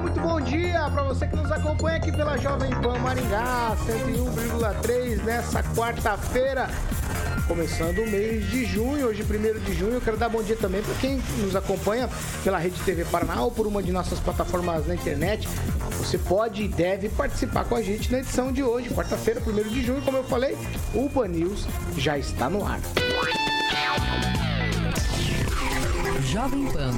Muito 0.00 0.20
bom 0.20 0.40
dia 0.40 0.88
para 0.92 1.02
você 1.02 1.26
que 1.26 1.34
nos 1.34 1.50
acompanha 1.50 1.96
aqui 1.96 2.12
pela 2.12 2.36
Jovem 2.36 2.70
Pan 2.70 2.98
Maringá 2.98 3.76
101,3 3.84 5.24
nessa 5.24 5.62
quarta-feira. 5.74 6.68
Começando 7.48 7.98
o 7.98 8.06
mês 8.06 8.48
de 8.48 8.64
junho, 8.64 9.06
hoje, 9.06 9.22
1 9.22 9.64
de 9.64 9.74
junho. 9.74 9.94
Eu 9.94 10.00
quero 10.00 10.16
dar 10.16 10.28
bom 10.28 10.42
dia 10.42 10.56
também 10.56 10.82
para 10.82 10.94
quem 10.96 11.20
nos 11.38 11.56
acompanha 11.56 12.08
pela 12.44 12.58
Rede 12.58 12.80
TV 12.82 13.04
Paraná 13.06 13.42
ou 13.42 13.50
por 13.50 13.66
uma 13.66 13.82
de 13.82 13.90
nossas 13.90 14.20
plataformas 14.20 14.86
na 14.86 14.94
internet. 14.94 15.48
Você 15.98 16.16
pode 16.16 16.62
e 16.62 16.68
deve 16.68 17.08
participar 17.08 17.64
com 17.64 17.74
a 17.74 17.82
gente 17.82 18.12
na 18.12 18.18
edição 18.18 18.52
de 18.52 18.62
hoje, 18.62 18.90
quarta-feira, 18.90 19.42
1 19.44 19.68
de 19.68 19.84
junho. 19.84 20.02
Como 20.02 20.16
eu 20.16 20.24
falei, 20.24 20.56
o 20.94 21.10
Pan 21.10 21.26
News 21.26 21.66
já 21.96 22.16
está 22.16 22.48
no 22.48 22.64
ar. 22.64 22.78
Jovem 26.24 26.66
Pan 26.66 26.92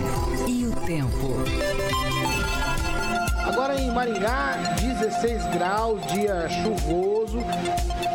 e 0.46 0.66
o 0.66 0.72
tempo. 0.86 2.19
Agora 3.50 3.74
em 3.74 3.90
Maringá, 3.90 4.54
16 4.80 5.44
graus, 5.46 6.00
dia 6.12 6.48
chuvoso. 6.48 7.38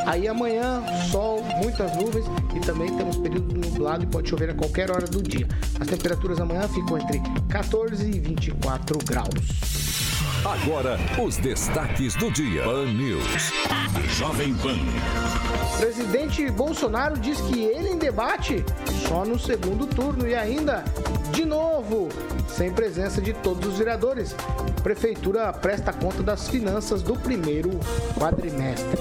Aí 0.05 0.29
amanhã, 0.29 0.81
sol, 1.11 1.43
muitas 1.61 1.93
nuvens 1.97 2.25
e 2.55 2.59
também 2.61 2.95
temos 2.95 3.17
período 3.17 3.53
nublado 3.53 4.05
e 4.05 4.07
pode 4.07 4.29
chover 4.29 4.51
a 4.51 4.53
qualquer 4.53 4.89
hora 4.89 5.05
do 5.05 5.21
dia. 5.21 5.45
As 5.77 5.87
temperaturas 5.87 6.39
amanhã 6.39 6.65
ficam 6.69 6.97
entre 6.97 7.21
14 7.49 8.09
e 8.09 8.17
24 8.17 8.97
graus. 9.05 9.94
Agora, 10.45 10.99
os 11.19 11.37
destaques 11.37 12.13
do 12.13 12.29
dia. 12.29 12.61
Pan 12.63 12.85
News. 12.85 13.51
Jovem 14.15 14.53
Pan. 14.53 14.77
Presidente 15.79 16.51
Bolsonaro 16.51 17.17
diz 17.17 17.41
que 17.41 17.63
ele 17.63 17.89
em 17.89 17.97
debate 17.97 18.63
só 19.07 19.25
no 19.25 19.39
segundo 19.39 19.87
turno 19.87 20.27
e 20.27 20.35
ainda, 20.35 20.83
de 21.31 21.45
novo, 21.45 22.09
sem 22.47 22.71
presença 22.71 23.19
de 23.19 23.33
todos 23.33 23.67
os 23.67 23.79
vereadores. 23.79 24.35
Prefeitura 24.83 25.51
presta 25.51 25.91
conta 25.91 26.21
das 26.21 26.47
finanças 26.47 27.01
do 27.01 27.15
primeiro 27.15 27.71
quadrimestre. 28.15 28.99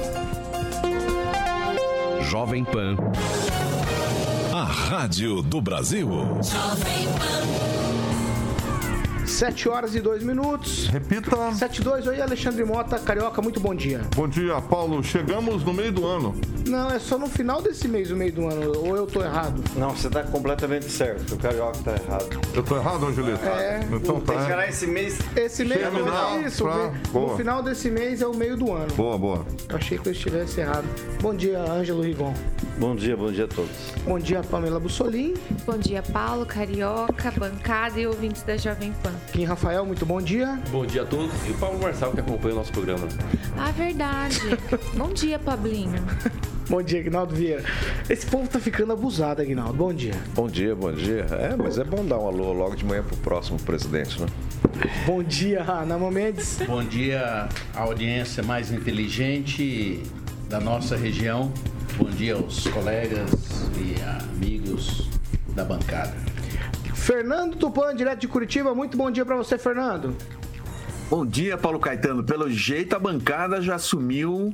Jovem 2.23 2.65
Pan. 2.65 2.97
A 4.51 4.65
rádio 4.65 5.43
do 5.43 5.61
Brasil. 5.61 6.09
Jovem 6.43 7.07
Pan. 7.19 7.94
7 9.27 9.69
horas 9.69 9.95
e 9.95 10.01
2 10.01 10.23
minutos. 10.23 10.87
Repita. 10.89 11.53
7 11.53 11.79
e 11.81 11.85
2. 11.85 12.07
Oi, 12.07 12.21
Alexandre 12.21 12.65
Mota, 12.65 12.99
Carioca, 12.99 13.41
muito 13.41 13.59
bom 13.59 13.75
dia. 13.75 14.01
Bom 14.15 14.29
dia, 14.29 14.61
Paulo. 14.61 15.03
Chegamos 15.03 15.65
no 15.65 15.73
meio 15.73 15.91
do 15.93 16.07
ano. 16.07 16.35
Não, 16.69 16.91
é 16.91 16.99
só 16.99 17.19
no 17.19 17.27
final 17.27 17.61
desse 17.61 17.87
mês, 17.89 18.11
no 18.11 18.17
meio 18.17 18.33
do 18.33 18.47
ano, 18.49 18.73
ou 18.79 18.97
eu 18.97 19.07
tô 19.07 19.23
errado? 19.23 19.63
Não, 19.77 19.91
você 19.91 20.09
tá 20.09 20.23
completamente 20.23 20.91
certo. 20.91 21.35
O 21.35 21.39
Carioca 21.39 21.79
tá 21.85 21.93
errado. 21.93 22.41
Eu 22.55 22.63
tô 22.63 22.77
errado, 22.77 23.07
Angelito? 23.07 23.45
É. 23.45 23.81
Então 23.93 24.15
Tem 24.17 24.21
que 24.21 24.33
tá. 24.33 24.41
esperar 24.43 24.69
esse 24.69 24.87
mês. 24.87 25.19
Esse 25.37 25.65
mês 25.65 25.81
Terminal, 25.81 26.37
é 26.39 26.43
isso. 26.43 26.65
pra- 26.65 26.89
o 26.89 27.13
boa. 27.13 27.33
No 27.33 27.37
final 27.37 27.63
desse 27.63 27.91
mês 27.91 28.23
é 28.23 28.27
o 28.27 28.35
meio 28.35 28.57
do 28.57 28.73
ano. 28.73 28.93
Boa, 28.95 29.19
boa. 29.19 29.47
Eu 29.69 29.77
achei 29.77 29.99
que 29.99 30.09
eu 30.09 30.13
estivesse 30.13 30.61
errado. 30.61 30.85
Bom 31.21 31.35
dia, 31.35 31.59
Ângelo 31.61 32.03
Rigon. 32.03 32.33
Bom 32.79 32.95
dia, 32.97 33.17
bom 33.17 33.31
dia 33.31 33.45
a 33.45 33.49
todos. 33.49 33.71
Bom 34.05 34.19
dia, 34.19 34.43
Pamela 34.43 34.81
Bussolim. 34.81 35.35
Bom 35.67 35.79
dia, 35.79 36.03
Paulo, 36.03 36.45
Carioca, 36.47 37.31
bancada 37.39 38.01
e 38.01 38.07
ouvintes 38.07 38.43
da 38.43 38.57
Jovem 38.57 38.93
Pan. 39.03 39.14
Kim 39.33 39.45
Rafael, 39.45 39.85
muito 39.85 40.05
bom 40.07 40.21
dia. 40.21 40.59
Bom 40.71 40.87
dia 40.87 41.03
a 41.03 41.05
todos. 41.05 41.33
E 41.47 41.51
o 41.51 41.55
Paulo 41.55 41.79
Marçal 41.81 42.13
que 42.13 42.21
acompanha 42.21 42.55
o 42.55 42.59
nosso 42.59 42.73
programa. 42.73 43.07
Ah, 43.57 43.71
verdade. 43.71 44.41
Bom 44.97 45.13
dia, 45.13 45.39
Pablinho. 45.39 46.03
Bom 46.69 46.83
dia, 46.83 47.01
Aguinaldo 47.01 47.35
Vieira. 47.35 47.63
Esse 48.09 48.27
povo 48.27 48.49
tá 48.49 48.59
ficando 48.59 48.93
abusado, 48.93 49.43
Aguinaldo. 49.43 49.75
Bom 49.75 49.93
dia. 49.93 50.15
Bom 50.35 50.49
dia, 50.49 50.75
bom 50.75 50.93
dia. 50.93 51.27
É, 51.31 51.55
mas 51.57 51.79
é 51.79 51.85
bom 51.85 52.05
dar 52.05 52.19
um 52.19 52.27
alô 52.27 52.53
logo 52.53 52.75
de 52.75 52.85
manhã 52.85 53.03
pro 53.03 53.17
próximo 53.19 53.59
presidente, 53.59 54.21
né? 54.21 54.27
Bom 55.07 55.23
dia, 55.23 55.63
Nama 55.87 56.11
Mendes. 56.11 56.59
Bom 56.67 56.83
dia, 56.83 57.49
à 57.75 57.83
audiência 57.83 58.43
mais 58.43 58.73
inteligente 58.73 60.03
da 60.49 60.59
nossa 60.59 60.97
região. 60.97 61.53
Bom 61.97 62.11
dia 62.11 62.35
aos 62.35 62.67
colegas 62.69 63.31
e 63.79 63.95
amigos 64.03 65.09
da 65.55 65.65
bancada. 65.65 66.34
Fernando 67.05 67.57
Tupan, 67.57 67.95
direto 67.95 68.21
de 68.21 68.29
Curitiba. 68.29 68.75
Muito 68.75 68.97
bom 68.97 69.11
dia 69.11 69.27
pra 69.27 69.37
você, 69.37 69.59
Fernando. 69.59 70.17
Bom 71.11 71.27
dia, 71.27 71.59
Paulo 71.59 71.79
Caetano. 71.79 72.25
Pelo 72.25 72.51
jeito, 72.51 72.97
a 72.97 72.99
bancada 72.99 73.61
já 73.61 73.75
assumiu 73.75 74.51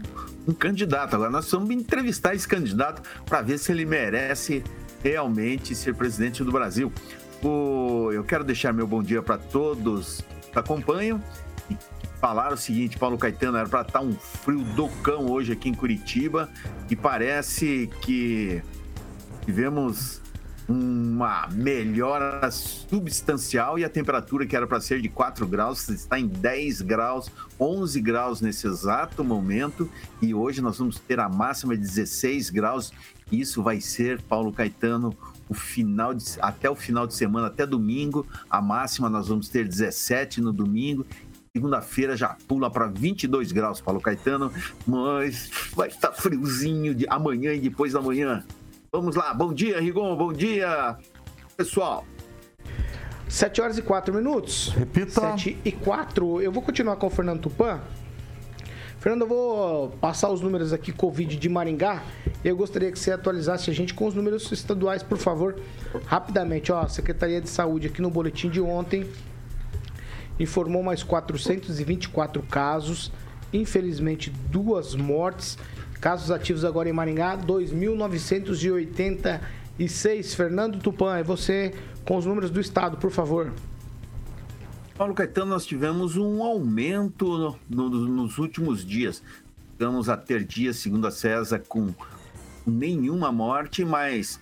um 0.48 0.52
candidato. 0.52 1.14
Agora 1.14 1.30
nós 1.30 1.48
vamos 1.48 1.70
entrevistar 1.70 2.34
esse 2.34 2.48
candidato 2.48 3.02
para 3.24 3.40
ver 3.40 3.56
se 3.56 3.70
ele 3.70 3.84
merece 3.84 4.64
realmente 5.00 5.76
ser 5.76 5.94
presidente 5.94 6.42
do 6.42 6.50
Brasil. 6.50 6.92
O- 7.40 8.10
Eu 8.12 8.24
quero 8.24 8.42
deixar 8.42 8.72
meu 8.72 8.86
bom 8.86 9.00
dia 9.00 9.22
para 9.22 9.38
todos 9.38 10.20
que 10.52 10.58
acompanham 10.58 11.22
e 11.70 11.76
falar 12.20 12.52
o 12.52 12.56
seguinte, 12.56 12.98
Paulo 12.98 13.16
Caetano, 13.16 13.58
era 13.58 13.68
para 13.68 13.82
estar 13.82 14.00
um 14.00 14.12
frio 14.12 14.58
do 14.74 14.88
cão 15.04 15.30
hoje 15.30 15.52
aqui 15.52 15.68
em 15.68 15.74
Curitiba 15.74 16.50
e 16.90 16.96
parece 16.96 17.88
que 18.02 18.60
tivemos 19.46 20.19
uma 20.70 21.48
melhora 21.48 22.48
substancial 22.48 23.76
e 23.76 23.84
a 23.84 23.88
temperatura 23.88 24.46
que 24.46 24.54
era 24.54 24.68
para 24.68 24.80
ser 24.80 25.00
de 25.00 25.08
4 25.08 25.44
graus 25.44 25.88
está 25.88 26.16
em 26.16 26.28
10 26.28 26.82
graus, 26.82 27.28
11 27.58 28.00
graus 28.00 28.40
nesse 28.40 28.68
exato 28.68 29.24
momento 29.24 29.90
e 30.22 30.32
hoje 30.32 30.60
nós 30.60 30.78
vamos 30.78 31.00
ter 31.00 31.18
a 31.18 31.28
máxima 31.28 31.76
de 31.76 31.82
16 31.82 32.50
graus. 32.50 32.92
Isso 33.32 33.64
vai 33.64 33.80
ser, 33.80 34.22
Paulo 34.22 34.52
Caetano, 34.52 35.16
o 35.48 35.54
final 35.54 36.14
de, 36.14 36.24
até 36.40 36.70
o 36.70 36.76
final 36.76 37.04
de 37.04 37.14
semana, 37.14 37.48
até 37.48 37.66
domingo. 37.66 38.24
A 38.48 38.62
máxima 38.62 39.10
nós 39.10 39.26
vamos 39.26 39.48
ter 39.48 39.66
17 39.66 40.40
no 40.40 40.52
domingo. 40.52 41.04
Segunda-feira 41.52 42.16
já 42.16 42.36
pula 42.46 42.70
para 42.70 42.86
22 42.86 43.50
graus, 43.50 43.80
Paulo 43.80 44.00
Caetano, 44.00 44.52
mas 44.86 45.50
vai 45.74 45.88
estar 45.88 46.12
friozinho 46.12 46.94
de 46.94 47.08
amanhã 47.08 47.52
e 47.52 47.58
depois 47.58 47.92
da 47.92 48.00
manhã. 48.00 48.44
Vamos 48.92 49.14
lá, 49.14 49.32
bom 49.32 49.54
dia, 49.54 49.80
Rigon, 49.80 50.16
bom 50.16 50.32
dia, 50.32 50.96
pessoal. 51.56 52.04
7 53.28 53.60
horas 53.60 53.78
e 53.78 53.82
4 53.82 54.12
minutos. 54.12 54.70
Repita. 54.70 55.20
7 55.20 55.58
e 55.64 55.70
4. 55.70 56.42
Eu 56.42 56.50
vou 56.50 56.60
continuar 56.60 56.96
com 56.96 57.06
o 57.06 57.10
Fernando 57.10 57.42
Tupan. 57.42 57.80
Fernando, 58.98 59.20
eu 59.20 59.28
vou 59.28 59.90
passar 60.00 60.28
os 60.28 60.40
números 60.40 60.72
aqui 60.72 60.90
Covid 60.90 61.36
de 61.36 61.48
Maringá. 61.48 62.02
E 62.44 62.48
eu 62.48 62.56
gostaria 62.56 62.90
que 62.90 62.98
você 62.98 63.12
atualizasse 63.12 63.70
a 63.70 63.72
gente 63.72 63.94
com 63.94 64.08
os 64.08 64.14
números 64.14 64.50
estaduais, 64.50 65.04
por 65.04 65.18
favor. 65.18 65.60
Rapidamente, 66.06 66.72
ó, 66.72 66.80
a 66.80 66.88
Secretaria 66.88 67.40
de 67.40 67.48
Saúde 67.48 67.86
aqui 67.86 68.02
no 68.02 68.10
boletim 68.10 68.50
de 68.50 68.60
ontem 68.60 69.08
informou 70.40 70.82
mais 70.82 71.04
424 71.04 72.42
casos, 72.42 73.12
infelizmente 73.52 74.30
duas 74.30 74.96
mortes. 74.96 75.56
Casos 76.00 76.30
ativos 76.30 76.64
agora 76.64 76.88
em 76.88 76.92
Maringá, 76.92 77.36
2.986. 77.36 80.34
Fernando 80.34 80.78
Tupan, 80.80 81.18
é 81.18 81.22
você 81.22 81.74
com 82.04 82.16
os 82.16 82.24
números 82.24 82.50
do 82.50 82.60
estado, 82.60 82.96
por 82.96 83.10
favor. 83.10 83.52
Paulo 84.96 85.14
Caetano, 85.14 85.50
nós 85.50 85.66
tivemos 85.66 86.16
um 86.16 86.42
aumento 86.42 87.58
no- 87.68 87.68
no- 87.68 87.90
nos 88.08 88.38
últimos 88.38 88.84
dias. 88.84 89.22
Estamos 89.72 90.08
a 90.08 90.16
ter 90.16 90.44
dias, 90.44 90.76
segundo 90.76 91.06
a 91.06 91.10
César, 91.10 91.62
com 91.68 91.94
nenhuma 92.66 93.32
morte, 93.32 93.84
mas 93.84 94.38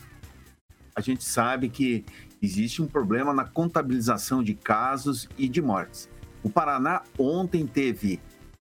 a 0.94 1.00
gente 1.00 1.25
sabe 1.25 1.69
que 1.69 2.04
existe 2.43 2.82
um 2.82 2.87
problema 2.87 3.32
na 3.32 3.44
contabilização 3.44 4.43
de 4.43 4.54
casos 4.54 5.28
e 5.38 5.49
de 5.49 5.62
mortes. 5.62 6.08
O 6.43 6.50
Paraná 6.50 7.02
ontem 7.19 7.66
teve 7.66 8.20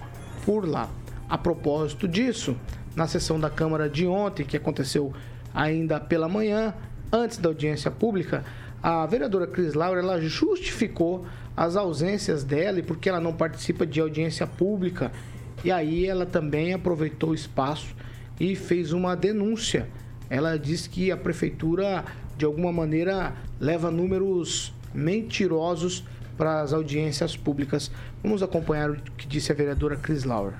por 0.45 0.69
lá. 0.69 0.89
A 1.29 1.37
propósito 1.37 2.07
disso, 2.07 2.57
na 2.95 3.09
sessão 3.09 3.39
da 3.39 3.51
Câmara 3.51 3.89
de 3.89 4.07
ontem, 4.07 4.45
que 4.45 4.57
aconteceu 4.57 5.13
ainda 5.53 5.99
pela 5.99 6.29
manhã, 6.29 6.73
antes 7.13 7.39
da 7.39 7.49
audiência 7.49 7.91
pública, 7.91 8.45
a 8.81 9.05
vereadora 9.07 9.47
Cris 9.47 9.75
Laura 9.75 10.01
ela 10.01 10.21
justificou 10.21 11.27
as 11.59 11.75
ausências 11.75 12.45
dela 12.45 12.79
e 12.79 12.83
porque 12.85 13.09
ela 13.09 13.19
não 13.19 13.33
participa 13.33 13.85
de 13.85 14.01
audiência 14.01 14.47
pública 14.47 15.11
e 15.65 15.73
aí 15.73 16.07
ela 16.07 16.25
também 16.25 16.73
aproveitou 16.73 17.31
o 17.31 17.35
espaço 17.35 17.97
e 18.39 18.55
fez 18.55 18.93
uma 18.93 19.17
denúncia. 19.17 19.89
Ela 20.31 20.57
disse 20.57 20.89
que 20.89 21.11
a 21.11 21.17
prefeitura, 21.17 22.05
de 22.37 22.45
alguma 22.45 22.73
maneira, 22.73 23.35
leva 23.59 23.91
números 23.91 24.73
mentirosos 24.95 26.05
para 26.37 26.61
as 26.61 26.73
audiências 26.73 27.37
públicas. 27.37 27.91
Vamos 28.23 28.41
acompanhar 28.41 28.91
o 28.91 29.03
que 29.17 29.27
disse 29.27 29.51
a 29.51 29.55
vereadora 29.57 29.97
Cris 29.97 30.23
Lauer. 30.23 30.55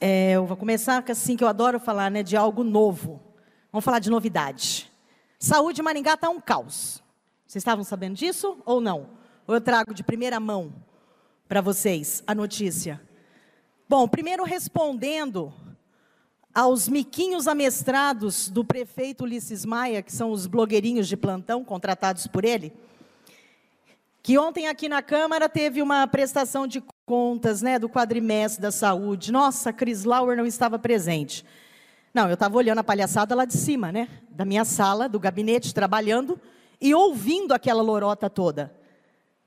É, 0.00 0.32
eu 0.32 0.46
vou 0.46 0.56
começar 0.56 1.04
assim, 1.10 1.36
que 1.36 1.44
eu 1.44 1.48
adoro 1.48 1.78
falar 1.78 2.10
né, 2.10 2.22
de 2.22 2.38
algo 2.38 2.64
novo. 2.64 3.20
Vamos 3.70 3.84
falar 3.84 3.98
de 3.98 4.08
novidade. 4.08 4.90
Saúde 5.38 5.82
Maringá 5.82 6.14
está 6.14 6.30
um 6.30 6.40
caos. 6.40 7.02
Vocês 7.50 7.62
estavam 7.62 7.82
sabendo 7.82 8.14
disso 8.14 8.58
ou 8.64 8.80
não? 8.80 9.08
Ou 9.44 9.56
eu 9.56 9.60
trago 9.60 9.92
de 9.92 10.04
primeira 10.04 10.38
mão 10.38 10.72
para 11.48 11.60
vocês 11.60 12.22
a 12.24 12.32
notícia? 12.32 13.00
Bom, 13.88 14.06
primeiro 14.06 14.44
respondendo 14.44 15.52
aos 16.54 16.88
miquinhos 16.88 17.48
amestrados 17.48 18.48
do 18.48 18.64
prefeito 18.64 19.24
Ulisses 19.24 19.64
Maia, 19.64 20.00
que 20.00 20.12
são 20.12 20.30
os 20.30 20.46
blogueirinhos 20.46 21.08
de 21.08 21.16
plantão 21.16 21.64
contratados 21.64 22.28
por 22.28 22.44
ele, 22.44 22.72
que 24.22 24.38
ontem 24.38 24.68
aqui 24.68 24.88
na 24.88 25.02
Câmara 25.02 25.48
teve 25.48 25.82
uma 25.82 26.06
prestação 26.06 26.68
de 26.68 26.80
contas 27.04 27.62
né, 27.62 27.80
do 27.80 27.88
quadrimestre 27.88 28.62
da 28.62 28.70
saúde. 28.70 29.32
Nossa, 29.32 29.72
Cris 29.72 30.04
Lauer 30.04 30.36
não 30.36 30.46
estava 30.46 30.78
presente. 30.78 31.44
Não, 32.14 32.28
eu 32.28 32.34
estava 32.34 32.56
olhando 32.56 32.78
a 32.78 32.84
palhaçada 32.84 33.34
lá 33.34 33.44
de 33.44 33.54
cima, 33.54 33.90
né? 33.90 34.08
Da 34.30 34.44
minha 34.44 34.64
sala, 34.64 35.08
do 35.08 35.18
gabinete, 35.18 35.74
trabalhando 35.74 36.40
e 36.80 36.94
ouvindo 36.94 37.52
aquela 37.52 37.82
lorota 37.82 38.30
toda. 38.30 38.74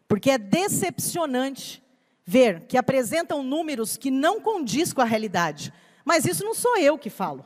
Porque 0.07 0.30
é 0.30 0.38
decepcionante 0.38 1.83
ver 2.25 2.65
que 2.68 2.77
apresentam 2.77 3.44
números 3.44 3.97
que 3.97 4.12
não 4.12 4.39
condiz 4.39 4.94
com 4.94 5.01
a 5.01 5.06
realidade. 5.06 5.74
Mas 6.06 6.25
isso 6.25 6.44
não 6.44 6.53
sou 6.53 6.77
eu 6.77 6.97
que 6.97 7.09
falo. 7.09 7.45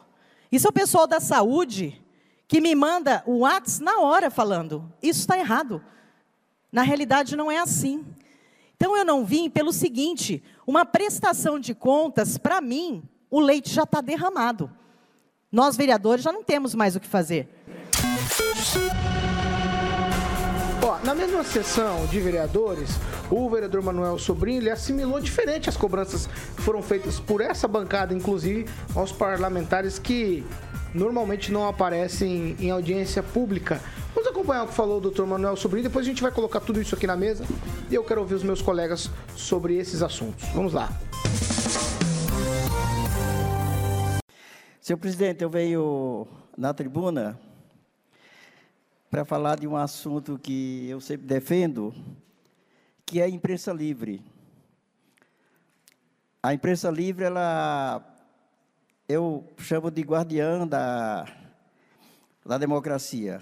Isso 0.51 0.67
é 0.67 0.69
o 0.69 0.73
pessoal 0.73 1.07
da 1.07 1.19
saúde 1.19 2.01
que 2.47 2.61
me 2.61 2.73
manda 2.73 3.23
o 3.25 3.39
WhatsApp 3.39 3.83
na 3.83 3.99
hora 3.99 4.29
falando: 4.29 4.91
isso 5.01 5.19
está 5.19 5.37
errado. 5.37 5.83
Na 6.71 6.81
realidade 6.81 7.35
não 7.35 7.51
é 7.51 7.57
assim. 7.57 8.05
Então 8.75 8.95
eu 8.95 9.03
não 9.03 9.25
vim 9.25 9.49
pelo 9.49 9.73
seguinte: 9.73 10.43
uma 10.65 10.85
prestação 10.85 11.59
de 11.59 11.73
contas, 11.73 12.37
para 12.37 12.61
mim, 12.61 13.03
o 13.29 13.39
leite 13.39 13.69
já 13.69 13.83
está 13.83 14.01
derramado. 14.01 14.71
Nós, 15.51 15.77
vereadores, 15.77 16.23
já 16.23 16.31
não 16.31 16.43
temos 16.43 16.75
mais 16.75 16.95
o 16.95 16.99
que 16.99 17.07
fazer. 17.07 17.49
Na 21.07 21.15
mesma 21.15 21.41
sessão 21.41 22.05
de 22.07 22.19
vereadores, 22.19 22.89
o 23.31 23.49
vereador 23.49 23.81
Manuel 23.81 24.19
Sobrinho 24.19 24.59
ele 24.59 24.69
assimilou 24.69 25.21
diferente 25.21 25.69
as 25.69 25.77
cobranças 25.77 26.27
que 26.27 26.61
foram 26.61 26.81
feitas 26.81 27.17
por 27.17 27.39
essa 27.39 27.65
bancada, 27.65 28.13
inclusive 28.13 28.65
aos 28.93 29.09
parlamentares 29.09 29.97
que 29.97 30.43
normalmente 30.93 31.49
não 31.49 31.65
aparecem 31.65 32.57
em 32.59 32.71
audiência 32.71 33.23
pública. 33.23 33.79
Vamos 34.13 34.29
acompanhar 34.29 34.65
o 34.65 34.67
que 34.67 34.73
falou 34.73 34.97
o 34.97 34.99
doutor 34.99 35.25
Manuel 35.25 35.55
Sobrinho, 35.55 35.83
depois 35.83 36.05
a 36.05 36.09
gente 36.09 36.21
vai 36.21 36.29
colocar 36.29 36.59
tudo 36.59 36.81
isso 36.81 36.93
aqui 36.93 37.07
na 37.07 37.15
mesa 37.15 37.45
e 37.89 37.95
eu 37.95 38.03
quero 38.03 38.19
ouvir 38.19 38.35
os 38.35 38.43
meus 38.43 38.61
colegas 38.61 39.09
sobre 39.33 39.77
esses 39.77 40.03
assuntos. 40.03 40.45
Vamos 40.49 40.73
lá. 40.73 40.91
Senhor 44.81 44.97
presidente, 44.97 45.41
eu 45.41 45.49
venho 45.49 46.27
na 46.57 46.73
tribuna 46.73 47.39
para 49.09 49.23
falar 49.23 49.57
de 49.57 49.67
um 49.67 49.77
assunto 49.77 50.37
que 50.37 50.87
eu 50.89 50.99
sempre 50.99 51.25
defendo, 51.25 51.93
que 53.05 53.21
é 53.21 53.23
a 53.23 53.29
imprensa 53.29 53.71
livre. 53.71 54.21
A 56.43 56.53
imprensa 56.53 56.89
livre, 56.89 57.23
ela, 57.23 58.03
eu 59.07 59.47
chamo 59.59 59.89
de 59.89 60.01
guardiã 60.01 60.67
da, 60.67 61.25
da 62.45 62.57
democracia. 62.57 63.41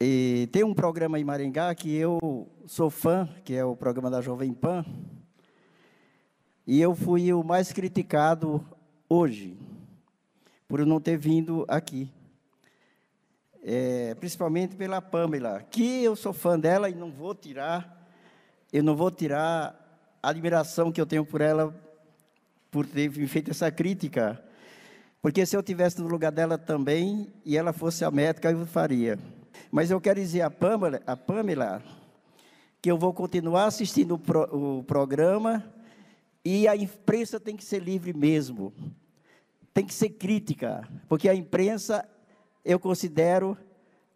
E 0.00 0.48
tem 0.52 0.62
um 0.62 0.74
programa 0.74 1.18
em 1.18 1.24
Maringá 1.24 1.74
que 1.74 1.92
eu 1.94 2.48
sou 2.66 2.88
fã, 2.88 3.28
que 3.44 3.54
é 3.54 3.64
o 3.64 3.76
programa 3.76 4.10
da 4.10 4.20
Jovem 4.20 4.52
Pan, 4.52 4.84
e 6.64 6.80
eu 6.80 6.94
fui 6.94 7.32
o 7.32 7.42
mais 7.42 7.72
criticado 7.72 8.64
hoje, 9.08 9.58
por 10.68 10.86
não 10.86 11.00
ter 11.00 11.16
vindo 11.16 11.64
aqui 11.66 12.08
é, 13.62 14.14
principalmente 14.16 14.74
pela 14.74 15.00
Pamela, 15.00 15.62
que 15.70 16.02
eu 16.02 16.16
sou 16.16 16.32
fã 16.32 16.58
dela 16.58 16.90
e 16.90 16.94
não 16.94 17.10
vou 17.10 17.34
tirar, 17.34 18.08
eu 18.72 18.82
não 18.82 18.96
vou 18.96 19.10
tirar 19.10 19.78
a 20.22 20.28
admiração 20.30 20.90
que 20.90 21.00
eu 21.00 21.06
tenho 21.06 21.24
por 21.24 21.40
ela 21.40 21.74
por 22.70 22.86
ter 22.86 23.10
feito 23.28 23.50
essa 23.50 23.70
crítica. 23.70 24.42
Porque 25.20 25.46
se 25.46 25.56
eu 25.56 25.62
tivesse 25.62 26.00
no 26.00 26.08
lugar 26.08 26.32
dela 26.32 26.58
também 26.58 27.32
e 27.44 27.56
ela 27.56 27.72
fosse 27.72 28.04
a 28.04 28.10
médica, 28.10 28.50
eu 28.50 28.66
faria. 28.66 29.18
Mas 29.70 29.90
eu 29.90 30.00
quero 30.00 30.18
dizer 30.18 30.40
a 30.40 30.50
Pamela, 30.50 31.00
a 31.06 31.16
Pamela 31.16 31.82
que 32.80 32.90
eu 32.90 32.98
vou 32.98 33.12
continuar 33.14 33.66
assistindo 33.66 34.14
o, 34.14 34.18
pro, 34.18 34.78
o 34.78 34.82
programa 34.82 35.64
e 36.44 36.66
a 36.66 36.74
imprensa 36.74 37.38
tem 37.38 37.54
que 37.54 37.64
ser 37.64 37.80
livre 37.80 38.12
mesmo. 38.12 38.72
Tem 39.72 39.86
que 39.86 39.94
ser 39.94 40.10
crítica, 40.10 40.86
porque 41.08 41.28
a 41.28 41.34
imprensa 41.34 42.06
eu 42.64 42.78
considero 42.78 43.56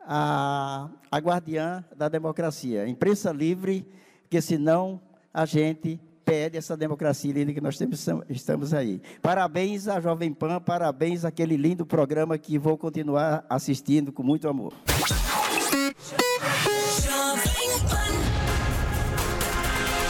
a, 0.01 0.89
a 1.11 1.19
guardiã 1.19 1.85
da 1.97 2.09
democracia. 2.09 2.89
Imprensa 2.89 3.33
livre, 3.33 3.87
porque 4.23 4.41
senão 4.41 5.01
a 5.33 5.45
gente 5.45 6.01
perde 6.25 6.59
essa 6.59 6.77
democracia 6.77 7.33
linda 7.33 7.53
que 7.53 7.61
nós 7.61 7.79
temos, 7.79 8.05
estamos 8.29 8.75
aí. 8.75 9.01
Parabéns 9.23 9.87
à 9.87 10.01
Jovem 10.01 10.33
Pan, 10.33 10.61
parabéns 10.61 11.25
àquele 11.25 11.57
lindo 11.57 11.87
programa 11.87 12.37
que 12.37 12.59
vou 12.59 12.77
continuar 12.77 13.45
assistindo 13.49 14.13
com 14.13 14.23
muito 14.23 14.49
amor. 14.49 14.73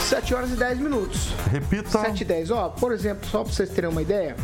Sete 0.09 0.35
horas 0.35 0.53
e 0.53 0.57
dez 0.57 0.79
minutos. 0.79 1.33
Repita. 1.51 1.91
Sete 2.01 2.21
e 2.21 2.25
dez. 2.25 2.51
Ó, 2.51 2.69
por 2.69 2.93
exemplo, 2.93 3.29
só 3.29 3.43
para 3.43 3.53
vocês 3.53 3.69
terem 3.71 3.91
uma 3.91 4.01
ideia, 4.01 4.37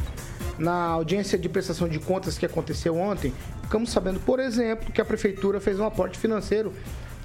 na 0.62 0.85
audiência 0.85 1.37
de 1.37 1.49
prestação 1.49 1.88
de 1.88 1.99
contas 1.99 2.38
que 2.38 2.47
aconteceu 2.47 2.97
ontem, 2.97 3.33
ficamos 3.62 3.90
sabendo, 3.90 4.21
por 4.21 4.38
exemplo, 4.38 4.92
que 4.92 5.00
a 5.00 5.04
prefeitura 5.04 5.61
fez 5.61 5.81
um 5.81 5.85
aporte 5.85 6.16
financeiro 6.16 6.73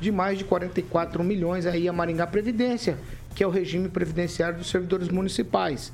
de 0.01 0.11
mais 0.11 0.39
de 0.39 0.43
44 0.43 1.23
milhões 1.23 1.67
aí 1.67 1.87
a 1.87 1.93
Maringá 1.93 2.25
Previdência, 2.25 2.97
que 3.35 3.43
é 3.43 3.47
o 3.47 3.51
regime 3.51 3.89
previdenciário 3.89 4.57
dos 4.57 4.71
servidores 4.71 5.09
municipais. 5.09 5.93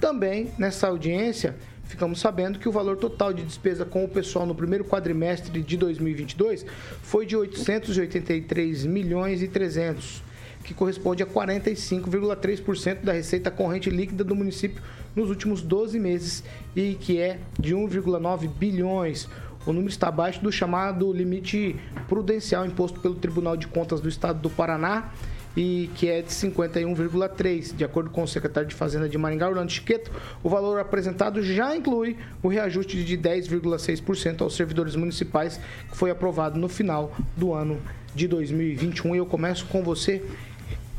Também, 0.00 0.50
nessa 0.58 0.88
audiência, 0.88 1.54
ficamos 1.84 2.18
sabendo 2.18 2.58
que 2.58 2.68
o 2.68 2.72
valor 2.72 2.96
total 2.96 3.32
de 3.32 3.44
despesa 3.44 3.84
com 3.84 4.04
o 4.04 4.08
pessoal 4.08 4.44
no 4.44 4.54
primeiro 4.54 4.84
quadrimestre 4.84 5.62
de 5.62 5.76
2022 5.76 6.66
foi 7.00 7.24
de 7.24 7.36
883 7.36 8.86
milhões 8.86 9.40
e 9.40 9.46
300, 9.46 10.20
que 10.64 10.74
corresponde 10.74 11.22
a 11.22 11.26
45,3% 11.26 13.02
da 13.02 13.12
receita 13.12 13.52
corrente 13.52 13.88
líquida 13.88 14.24
do 14.24 14.34
município 14.34 14.82
nos 15.14 15.28
últimos 15.28 15.62
12 15.62 15.98
meses 15.98 16.44
e 16.74 16.94
que 16.94 17.20
é 17.20 17.38
de 17.58 17.74
1,9 17.74 18.48
bilhões. 18.48 19.28
O 19.64 19.72
número 19.72 19.90
está 19.90 20.08
abaixo 20.08 20.42
do 20.42 20.50
chamado 20.50 21.12
limite 21.12 21.76
prudencial 22.08 22.66
imposto 22.66 22.98
pelo 23.00 23.14
Tribunal 23.14 23.56
de 23.56 23.68
Contas 23.68 24.00
do 24.00 24.08
Estado 24.08 24.40
do 24.40 24.50
Paraná 24.50 25.12
e 25.56 25.90
que 25.94 26.08
é 26.08 26.22
de 26.22 26.30
51,3. 26.30 27.76
De 27.76 27.84
acordo 27.84 28.10
com 28.10 28.22
o 28.22 28.28
secretário 28.28 28.68
de 28.68 28.74
Fazenda 28.74 29.08
de 29.08 29.16
Maringá, 29.18 29.48
Orlando 29.48 29.70
Chiqueto, 29.70 30.10
o 30.42 30.48
valor 30.48 30.80
apresentado 30.80 31.42
já 31.42 31.76
inclui 31.76 32.16
o 32.42 32.48
reajuste 32.48 33.04
de 33.04 33.16
10,6% 33.16 34.40
aos 34.40 34.56
servidores 34.56 34.96
municipais, 34.96 35.60
que 35.90 35.96
foi 35.96 36.10
aprovado 36.10 36.58
no 36.58 36.68
final 36.68 37.14
do 37.36 37.52
ano 37.52 37.80
de 38.14 38.26
2021. 38.26 39.14
E 39.14 39.18
eu 39.18 39.26
começo 39.26 39.66
com 39.66 39.82
você, 39.82 40.22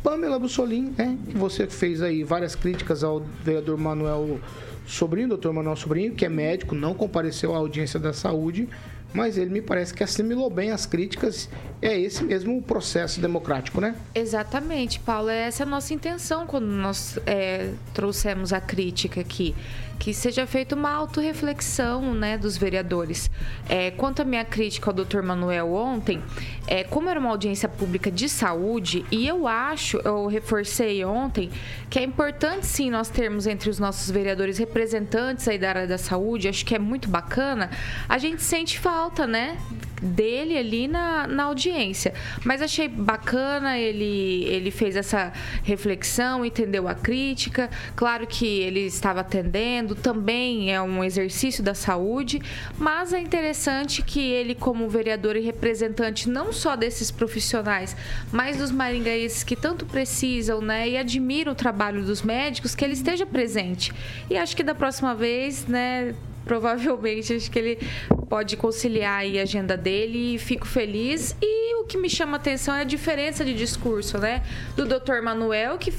Pamela 0.03 0.37
Bussolini, 0.37 0.93
né? 0.97 1.17
Que 1.29 1.37
você 1.37 1.65
fez 1.65 2.01
aí 2.01 2.23
várias 2.23 2.55
críticas 2.55 3.03
ao 3.03 3.21
vereador 3.41 3.77
Manuel 3.77 4.39
Sobrinho, 4.85 5.29
doutor 5.29 5.53
Manuel 5.53 5.77
Sobrinho, 5.77 6.13
que 6.13 6.25
é 6.25 6.29
médico, 6.29 6.75
não 6.75 6.93
compareceu 6.93 7.55
à 7.55 7.57
audiência 7.57 7.97
da 7.97 8.11
saúde, 8.11 8.67
mas 9.13 9.37
ele 9.37 9.49
me 9.49 9.61
parece 9.61 9.93
que 9.93 10.03
assimilou 10.03 10.49
bem 10.49 10.71
as 10.71 10.85
críticas. 10.85 11.49
É 11.81 11.97
esse 11.97 12.23
mesmo 12.23 12.57
o 12.57 12.61
processo 12.61 13.21
democrático, 13.21 13.79
né? 13.79 13.95
Exatamente, 14.13 14.99
Paulo. 14.99 15.29
Essa 15.29 15.63
é 15.63 15.65
a 15.65 15.69
nossa 15.69 15.93
intenção 15.93 16.45
quando 16.45 16.65
nós 16.65 17.17
é, 17.25 17.71
trouxemos 17.93 18.51
a 18.51 18.59
crítica 18.59 19.21
aqui. 19.21 19.55
Que 20.03 20.13
seja 20.13 20.45
feita 20.45 20.75
uma 20.75 20.91
autorreflexão 20.91 22.13
né, 22.13 22.37
dos 22.37 22.57
vereadores. 22.57 23.31
É, 23.69 23.89
quanto 23.89 24.21
à 24.21 24.25
minha 24.25 24.43
crítica 24.43 24.89
ao 24.89 24.93
doutor 24.93 25.23
Manuel 25.23 25.73
ontem, 25.73 26.21
é, 26.67 26.83
como 26.83 27.07
era 27.07 27.17
uma 27.17 27.29
audiência 27.29 27.69
pública 27.69 28.11
de 28.11 28.27
saúde, 28.27 29.05
e 29.09 29.25
eu 29.25 29.47
acho, 29.47 30.01
eu 30.03 30.27
reforcei 30.27 31.05
ontem, 31.05 31.49
que 31.89 31.97
é 31.97 32.03
importante 32.03 32.65
sim 32.65 32.89
nós 32.89 33.07
termos 33.07 33.47
entre 33.47 33.69
os 33.69 33.79
nossos 33.79 34.11
vereadores 34.11 34.57
representantes 34.57 35.47
aí 35.47 35.57
da 35.57 35.69
área 35.69 35.87
da 35.87 35.97
saúde, 35.97 36.49
acho 36.49 36.65
que 36.65 36.75
é 36.75 36.79
muito 36.79 37.07
bacana. 37.07 37.69
A 38.09 38.17
gente 38.17 38.43
sente 38.43 38.77
falta, 38.79 39.25
né? 39.25 39.57
dele 40.03 40.57
ali 40.57 40.87
na, 40.87 41.25
na 41.27 41.43
audiência. 41.45 42.13
Mas 42.43 42.61
achei 42.61 42.87
bacana, 42.87 43.77
ele, 43.79 44.43
ele 44.43 44.69
fez 44.69 44.95
essa 44.95 45.31
reflexão, 45.63 46.45
entendeu 46.45 46.87
a 46.87 46.93
crítica. 46.93 47.69
Claro 47.95 48.27
que 48.27 48.45
ele 48.45 48.81
estava 48.81 49.21
atendendo, 49.21 49.92
também 49.95 50.73
é 50.73 50.81
um 50.81 51.03
exercício 51.03 51.63
da 51.63 51.73
saúde, 51.73 52.41
mas 52.77 53.13
é 53.13 53.19
interessante 53.19 54.01
que 54.01 54.19
ele, 54.19 54.55
como 54.55 54.89
vereador 54.89 55.35
e 55.35 55.41
representante 55.41 56.29
não 56.29 56.51
só 56.51 56.75
desses 56.75 57.11
profissionais, 57.11 57.95
mas 58.31 58.57
dos 58.57 58.71
maringaenses 58.71 59.43
que 59.43 59.55
tanto 59.55 59.85
precisam, 59.85 60.61
né, 60.61 60.89
e 60.89 60.97
admiram 60.97 61.51
o 61.51 61.55
trabalho 61.55 62.03
dos 62.03 62.21
médicos, 62.21 62.75
que 62.75 62.83
ele 62.83 62.93
esteja 62.93 63.25
presente. 63.25 63.91
E 64.29 64.37
acho 64.37 64.55
que 64.55 64.63
da 64.63 64.75
próxima 64.75 65.13
vez, 65.15 65.65
né, 65.67 66.15
provavelmente 66.45 67.33
acho 67.33 67.49
que 67.49 67.59
ele 67.59 67.79
pode 68.25 68.57
conciliar 68.57 69.19
aí 69.19 69.39
a 69.39 69.43
agenda 69.43 69.75
dele 69.77 70.35
e 70.35 70.39
fico 70.39 70.65
feliz. 70.65 71.35
E 71.41 71.75
o 71.81 71.85
que 71.85 71.97
me 71.97 72.09
chama 72.09 72.37
atenção 72.37 72.73
é 72.73 72.81
a 72.81 72.85
diferença 72.85 73.43
de 73.43 73.53
discurso, 73.53 74.17
né? 74.17 74.43
Do 74.75 74.85
Dr. 74.85 75.21
Manuel, 75.21 75.77
que 75.77 75.93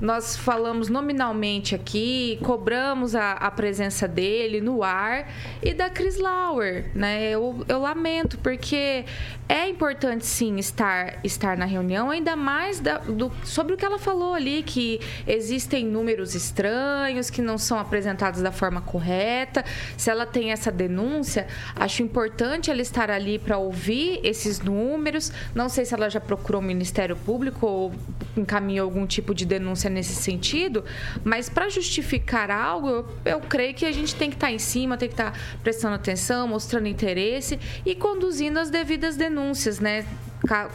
nós 0.00 0.36
falamos 0.36 0.88
nominalmente 0.88 1.74
aqui, 1.74 2.38
cobramos 2.42 3.14
a, 3.14 3.32
a 3.32 3.50
presença 3.50 4.08
dele 4.08 4.60
no 4.60 4.82
ar, 4.82 5.30
e 5.62 5.72
da 5.72 5.88
Chris 5.88 6.18
Lauer, 6.18 6.90
né? 6.94 7.30
Eu, 7.30 7.64
eu 7.68 7.80
lamento, 7.80 8.38
porque 8.38 9.04
é 9.48 9.68
importante 9.68 10.26
sim 10.26 10.56
estar, 10.56 11.18
estar 11.24 11.56
na 11.56 11.64
reunião, 11.64 12.10
ainda 12.10 12.36
mais 12.36 12.80
da, 12.80 12.98
do, 12.98 13.32
sobre 13.44 13.74
o 13.74 13.76
que 13.76 13.84
ela 13.84 13.98
falou 13.98 14.34
ali, 14.34 14.62
que 14.62 15.00
existem 15.26 15.86
números 15.86 16.34
estranhos, 16.34 17.30
que 17.30 17.40
não 17.40 17.56
são 17.56 17.78
apresentados 17.78 18.42
da 18.42 18.52
forma 18.52 18.80
correta. 18.80 19.64
Se 19.96 20.10
ela 20.10 20.26
tem 20.26 20.52
essa 20.52 20.70
denúncia, 20.70 21.46
Acho 21.76 22.02
importante 22.02 22.70
ela 22.70 22.82
estar 22.82 23.10
ali 23.10 23.38
para 23.38 23.58
ouvir 23.58 24.20
esses 24.22 24.60
números. 24.60 25.32
Não 25.54 25.68
sei 25.68 25.84
se 25.84 25.94
ela 25.94 26.08
já 26.08 26.20
procurou 26.20 26.60
o 26.60 26.64
Ministério 26.64 27.16
Público 27.16 27.66
ou 27.66 27.92
encaminhou 28.36 28.84
algum 28.84 29.06
tipo 29.06 29.34
de 29.34 29.44
denúncia 29.44 29.90
nesse 29.90 30.14
sentido, 30.14 30.84
mas 31.24 31.48
para 31.48 31.68
justificar 31.68 32.50
algo, 32.50 32.88
eu, 32.88 33.06
eu, 33.24 33.40
creio 33.40 33.74
que 33.74 33.84
a 33.84 33.92
gente 33.92 34.14
tem 34.14 34.30
que 34.30 34.36
estar 34.36 34.46
tá 34.46 34.52
em 34.52 34.58
cima, 34.58 34.96
tem 34.96 35.08
que 35.08 35.14
estar 35.14 35.32
tá 35.32 35.38
prestando 35.62 35.94
atenção, 35.94 36.46
mostrando 36.46 36.86
interesse 36.86 37.58
e 37.84 37.94
conduzindo 37.94 38.58
as 38.58 38.70
devidas 38.70 39.16
denúncias, 39.16 39.80
né? 39.80 40.06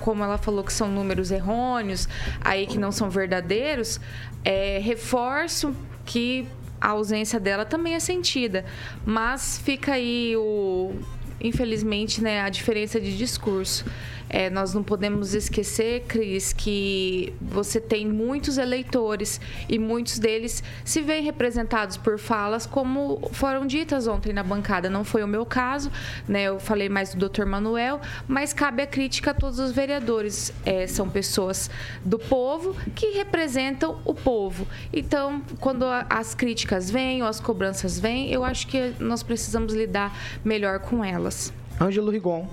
como 0.02 0.24
ela 0.24 0.38
falou 0.38 0.64
que 0.64 0.74
são 0.74 0.90
números 0.90 1.32
errôneos, 1.32 2.08
aí 2.42 2.68
que 2.68 2.78
não 2.78 2.92
são 2.92 3.10
verdadeiros, 3.10 4.00
é, 4.44 4.80
reforço 4.80 5.74
que 6.06 6.46
a 6.84 6.90
ausência 6.90 7.40
dela 7.40 7.64
também 7.64 7.94
é 7.96 8.00
sentida. 8.00 8.66
Mas 9.06 9.58
fica 9.58 9.94
aí 9.94 10.36
o. 10.36 10.92
Infelizmente, 11.40 12.22
né, 12.22 12.42
a 12.42 12.50
diferença 12.50 13.00
de 13.00 13.18
discurso. 13.18 13.86
É, 14.34 14.50
nós 14.50 14.74
não 14.74 14.82
podemos 14.82 15.36
esquecer, 15.36 16.06
Cris, 16.08 16.52
que 16.52 17.32
você 17.40 17.80
tem 17.80 18.08
muitos 18.08 18.58
eleitores 18.58 19.40
e 19.70 19.78
muitos 19.78 20.18
deles 20.18 20.64
se 20.84 21.04
veem 21.04 21.24
representados 21.24 21.98
por 21.98 22.18
falas 22.18 22.66
como 22.66 23.30
foram 23.32 23.68
ditas 23.68 24.08
ontem 24.08 24.34
na 24.34 24.42
bancada. 24.42 24.90
Não 24.90 25.04
foi 25.04 25.24
o 25.24 25.28
meu 25.28 25.46
caso, 25.46 25.92
né? 26.28 26.46
Eu 26.46 26.60
falei 26.60 26.90
mais 26.90 27.14
do 27.14 27.30
Dr. 27.30 27.46
Manuel, 27.46 28.02
mas 28.28 28.54
cabe 28.54 28.82
a 28.82 28.88
crítica 28.88 29.30
a 29.30 29.34
todos 29.36 29.60
os 29.60 29.72
vereadores. 29.72 30.52
É, 30.66 30.88
são 30.88 31.08
pessoas 31.08 31.70
do 32.04 32.18
povo 32.18 32.76
que 32.96 33.12
representam 33.12 34.00
o 34.04 34.16
povo. 34.16 34.68
Então, 34.92 35.44
quando 35.60 35.86
as 36.10 36.34
críticas 36.34 36.90
vêm 36.90 37.22
ou 37.22 37.28
as 37.28 37.40
cobranças 37.40 38.00
vêm, 38.00 38.32
eu 38.32 38.44
acho 38.44 38.66
que 38.66 38.96
nós 39.00 39.22
precisamos 39.22 39.76
lidar 39.76 40.18
melhor 40.44 40.80
com 40.80 41.06
elas. 41.06 41.54
Ângelo 41.80 42.10
Rigon. 42.10 42.48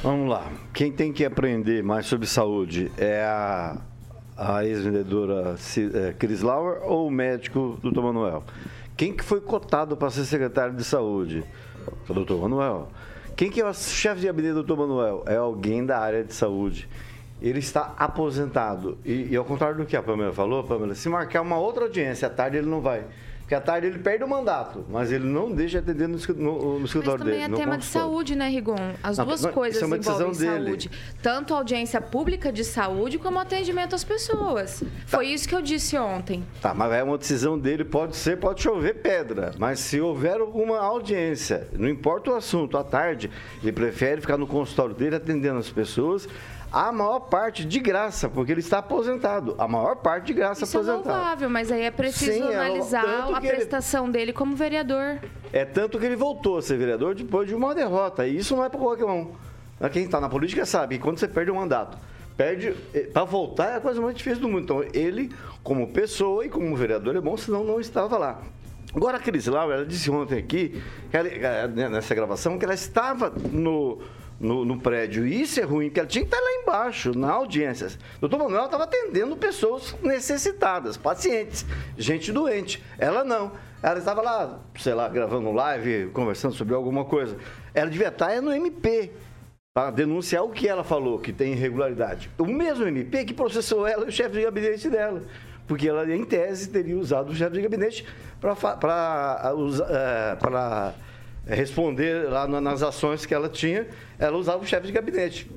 Vamos 0.00 0.30
lá. 0.30 0.48
Quem 0.72 0.92
tem 0.92 1.12
que 1.12 1.24
aprender 1.24 1.82
mais 1.82 2.06
sobre 2.06 2.24
saúde 2.24 2.90
é 2.96 3.20
a, 3.20 3.76
a 4.36 4.64
ex-vendedora 4.64 5.56
é, 5.92 6.12
Cris 6.12 6.40
Lauer 6.40 6.80
ou 6.84 7.08
o 7.08 7.10
médico 7.10 7.76
doutor 7.82 8.04
Manuel? 8.04 8.44
Quem 8.96 9.12
que 9.12 9.24
foi 9.24 9.40
cotado 9.40 9.96
para 9.96 10.08
ser 10.10 10.24
secretário 10.24 10.74
de 10.74 10.84
saúde? 10.84 11.42
O 12.08 12.14
doutor 12.14 12.40
Manuel. 12.40 12.88
Quem 13.34 13.50
que 13.50 13.60
é 13.60 13.68
o 13.68 13.74
chefe 13.74 14.20
de 14.20 14.28
gabinete 14.28 14.54
do 14.54 14.62
doutor 14.62 14.86
Manuel? 14.86 15.24
É 15.26 15.34
alguém 15.34 15.84
da 15.84 15.98
área 15.98 16.22
de 16.22 16.32
saúde. 16.32 16.88
Ele 17.42 17.58
está 17.58 17.92
aposentado. 17.98 18.98
E, 19.04 19.28
e 19.32 19.36
ao 19.36 19.44
contrário 19.44 19.78
do 19.78 19.84
que 19.84 19.96
a 19.96 20.02
Pamela 20.02 20.32
falou, 20.32 20.62
Pamela, 20.62 20.94
se 20.94 21.08
marcar 21.08 21.42
uma 21.42 21.58
outra 21.58 21.84
audiência 21.84 22.28
à 22.28 22.30
tarde, 22.30 22.56
ele 22.56 22.68
não 22.68 22.80
vai. 22.80 23.04
Porque 23.48 23.54
à 23.54 23.62
tarde 23.62 23.86
ele 23.86 23.98
perde 23.98 24.22
o 24.22 24.28
mandato, 24.28 24.84
mas 24.90 25.10
ele 25.10 25.24
não 25.24 25.50
deixa 25.50 25.78
atender 25.78 26.06
no, 26.06 26.18
no, 26.36 26.78
no 26.80 26.84
escritório 26.84 27.24
dele. 27.24 27.38
Mas 27.38 27.46
também 27.46 27.62
é 27.62 27.64
tema 27.64 27.78
de 27.78 27.86
saúde, 27.86 28.36
né, 28.36 28.46
Rigon? 28.46 28.76
As 29.02 29.16
não, 29.16 29.24
duas 29.24 29.40
não, 29.40 29.52
coisas 29.52 29.82
é 29.82 29.86
uma 29.86 29.96
envolvem 29.96 30.32
dele. 30.32 30.66
saúde. 30.66 30.90
Tanto 31.22 31.54
a 31.54 31.56
audiência 31.56 31.98
pública 31.98 32.52
de 32.52 32.62
saúde 32.62 33.18
como 33.18 33.38
o 33.38 33.40
atendimento 33.40 33.94
às 33.94 34.04
pessoas. 34.04 34.80
Tá. 34.80 34.86
Foi 35.16 35.28
isso 35.28 35.48
que 35.48 35.54
eu 35.54 35.62
disse 35.62 35.96
ontem. 35.96 36.44
Tá, 36.60 36.74
mas 36.74 36.92
é 36.92 37.02
uma 37.02 37.16
decisão 37.16 37.58
dele, 37.58 37.86
pode 37.86 38.16
ser, 38.16 38.36
pode 38.36 38.60
chover 38.60 39.00
pedra. 39.00 39.52
Mas 39.56 39.80
se 39.80 39.98
houver 39.98 40.42
alguma 40.42 40.78
audiência, 40.78 41.68
não 41.72 41.88
importa 41.88 42.32
o 42.32 42.34
assunto, 42.34 42.76
à 42.76 42.84
tarde, 42.84 43.30
ele 43.62 43.72
prefere 43.72 44.20
ficar 44.20 44.36
no 44.36 44.46
consultório 44.46 44.94
dele 44.94 45.16
atendendo 45.16 45.58
as 45.58 45.70
pessoas 45.70 46.28
a 46.70 46.92
maior 46.92 47.20
parte 47.20 47.64
de 47.64 47.80
graça, 47.80 48.28
porque 48.28 48.52
ele 48.52 48.60
está 48.60 48.78
aposentado. 48.78 49.54
A 49.58 49.66
maior 49.66 49.96
parte 49.96 50.26
de 50.26 50.34
graça 50.34 50.64
Isso 50.64 50.76
aposentado. 50.76 51.08
É 51.08 51.12
louvável, 51.12 51.50
mas 51.50 51.72
aí 51.72 51.82
é 51.82 51.90
preciso 51.90 52.32
Sim, 52.32 52.52
é 52.52 52.56
analisar 52.56 53.30
é, 53.30 53.34
a 53.34 53.40
prestação 53.40 54.04
ele... 54.04 54.12
dele 54.12 54.32
como 54.32 54.54
vereador. 54.54 55.18
É 55.52 55.64
tanto 55.64 55.98
que 55.98 56.04
ele 56.04 56.16
voltou 56.16 56.58
a 56.58 56.62
ser 56.62 56.76
vereador 56.76 57.14
depois 57.14 57.48
de 57.48 57.54
uma 57.54 57.74
derrota. 57.74 58.26
E 58.26 58.36
isso 58.36 58.54
não 58.54 58.64
é 58.64 58.68
para 58.68 58.78
qualquer 58.78 59.06
um. 59.06 59.32
Quem 59.92 60.04
está 60.04 60.20
na 60.20 60.28
política 60.28 60.66
sabe 60.66 60.96
que 60.96 61.02
quando 61.02 61.18
você 61.18 61.28
perde 61.28 61.50
um 61.50 61.54
mandato, 61.54 61.96
perde 62.36 62.74
eh, 62.92 63.08
para 63.12 63.24
voltar 63.24 63.70
é 63.70 63.76
a 63.76 63.80
coisa 63.80 64.00
mais 64.00 64.14
difícil 64.14 64.40
do 64.40 64.48
mundo. 64.48 64.64
Então, 64.64 64.84
ele, 64.92 65.30
como 65.62 65.88
pessoa 65.92 66.44
e 66.44 66.48
como 66.48 66.74
vereador, 66.76 67.16
é 67.16 67.20
bom, 67.20 67.36
senão 67.36 67.64
não 67.64 67.80
estava 67.80 68.18
lá. 68.18 68.42
Agora, 68.94 69.18
a 69.18 69.20
Cris 69.20 69.46
Laura, 69.46 69.76
ela 69.76 69.86
disse 69.86 70.10
ontem 70.10 70.38
aqui, 70.38 70.82
ela, 71.12 71.28
eh, 71.28 71.88
nessa 71.88 72.14
gravação, 72.14 72.58
que 72.58 72.64
ela 72.64 72.74
estava 72.74 73.30
no 73.30 73.98
no, 74.38 74.64
no 74.64 74.80
prédio. 74.80 75.26
E 75.26 75.40
isso 75.42 75.60
é 75.60 75.64
ruim, 75.64 75.86
porque 75.86 76.00
ela 76.00 76.08
tinha 76.08 76.24
que 76.24 76.34
estar 76.34 76.42
lá 76.42 76.62
embaixo, 76.62 77.16
na 77.16 77.30
audiência. 77.32 77.88
Doutor 78.20 78.38
Manuel 78.38 78.66
estava 78.66 78.84
atendendo 78.84 79.36
pessoas 79.36 79.96
necessitadas, 80.02 80.96
pacientes, 80.96 81.66
gente 81.96 82.32
doente. 82.32 82.82
Ela 82.98 83.24
não. 83.24 83.52
Ela 83.82 83.98
estava 83.98 84.20
lá, 84.22 84.58
sei 84.76 84.94
lá, 84.94 85.08
gravando 85.08 85.52
live, 85.52 86.10
conversando 86.12 86.54
sobre 86.54 86.74
alguma 86.74 87.04
coisa. 87.04 87.36
Ela 87.72 87.90
devia 87.90 88.08
estar 88.08 88.32
é 88.32 88.40
no 88.40 88.52
MP, 88.52 89.12
para 89.78 89.92
denunciar 89.92 90.42
o 90.42 90.50
que 90.50 90.66
ela 90.66 90.82
falou, 90.82 91.20
que 91.20 91.32
tem 91.32 91.52
irregularidade. 91.52 92.28
O 92.36 92.46
mesmo 92.46 92.84
MP 92.84 93.24
que 93.24 93.32
processou 93.32 93.86
ela 93.86 94.06
e 94.06 94.08
o 94.08 94.12
chefe 94.12 94.36
de 94.36 94.42
gabinete 94.42 94.88
dela. 94.88 95.22
Porque 95.68 95.88
ela, 95.88 96.12
em 96.12 96.24
tese, 96.24 96.68
teria 96.68 96.98
usado 96.98 97.30
o 97.30 97.34
chefe 97.34 97.52
de 97.52 97.60
gabinete 97.60 98.04
para 98.40 98.56
responder 101.48 102.28
lá 102.28 102.46
nas 102.46 102.82
ações 102.82 103.24
que 103.24 103.34
ela 103.34 103.48
tinha, 103.48 103.86
ela 104.18 104.36
usava 104.36 104.62
o 104.62 104.66
chefe 104.66 104.86
de 104.86 104.92
gabinete. 104.92 105.50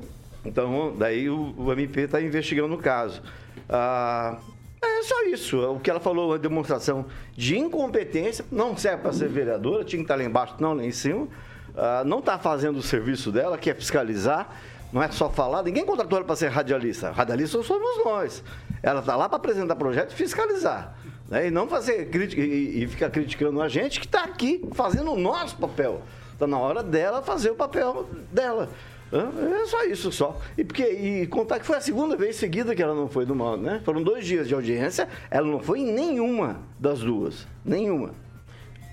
Então, 0.45 0.95
daí 0.97 1.29
o, 1.29 1.53
o 1.57 1.71
MP 1.71 2.01
está 2.01 2.21
investigando 2.21 2.73
o 2.73 2.77
caso. 2.77 3.21
Ah, 3.69 4.39
é 4.81 5.03
só 5.03 5.23
isso. 5.25 5.59
O 5.59 5.79
que 5.79 5.89
ela 5.89 5.99
falou, 5.99 6.29
uma 6.29 6.39
demonstração 6.39 7.05
de 7.35 7.57
incompetência, 7.57 8.45
não 8.51 8.75
serve 8.75 9.03
para 9.03 9.13
ser 9.13 9.27
vereadora, 9.29 9.83
tinha 9.83 9.99
que 9.99 10.03
estar 10.03 10.15
lá 10.15 10.23
embaixo, 10.23 10.55
não 10.59 10.73
lá 10.73 10.83
em 10.83 10.91
cima. 10.91 11.27
Ah, 11.75 12.03
não 12.05 12.19
está 12.19 12.39
fazendo 12.39 12.77
o 12.77 12.81
serviço 12.81 13.31
dela, 13.31 13.57
que 13.57 13.69
é 13.69 13.73
fiscalizar, 13.73 14.49
não 14.91 15.03
é 15.03 15.11
só 15.11 15.29
falar. 15.29 15.61
Ninguém 15.63 15.85
contratou 15.85 16.17
ela 16.17 16.25
para 16.25 16.35
ser 16.35 16.47
radialista. 16.49 17.11
Radialista 17.11 17.61
somos 17.61 18.03
nós. 18.03 18.43
Ela 18.81 19.01
está 19.01 19.15
lá 19.15 19.29
para 19.29 19.37
apresentar 19.37 19.75
projeto 19.75 20.11
e 20.11 20.15
fiscalizar. 20.15 20.95
Né? 21.31 21.47
E 21.47 21.51
não 21.51 21.67
fazer 21.67 22.09
crítica 22.09 22.41
e, 22.41 22.83
e 22.83 22.87
ficar 22.87 23.09
criticando 23.09 23.61
a 23.61 23.69
gente 23.69 24.01
que 24.01 24.05
está 24.05 24.25
aqui 24.25 24.61
fazendo 24.73 25.13
o 25.13 25.17
nosso 25.17 25.55
papel. 25.55 26.01
Está 26.33 26.45
na 26.45 26.59
hora 26.59 26.83
dela 26.83 27.21
fazer 27.21 27.51
o 27.51 27.55
papel 27.55 28.09
dela. 28.31 28.69
É 29.13 29.65
só 29.65 29.83
isso 29.85 30.11
só. 30.11 30.37
E, 30.57 30.63
porque, 30.63 30.83
e 30.83 31.27
contar 31.27 31.59
que 31.59 31.65
foi 31.65 31.77
a 31.77 31.81
segunda 31.81 32.15
vez 32.17 32.35
seguida 32.35 32.75
que 32.75 32.81
ela 32.81 32.95
não 32.95 33.07
foi 33.07 33.25
do 33.25 33.35
mal, 33.35 33.57
né? 33.57 33.81
Foram 33.83 34.03
dois 34.03 34.25
dias 34.25 34.47
de 34.47 34.53
audiência, 34.53 35.07
ela 35.29 35.47
não 35.47 35.59
foi 35.59 35.79
em 35.79 35.91
nenhuma 35.91 36.59
das 36.79 36.99
duas. 36.99 37.47
Nenhuma. 37.63 38.11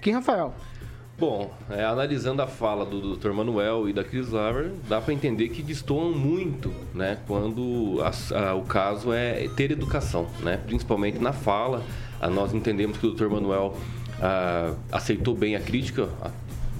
Quem, 0.02 0.14
Rafael? 0.14 0.54
Bom, 1.16 1.52
é, 1.70 1.84
analisando 1.84 2.42
a 2.42 2.46
fala 2.46 2.84
do 2.84 3.16
Dr. 3.16 3.30
Manuel 3.30 3.88
e 3.88 3.92
da 3.92 4.04
Chris 4.04 4.30
Laver, 4.30 4.70
dá 4.88 5.00
para 5.00 5.12
entender 5.12 5.48
que 5.48 5.62
destoam 5.62 6.12
muito, 6.12 6.72
né? 6.94 7.18
Quando 7.26 7.98
a, 8.02 8.50
a, 8.50 8.54
o 8.54 8.62
caso 8.62 9.12
é 9.12 9.48
ter 9.56 9.72
educação, 9.72 10.28
né? 10.42 10.60
Principalmente 10.64 11.18
na 11.18 11.32
fala. 11.32 11.82
A, 12.20 12.28
nós 12.28 12.54
entendemos 12.54 12.98
que 12.98 13.06
o 13.06 13.12
Dr. 13.12 13.28
Manuel 13.28 13.76
a, 14.20 14.74
aceitou 14.92 15.34
bem 15.34 15.56
a 15.56 15.60
crítica, 15.60 16.08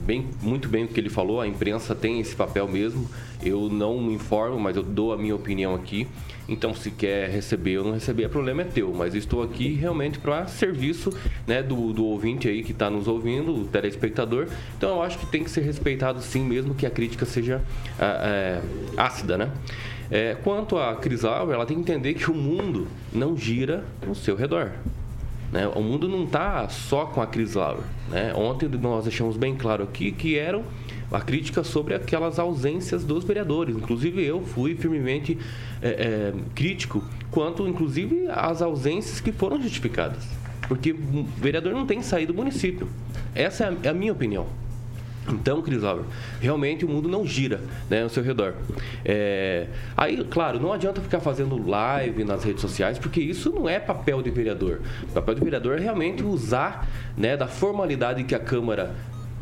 bem, 0.08 0.26
muito 0.40 0.68
bem 0.68 0.84
o 0.84 0.88
que 0.88 0.98
ele 0.98 1.10
falou, 1.10 1.38
a 1.38 1.46
imprensa 1.46 1.94
tem 1.94 2.18
esse 2.18 2.34
papel 2.34 2.66
mesmo. 2.66 3.06
Eu 3.44 3.68
não 3.68 4.00
me 4.00 4.14
informo, 4.14 4.58
mas 4.58 4.76
eu 4.76 4.82
dou 4.82 5.12
a 5.12 5.18
minha 5.18 5.34
opinião 5.34 5.74
aqui. 5.74 6.08
Então, 6.48 6.74
se 6.74 6.90
quer 6.90 7.28
receber 7.28 7.76
ou 7.76 7.84
não 7.84 7.92
receber, 7.92 8.24
o 8.24 8.30
problema 8.30 8.62
é 8.62 8.64
teu. 8.64 8.92
Mas 8.94 9.14
estou 9.14 9.42
aqui 9.42 9.74
realmente 9.74 10.18
para 10.18 10.46
serviço 10.46 11.12
né, 11.46 11.62
do, 11.62 11.92
do 11.92 12.06
ouvinte 12.06 12.48
aí 12.48 12.64
que 12.64 12.72
está 12.72 12.88
nos 12.88 13.06
ouvindo, 13.06 13.54
o 13.54 13.64
telespectador. 13.66 14.48
Então, 14.78 14.96
eu 14.96 15.02
acho 15.02 15.18
que 15.18 15.26
tem 15.26 15.44
que 15.44 15.50
ser 15.50 15.60
respeitado 15.60 16.22
sim, 16.22 16.42
mesmo 16.42 16.74
que 16.74 16.86
a 16.86 16.90
crítica 16.90 17.26
seja 17.26 17.62
é, 18.00 18.62
ácida, 18.96 19.36
né? 19.36 19.52
É, 20.10 20.38
quanto 20.42 20.78
a 20.78 20.96
Cris 20.96 21.22
Alves, 21.22 21.54
ela 21.54 21.66
tem 21.66 21.76
que 21.76 21.82
entender 21.82 22.14
que 22.14 22.30
o 22.30 22.34
mundo 22.34 22.88
não 23.12 23.36
gira 23.36 23.84
ao 24.06 24.14
seu 24.14 24.34
redor. 24.34 24.72
Né? 25.52 25.66
O 25.68 25.82
mundo 25.82 26.08
não 26.08 26.24
está 26.24 26.68
só 26.68 27.06
com 27.06 27.20
a 27.20 27.26
Cris 27.26 27.54
Lauer. 27.54 27.84
Né? 28.10 28.32
Ontem 28.34 28.68
nós 28.68 29.04
deixamos 29.04 29.36
bem 29.36 29.54
claro 29.56 29.84
aqui 29.84 30.12
que 30.12 30.38
eram 30.38 30.64
a 31.10 31.20
crítica 31.20 31.64
sobre 31.64 31.94
aquelas 31.94 32.38
ausências 32.38 33.04
dos 33.04 33.24
vereadores. 33.24 33.76
Inclusive 33.76 34.22
eu 34.22 34.42
fui 34.42 34.74
firmemente 34.74 35.38
é, 35.80 35.88
é, 35.88 36.34
crítico 36.54 37.02
quanto, 37.30 37.66
inclusive, 37.66 38.26
às 38.28 38.60
ausências 38.60 39.20
que 39.20 39.32
foram 39.32 39.60
justificadas. 39.60 40.24
Porque 40.66 40.92
o 40.92 41.24
vereador 41.38 41.72
não 41.72 41.86
tem 41.86 42.02
saído 42.02 42.32
do 42.32 42.36
município. 42.36 42.88
Essa 43.34 43.64
é 43.64 43.68
a, 43.68 43.76
é 43.84 43.88
a 43.88 43.94
minha 43.94 44.12
opinião. 44.12 44.46
Então, 45.30 45.60
Crisóvão, 45.62 46.06
realmente 46.40 46.84
o 46.84 46.88
mundo 46.88 47.08
não 47.08 47.26
gira 47.26 47.60
né, 47.88 48.02
ao 48.02 48.08
seu 48.08 48.22
redor. 48.22 48.54
É... 49.04 49.66
Aí, 49.96 50.24
claro, 50.24 50.58
não 50.58 50.72
adianta 50.72 51.00
ficar 51.00 51.20
fazendo 51.20 51.68
live 51.68 52.24
nas 52.24 52.44
redes 52.44 52.60
sociais, 52.60 52.98
porque 52.98 53.20
isso 53.20 53.50
não 53.50 53.68
é 53.68 53.78
papel 53.78 54.22
de 54.22 54.30
vereador. 54.30 54.80
O 55.04 55.12
papel 55.12 55.34
de 55.34 55.40
vereador 55.42 55.78
é 55.78 55.80
realmente 55.80 56.22
usar 56.22 56.88
né, 57.16 57.36
da 57.36 57.46
formalidade 57.46 58.24
que 58.24 58.34
a 58.34 58.38
Câmara 58.38 58.94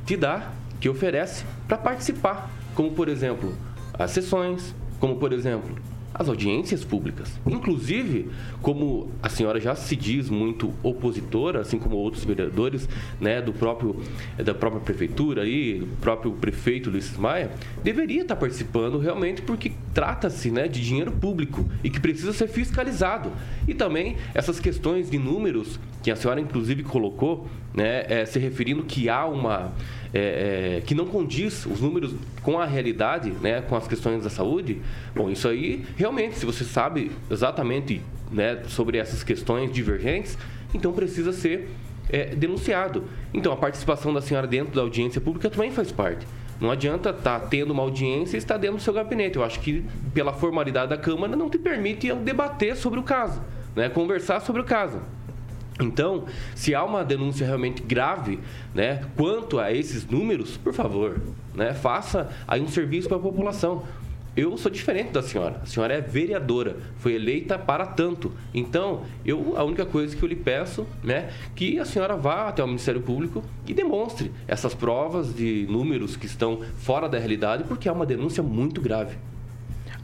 te 0.04 0.16
dá, 0.16 0.50
que 0.80 0.88
oferece, 0.88 1.44
para 1.66 1.78
participar. 1.78 2.50
Como, 2.74 2.92
por 2.92 3.08
exemplo, 3.08 3.54
as 3.94 4.10
sessões, 4.10 4.74
como, 5.00 5.16
por 5.16 5.32
exemplo, 5.32 5.76
as 6.18 6.28
audiências 6.28 6.84
públicas. 6.84 7.38
Inclusive, 7.46 8.28
como 8.62 9.10
a 9.22 9.28
senhora 9.28 9.60
já 9.60 9.74
se 9.74 9.94
diz 9.94 10.30
muito 10.30 10.72
opositora, 10.82 11.60
assim 11.60 11.78
como 11.78 11.96
outros 11.96 12.24
vereadores, 12.24 12.88
né, 13.20 13.42
do 13.42 13.52
próprio 13.52 13.96
da 14.42 14.54
própria 14.54 14.80
prefeitura 14.80 15.42
aí, 15.42 15.80
do 15.80 15.86
próprio 16.00 16.32
prefeito 16.32 16.90
Luiz 16.90 17.16
Maia, 17.16 17.50
deveria 17.82 18.22
estar 18.22 18.36
participando 18.36 18.98
realmente 18.98 19.42
porque 19.42 19.72
trata-se, 19.92 20.50
né, 20.50 20.68
de 20.68 20.82
dinheiro 20.82 21.12
público 21.12 21.68
e 21.84 21.90
que 21.90 22.00
precisa 22.00 22.32
ser 22.32 22.48
fiscalizado. 22.48 23.30
E 23.68 23.74
também 23.74 24.16
essas 24.34 24.58
questões 24.58 25.10
de 25.10 25.18
números 25.18 25.78
que 26.02 26.10
a 26.10 26.16
senhora 26.16 26.40
inclusive 26.40 26.82
colocou, 26.82 27.46
né, 27.74 28.04
é, 28.08 28.24
se 28.24 28.38
referindo 28.38 28.84
que 28.84 29.08
há 29.08 29.26
uma 29.26 29.72
é, 30.16 30.78
é, 30.78 30.80
que 30.80 30.94
não 30.94 31.04
condiz 31.04 31.66
os 31.66 31.78
números 31.78 32.14
com 32.42 32.58
a 32.58 32.64
realidade, 32.64 33.30
né, 33.42 33.60
com 33.60 33.76
as 33.76 33.86
questões 33.86 34.24
da 34.24 34.30
saúde, 34.30 34.80
bom, 35.14 35.28
isso 35.28 35.46
aí 35.46 35.84
realmente, 35.94 36.38
se 36.38 36.46
você 36.46 36.64
sabe 36.64 37.10
exatamente 37.30 38.00
né, 38.32 38.62
sobre 38.66 38.96
essas 38.96 39.22
questões 39.22 39.70
divergentes, 39.70 40.38
então 40.72 40.90
precisa 40.90 41.34
ser 41.34 41.68
é, 42.08 42.34
denunciado. 42.34 43.04
Então 43.34 43.52
a 43.52 43.56
participação 43.56 44.14
da 44.14 44.22
senhora 44.22 44.46
dentro 44.46 44.74
da 44.74 44.80
audiência 44.80 45.20
pública 45.20 45.50
também 45.50 45.70
faz 45.70 45.92
parte. 45.92 46.26
Não 46.58 46.70
adianta 46.70 47.10
estar 47.10 47.40
tá 47.40 47.46
tendo 47.46 47.72
uma 47.72 47.82
audiência 47.82 48.36
e 48.36 48.38
estar 48.38 48.56
dentro 48.56 48.78
do 48.78 48.82
seu 48.82 48.94
gabinete. 48.94 49.36
Eu 49.36 49.44
acho 49.44 49.60
que 49.60 49.84
pela 50.14 50.32
formalidade 50.32 50.88
da 50.88 50.96
Câmara 50.96 51.36
não 51.36 51.50
te 51.50 51.58
permite 51.58 52.10
debater 52.14 52.74
sobre 52.74 52.98
o 52.98 53.02
caso, 53.02 53.42
né, 53.74 53.90
conversar 53.90 54.40
sobre 54.40 54.62
o 54.62 54.64
caso. 54.64 54.98
Então, 55.80 56.24
se 56.54 56.74
há 56.74 56.82
uma 56.82 57.04
denúncia 57.04 57.46
realmente 57.46 57.82
grave, 57.82 58.38
né, 58.74 59.02
quanto 59.16 59.58
a 59.58 59.72
esses 59.72 60.06
números, 60.06 60.56
por 60.56 60.72
favor, 60.72 61.20
né, 61.54 61.74
faça 61.74 62.30
aí 62.48 62.60
um 62.60 62.68
serviço 62.68 63.08
para 63.08 63.18
a 63.18 63.20
população. 63.20 63.82
Eu 64.34 64.56
sou 64.58 64.70
diferente 64.70 65.12
da 65.12 65.22
senhora. 65.22 65.60
A 65.62 65.66
senhora 65.66 65.94
é 65.94 66.00
vereadora, 66.00 66.76
foi 66.98 67.14
eleita 67.14 67.58
para 67.58 67.86
tanto. 67.86 68.32
Então, 68.52 69.02
eu 69.24 69.54
a 69.56 69.64
única 69.64 69.86
coisa 69.86 70.14
que 70.14 70.22
eu 70.22 70.28
lhe 70.28 70.36
peço, 70.36 70.86
né, 71.02 71.30
que 71.54 71.78
a 71.78 71.84
senhora 71.84 72.16
vá 72.16 72.48
até 72.48 72.62
o 72.62 72.66
Ministério 72.66 73.00
Público 73.00 73.42
e 73.66 73.72
demonstre 73.72 74.32
essas 74.46 74.74
provas 74.74 75.34
de 75.34 75.66
números 75.70 76.16
que 76.16 76.26
estão 76.26 76.60
fora 76.78 77.08
da 77.08 77.18
realidade, 77.18 77.64
porque 77.64 77.88
é 77.88 77.92
uma 77.92 78.04
denúncia 78.04 78.42
muito 78.42 78.80
grave. 78.80 79.16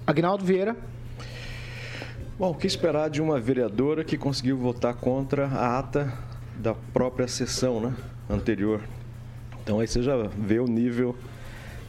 Agnaldo 0.06 0.44
Vieira. 0.44 0.76
Bom, 2.38 2.50
o 2.50 2.54
que 2.54 2.66
esperar 2.66 3.10
de 3.10 3.20
uma 3.20 3.38
vereadora 3.38 4.02
que 4.02 4.16
conseguiu 4.16 4.56
votar 4.56 4.94
contra 4.94 5.46
a 5.48 5.78
ata 5.78 6.10
da 6.56 6.74
própria 6.74 7.28
sessão 7.28 7.78
né, 7.78 7.94
anterior? 8.28 8.80
Então 9.62 9.78
aí 9.78 9.86
você 9.86 10.02
já 10.02 10.16
vê 10.16 10.58
o 10.58 10.66
nível 10.66 11.14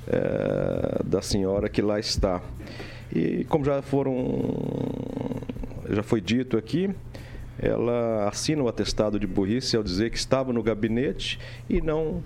é, 0.06 1.02
da 1.06 1.22
senhora 1.22 1.70
que 1.70 1.82
lá 1.82 1.98
está. 1.98 2.42
E 3.10 3.46
como 3.46 3.64
já 3.64 3.82
foram, 3.82 4.44
já 5.90 6.04
foi 6.04 6.20
dito 6.20 6.58
aqui, 6.58 6.94
ela 7.58 8.28
assina 8.28 8.62
o 8.62 8.68
atestado 8.68 9.18
de 9.18 9.26
burrice 9.26 9.78
ao 9.78 9.82
dizer 9.82 10.12
que 10.12 10.18
estava 10.18 10.52
no 10.52 10.62
gabinete 10.62 11.40
e 11.70 11.80
não, 11.80 12.22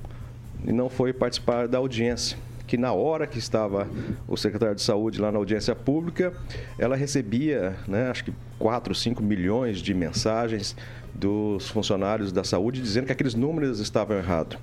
e 0.65 0.71
não 0.71 0.89
foi 0.89 1.13
participar 1.13 1.67
da 1.67 1.77
audiência 1.77 2.35
que 2.67 2.77
na 2.77 2.91
hora 2.91 3.25
que 3.25 3.39
estava 3.39 3.87
o 4.27 4.35
secretário 4.35 4.75
de 4.75 4.81
saúde 4.81 5.21
lá 5.21 5.31
na 5.31 5.39
audiência 5.39 5.73
pública, 5.73 6.33
ela 6.77 6.95
recebia, 6.95 7.77
né, 7.87 8.09
acho 8.11 8.25
que 8.25 8.33
4, 8.59 8.93
5 8.93 9.23
milhões 9.23 9.79
de 9.79 9.93
mensagens 9.93 10.75
dos 11.15 11.69
funcionários 11.69 12.31
da 12.31 12.43
saúde 12.43 12.81
dizendo 12.81 13.05
que 13.07 13.11
aqueles 13.11 13.33
números 13.33 13.79
estavam 13.79 14.17
errados. 14.17 14.59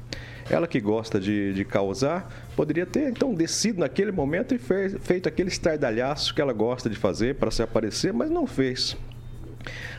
Ela 0.48 0.66
que 0.66 0.78
gosta 0.78 1.18
de, 1.18 1.54
de 1.54 1.64
causar, 1.64 2.30
poderia 2.54 2.84
ter 2.84 3.08
então 3.08 3.34
descido 3.34 3.80
naquele 3.80 4.12
momento 4.12 4.54
e 4.54 4.58
fez, 4.58 4.94
feito 5.00 5.28
aquele 5.28 5.48
estardalhaço 5.48 6.34
que 6.34 6.40
ela 6.40 6.52
gosta 6.52 6.90
de 6.90 6.96
fazer 6.96 7.36
para 7.36 7.50
se 7.50 7.62
aparecer, 7.62 8.12
mas 8.12 8.30
não 8.30 8.46
fez. 8.46 8.96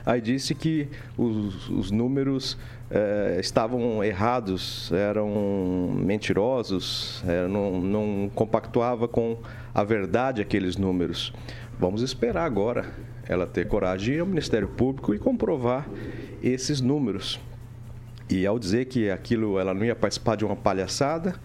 Aí 0.06 0.22
disse 0.22 0.54
que 0.54 0.88
os, 1.18 1.70
os 1.70 1.92
números 1.92 2.58
eh, 2.90 3.38
estavam 3.40 4.04
errados, 4.04 4.92
eram 4.92 5.92
mentirosos, 5.96 7.24
eh, 7.28 7.48
não, 7.48 7.80
não 7.80 8.32
compactuava 8.34 9.08
com 9.08 9.38
a 9.74 9.84
verdade 9.84 10.42
aqueles 10.42 10.78
números. 10.78 11.34
Vamos 11.80 12.02
esperar 12.02 12.46
agora 12.46 12.86
ela 13.28 13.48
ter 13.48 13.68
coragem 13.68 14.06
de 14.06 14.14
ir 14.14 14.20
ao 14.20 14.26
Ministério 14.26 14.68
Público 14.68 15.14
e 15.14 15.20
comprovar 15.20 15.88
esses 16.44 16.80
números. 16.80 17.40
E 18.30 18.46
ao 18.46 18.58
dizer 18.58 18.86
que 18.86 19.10
aquilo 19.10 19.60
ela 19.60 19.74
não 19.74 19.86
ia 19.86 19.96
participar 19.96 20.36
de 20.36 20.46
uma 20.46 20.56
palhaçada, 20.56 21.36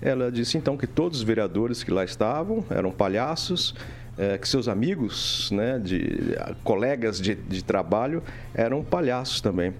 ela 0.00 0.30
disse 0.30 0.56
então 0.56 0.76
que 0.76 0.86
todos 0.86 1.18
os 1.18 1.24
vereadores 1.24 1.82
que 1.82 1.90
lá 1.90 2.04
estavam 2.04 2.64
eram 2.70 2.90
palhaços, 2.90 3.74
é, 4.18 4.36
que 4.36 4.48
seus 4.48 4.66
amigos, 4.66 5.50
né, 5.52 5.78
de, 5.78 6.36
colegas 6.64 7.20
de, 7.20 7.36
de 7.36 7.62
trabalho, 7.62 8.22
eram 8.52 8.82
palhaços 8.82 9.40
também. 9.40 9.72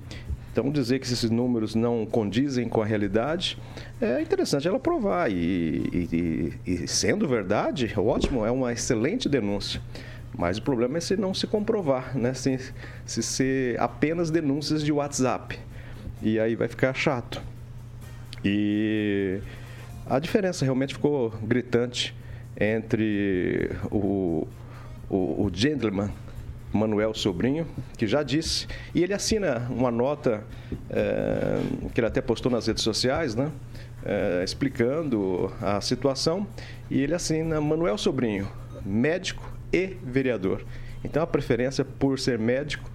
Então, 0.53 0.71
dizer 0.71 0.99
que 0.99 1.07
esses 1.07 1.31
números 1.31 1.75
não 1.75 2.07
condizem 2.07 2.69
com 2.69 2.83
a 2.83 2.85
realidade 2.85 3.59
é 4.01 4.21
interessante 4.21 4.67
ela 4.67 4.79
provar. 4.79 5.31
E, 5.31 5.37
e, 5.93 6.53
e, 6.67 6.89
sendo 6.89 7.29
verdade, 7.29 7.93
ótimo, 7.97 8.45
é 8.45 8.51
uma 8.51 8.73
excelente 8.73 9.29
denúncia. 9.29 9.81
Mas 10.37 10.59
o 10.59 10.63
problema 10.63 10.99
é 10.99 11.01
se 11.01 11.17
não 11.17 11.33
se 11.33 11.47
comprovar, 11.47 12.17
né? 12.17 12.35
se, 12.35 12.59
se 13.05 13.23
ser 13.23 13.81
apenas 13.81 14.31
denúncias 14.31 14.83
de 14.83 14.93
WhatsApp. 14.93 15.59
E 16.23 16.39
aí 16.39 16.57
vai 16.57 16.69
ficar 16.69 16.95
chato. 16.95 17.41
E 18.45 19.39
a 20.07 20.19
diferença 20.19 20.65
realmente 20.65 20.95
ficou 20.95 21.31
gritante 21.43 22.15
entre 22.59 23.71
o, 23.91 24.47
o, 25.09 25.45
o 25.45 25.51
gentleman 25.53 26.11
Manuel 26.73 27.15
Sobrinho, 27.15 27.67
que 27.97 28.07
já 28.07 28.23
disse, 28.23 28.67
e 28.95 29.03
ele 29.03 29.15
assina 29.15 29.67
uma 29.71 29.91
nota 29.91 30.45
é, 30.91 31.61
que 31.95 32.01
ele 32.01 32.07
até 32.07 32.21
postou 32.21 32.51
nas 32.51 32.67
redes 32.67 32.83
sociais, 32.83 33.35
né? 33.35 33.51
É, 34.05 34.43
explicando 34.45 35.53
a 35.61 35.81
situação, 35.81 36.47
e 36.91 37.01
ele 37.01 37.15
assina 37.15 37.61
Manuel 37.61 37.99
Sobrinho, 37.99 38.49
médico 38.85 39.51
e 39.73 39.97
vereador. 40.03 40.65
Então 41.03 41.23
a 41.23 41.27
preferência 41.27 41.85
por 41.85 42.19
ser 42.19 42.39
médico 42.39 42.91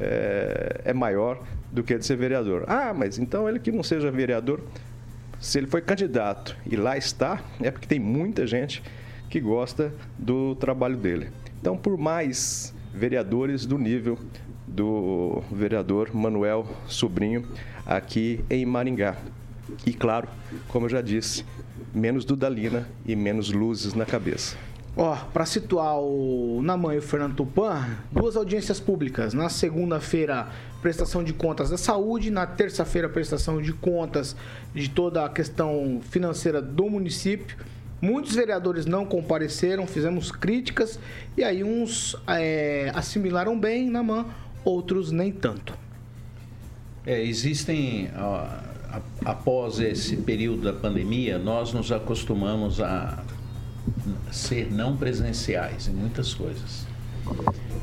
é, 0.00 0.80
é 0.84 0.92
maior 0.92 1.42
do 1.70 1.82
que 1.82 1.94
a 1.94 1.98
de 1.98 2.06
ser 2.06 2.16
vereador. 2.16 2.64
Ah, 2.66 2.94
mas 2.94 3.18
então 3.18 3.48
ele 3.48 3.58
que 3.58 3.72
não 3.72 3.82
seja 3.82 4.10
vereador, 4.10 4.62
se 5.38 5.58
ele 5.58 5.66
foi 5.66 5.82
candidato 5.82 6.56
e 6.64 6.76
lá 6.76 6.96
está, 6.96 7.40
é 7.60 7.70
porque 7.70 7.86
tem 7.86 8.00
muita 8.00 8.46
gente 8.46 8.82
que 9.36 9.40
gosta 9.42 9.92
do 10.18 10.54
trabalho 10.54 10.96
dele. 10.96 11.28
Então, 11.60 11.76
por 11.76 11.98
mais 11.98 12.74
vereadores 12.94 13.66
do 13.66 13.76
nível 13.76 14.18
do 14.66 15.42
vereador 15.52 16.08
Manuel 16.14 16.66
Sobrinho 16.86 17.46
aqui 17.84 18.42
em 18.48 18.64
Maringá. 18.64 19.14
E 19.84 19.92
claro, 19.92 20.26
como 20.68 20.86
eu 20.86 20.88
já 20.88 21.02
disse, 21.02 21.44
menos 21.94 22.24
Dudalina 22.24 22.88
e 23.04 23.14
menos 23.14 23.52
luzes 23.52 23.92
na 23.92 24.06
cabeça. 24.06 24.56
Ó, 24.96 25.14
para 25.14 25.44
situar 25.44 26.00
o 26.00 26.62
Naman 26.62 26.94
e 26.94 26.98
o 26.98 27.02
Fernando 27.02 27.36
Tupan, 27.36 27.84
duas 28.10 28.38
audiências 28.38 28.80
públicas. 28.80 29.34
Na 29.34 29.50
segunda-feira, 29.50 30.48
prestação 30.80 31.22
de 31.22 31.34
contas 31.34 31.68
da 31.68 31.76
saúde. 31.76 32.30
Na 32.30 32.46
terça-feira, 32.46 33.06
prestação 33.06 33.60
de 33.60 33.74
contas 33.74 34.34
de 34.74 34.88
toda 34.88 35.26
a 35.26 35.28
questão 35.28 36.00
financeira 36.02 36.62
do 36.62 36.88
município. 36.88 37.54
Muitos 38.00 38.34
vereadores 38.34 38.84
não 38.84 39.06
compareceram, 39.06 39.86
fizemos 39.86 40.30
críticas 40.30 40.98
e 41.36 41.42
aí 41.42 41.64
uns 41.64 42.14
é, 42.26 42.90
assimilaram 42.94 43.58
bem 43.58 43.88
na 43.88 44.02
mão, 44.02 44.26
outros 44.64 45.10
nem 45.10 45.32
tanto. 45.32 45.72
É, 47.06 47.22
existem, 47.22 48.10
após 49.24 49.78
esse 49.78 50.16
período 50.16 50.62
da 50.62 50.72
pandemia, 50.72 51.38
nós 51.38 51.72
nos 51.72 51.90
acostumamos 51.92 52.80
a 52.80 53.22
ser 54.32 54.72
não 54.72 54.96
presenciais 54.96 55.88
em 55.88 55.92
muitas 55.92 56.34
coisas. 56.34 56.86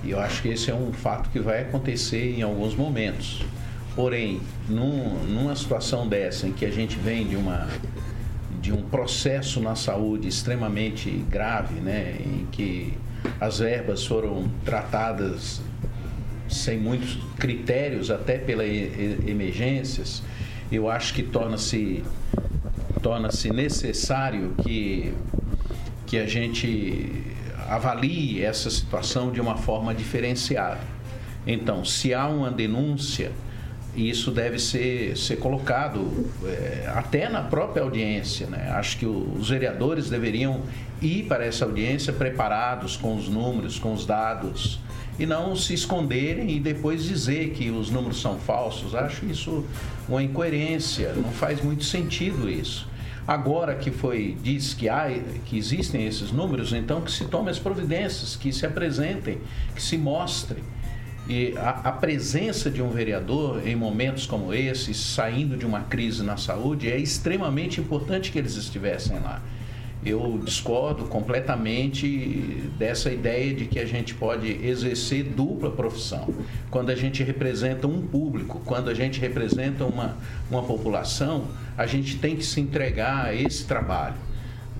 E 0.04 0.12
eu 0.12 0.20
acho 0.20 0.42
que 0.42 0.50
esse 0.50 0.70
é 0.70 0.76
um 0.76 0.92
fato 0.92 1.30
que 1.30 1.40
vai 1.40 1.62
acontecer 1.62 2.38
em 2.38 2.42
alguns 2.42 2.76
momentos. 2.76 3.42
Porém, 3.96 4.42
num, 4.68 5.24
numa 5.26 5.56
situação 5.56 6.08
dessa, 6.08 6.48
em 6.48 6.52
que 6.52 6.66
a 6.66 6.72
gente 6.72 6.98
vem 6.98 7.28
de 7.28 7.36
uma 7.36 7.68
de 8.64 8.72
um 8.72 8.82
processo 8.82 9.60
na 9.60 9.76
saúde 9.76 10.26
extremamente 10.26 11.10
grave, 11.30 11.82
né, 11.82 12.16
em 12.26 12.48
que 12.50 12.94
as 13.38 13.60
verbas 13.60 14.06
foram 14.06 14.50
tratadas 14.64 15.62
sem 16.48 16.80
muitos 16.80 17.18
critérios, 17.38 18.10
até 18.10 18.38
pelas 18.38 18.70
emergências, 19.28 20.24
eu 20.72 20.90
acho 20.90 21.14
que 21.14 21.24
torna-se 21.24 22.06
torna-se 23.02 23.50
necessário 23.52 24.56
que, 24.64 25.14
que 26.06 26.18
a 26.18 26.26
gente 26.26 27.22
avalie 27.68 28.46
essa 28.46 28.70
situação 28.70 29.30
de 29.30 29.42
uma 29.42 29.58
forma 29.58 29.94
diferenciada. 29.94 30.80
Então, 31.46 31.84
se 31.84 32.14
há 32.14 32.30
uma 32.30 32.50
denúncia, 32.50 33.34
e 33.96 34.10
isso 34.10 34.32
deve 34.32 34.58
ser, 34.58 35.16
ser 35.18 35.38
colocado 35.38 36.28
é, 36.46 36.92
até 36.94 37.30
na 37.30 37.42
própria 37.42 37.84
audiência. 37.84 38.48
Né? 38.48 38.72
Acho 38.72 38.98
que 38.98 39.06
os 39.06 39.50
vereadores 39.50 40.10
deveriam 40.10 40.62
ir 41.02 41.26
para 41.26 41.46
essa 41.46 41.66
audiência 41.66 42.12
preparados 42.12 42.98
com 42.98 43.16
os 43.16 43.28
números, 43.28 43.78
com 43.78 43.94
os 43.94 44.06
dados, 44.06 44.80
e 45.20 45.26
não 45.26 45.56
se 45.56 45.74
esconderem 45.74 46.50
e 46.50 46.60
depois 46.60 47.04
dizer 47.04 47.52
que 47.52 47.70
os 47.70 47.92
números 47.92 48.20
são 48.20 48.40
falsos. 48.40 48.96
Acho 48.96 49.26
isso 49.26 49.64
uma 50.10 50.24
incoerência, 50.24 51.14
não 51.14 51.32
faz 51.32 51.62
muito 51.62 51.84
sentido 51.84 52.50
isso. 52.50 52.88
Agora 53.28 53.76
que 53.76 53.90
foi 53.90 54.38
diz 54.42 54.74
que 54.74 54.90
há 54.90 55.08
que 55.46 55.58
existem 55.58 56.06
esses 56.06 56.32
números, 56.32 56.74
então 56.74 57.00
que 57.00 57.12
se 57.12 57.26
tomem 57.26 57.52
as 57.52 57.60
providências, 57.60 58.36
que 58.36 58.52
se 58.52 58.66
apresentem, 58.66 59.40
que 59.74 59.82
se 59.82 59.98
mostrem. 59.98 60.64
E 61.28 61.54
a, 61.58 61.70
a, 61.86 61.92
presença 61.94 62.70
de 62.70 62.82
um 62.82 62.90
vereador 62.90 63.66
em 63.66 63.76
momentos 63.76 64.26
como 64.26 64.54
esse, 64.54 64.94
saindo 64.94 65.56
de 65.56 65.66
uma 65.66 65.82
crise 65.82 66.22
na 66.22 66.36
saúde, 66.36 66.92
é 66.92 66.98
extremamente 66.98 67.80
importante 67.80 68.30
que 68.30 68.38
eles 68.38 68.56
estivessem 68.56 69.18
lá. 69.20 69.42
Eu 70.06 70.42
discordo 70.44 71.06
completamente 71.06 72.68
dessa 72.78 73.10
ideia 73.10 73.54
de 73.54 73.68
que 73.68 73.80
a 73.80 73.86
gente 73.86 74.14
pode 74.14 74.48
exercer 74.48 75.24
dupla 75.24 75.72
profissão. 75.72 76.28
Quando 76.70 76.90
a 76.90 76.96
gente 76.96 77.24
representa 77.24 77.88
um 77.88 78.02
público, 78.02 78.62
quando 78.66 78.90
a 78.90 78.94
gente 78.94 79.22
representa 79.22 79.86
uma, 79.86 80.18
uma 80.52 80.62
população, 80.62 81.46
a 81.78 81.86
gente 81.86 82.18
tem 82.18 82.36
que 82.36 82.46
se 82.46 82.60
entregar 82.60 83.28
a 83.28 83.34
esse 83.34 83.66
trabalho. 83.66 84.18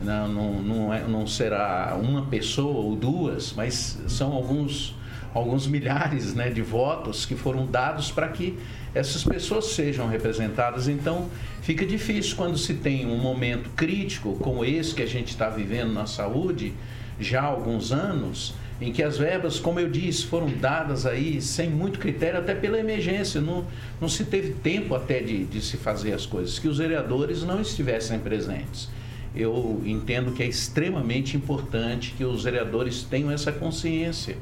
Não, 0.02 0.28
não, 0.28 0.62
não, 0.62 0.94
é, 0.94 1.08
não 1.08 1.26
será 1.26 1.98
uma 1.98 2.24
pessoa 2.24 2.84
ou 2.84 2.94
duas, 2.94 3.54
mas 3.54 3.98
são 4.10 4.34
alguns 4.34 4.94
alguns 5.34 5.66
milhares 5.66 6.34
né, 6.34 6.50
de 6.50 6.62
votos 6.62 7.26
que 7.26 7.36
foram 7.36 7.66
dados 7.66 8.12
para 8.12 8.28
que 8.28 8.58
essas 8.94 9.24
pessoas 9.24 9.66
sejam 9.66 10.08
representadas. 10.08 10.88
Então, 10.88 11.30
fica 11.62 11.86
difícil 11.86 12.36
quando 12.36 12.58
se 12.58 12.76
tem 12.76 13.06
um 13.06 13.18
momento 13.18 13.70
crítico 13.76 14.36
como 14.36 14.64
esse 14.64 14.94
que 14.94 15.02
a 15.02 15.08
gente 15.08 15.30
está 15.30 15.50
vivendo 15.50 15.92
na 15.92 16.06
saúde 16.06 16.74
já 17.20 17.42
há 17.42 17.46
alguns 17.46 17.92
anos, 17.92 18.54
em 18.82 18.92
que 18.92 19.02
as 19.02 19.18
verbas, 19.18 19.60
como 19.60 19.80
eu 19.80 19.90
disse, 19.90 20.26
foram 20.26 20.50
dadas 20.50 21.06
aí 21.06 21.42
sem 21.42 21.70
muito 21.70 22.00
critério, 22.00 22.40
até 22.40 22.54
pela 22.54 22.78
emergência. 22.78 23.40
Não, 23.40 23.66
não 24.00 24.10
se 24.10 24.26
teve 24.26 24.54
tempo 24.54 24.94
até 24.94 25.20
de, 25.22 25.46
de 25.46 25.62
se 25.62 25.78
fazer 25.78 26.14
as 26.14 26.26
coisas, 26.26 26.60
que 26.60 26.68
os 26.68 26.78
vereadores 26.78 27.44
não 27.44 27.62
estivessem 27.62 28.20
presentes. 28.20 28.90
Eu 29.36 29.82
entendo 29.86 30.32
que 30.32 30.44
é 30.44 30.48
extremamente 30.48 31.36
importante 31.36 32.14
que 32.16 32.24
os 32.24 32.44
vereadores 32.44 33.04
tenham 33.04 33.32
essa 33.32 33.52
consciência 33.52 34.38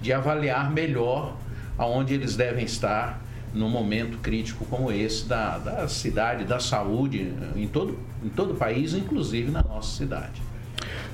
de 0.00 0.12
avaliar 0.12 0.70
melhor 0.70 1.36
aonde 1.78 2.14
eles 2.14 2.36
devem 2.36 2.64
estar 2.64 3.20
num 3.52 3.68
momento 3.68 4.18
crítico 4.18 4.64
como 4.66 4.92
esse 4.92 5.24
da, 5.26 5.58
da 5.58 5.88
cidade, 5.88 6.44
da 6.44 6.60
saúde, 6.60 7.32
em 7.54 7.66
todo, 7.66 7.98
em 8.22 8.28
todo 8.28 8.52
o 8.52 8.56
país, 8.56 8.92
inclusive 8.94 9.50
na 9.50 9.62
nossa 9.62 9.96
cidade. 9.96 10.42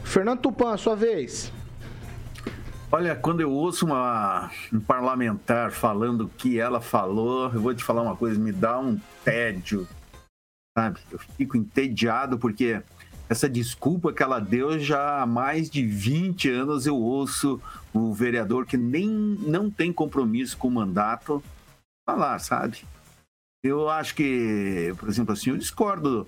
Fernando 0.03 0.41
Tupan, 0.41 0.77
sua 0.77 0.97
vez. 0.97 1.53
Olha, 2.91 3.17
quando 3.17 3.41
eu 3.41 3.51
ouço 3.51 3.87
uma, 3.87 4.51
um 4.71 4.81
parlamentar 4.81 5.71
falando 5.71 6.23
o 6.23 6.29
que 6.29 6.59
ela 6.59 6.81
falou, 6.81 7.51
eu 7.53 7.61
vou 7.61 7.75
te 7.75 7.83
falar 7.83 8.03
uma 8.03 8.17
coisa, 8.17 8.39
me 8.39 8.53
dá 8.53 8.79
um 8.79 9.01
tédio, 9.25 9.89
sabe? 10.77 11.01
Eu 11.11 11.19
fico 11.19 11.57
entediado 11.57 12.39
porque 12.39 12.83
essa 13.33 13.49
desculpa 13.49 14.13
que 14.13 14.23
ela 14.23 14.39
deu 14.39 14.79
já 14.79 15.23
há 15.23 15.27
mais 15.27 15.69
de 15.69 15.85
20 15.85 16.51
anos 16.51 16.87
eu 16.87 16.97
ouço 16.97 17.61
o 17.93 18.13
vereador 18.13 18.67
que 18.67 18.77
nem 18.77 19.09
não 19.09 19.71
tem 19.71 19.93
compromisso 19.93 20.57
com 20.57 20.69
o 20.69 20.71
mandato 20.71 21.43
falar, 22.07 22.39
sabe? 22.39 22.85
Eu 23.65 23.89
acho 23.89 24.15
que, 24.15 24.95
por 24.99 25.09
exemplo, 25.09 25.33
assim, 25.33 25.51
eu 25.51 25.57
discordo 25.57 26.27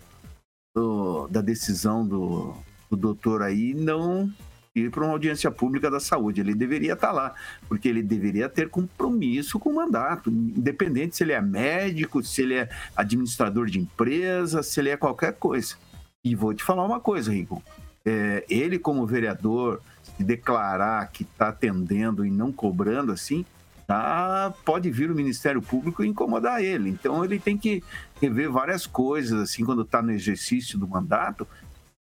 do, 0.75 1.29
da 1.29 1.41
decisão 1.41 2.07
do, 2.07 2.57
do 2.91 2.97
doutor 2.97 3.43
aí 3.43 3.75
não 3.75 4.33
ir 4.75 4.91
para 4.91 5.05
uma 5.05 5.13
audiência 5.13 5.51
pública 5.51 5.91
da 5.91 6.01
saúde. 6.01 6.41
Ele 6.41 6.55
deveria 6.55 6.95
estar 6.95 7.13
lá, 7.13 7.35
porque 7.69 7.89
ele 7.89 8.03
deveria 8.03 8.49
ter 8.49 8.69
compromisso 8.69 9.59
com 9.59 9.71
o 9.71 9.75
mandato, 9.75 10.31
independente 10.31 11.17
se 11.17 11.23
ele 11.23 11.33
é 11.33 11.41
médico, 11.41 12.23
se 12.23 12.43
ele 12.43 12.55
é 12.55 12.69
administrador 12.97 13.67
de 13.67 13.79
empresa, 13.79 14.63
se 14.63 14.81
ele 14.81 14.91
é 14.91 14.97
qualquer 14.97 15.35
coisa. 15.35 15.77
E 16.25 16.35
vou 16.35 16.55
te 16.55 16.65
falar 16.65 16.85
uma 16.85 16.99
coisa, 16.99 17.31
Rico. 17.31 17.63
É, 18.05 18.45
ele, 18.49 18.79
como 18.79 19.07
vereador, 19.07 19.81
se 20.03 20.25
declarar 20.25 21.07
que 21.13 21.23
está 21.23 21.49
atendendo 21.49 22.25
e 22.25 22.31
não 22.31 22.51
cobrando 22.51 23.13
assim, 23.13 23.45
tá, 23.87 24.53
pode 24.65 24.91
vir 24.91 25.11
o 25.11 25.15
Ministério 25.15 25.61
Público 25.61 26.03
e 26.03 26.09
incomodar 26.09 26.63
ele. 26.63 26.89
Então 26.89 27.25
ele 27.25 27.39
tem 27.39 27.59
que 27.59 27.83
rever 28.21 28.51
várias 28.51 28.87
coisas, 28.87 29.39
assim, 29.41 29.65
quando 29.65 29.83
está 29.83 30.01
no 30.01 30.13
exercício 30.13 30.79
do 30.79 30.89
mandato, 30.89 31.47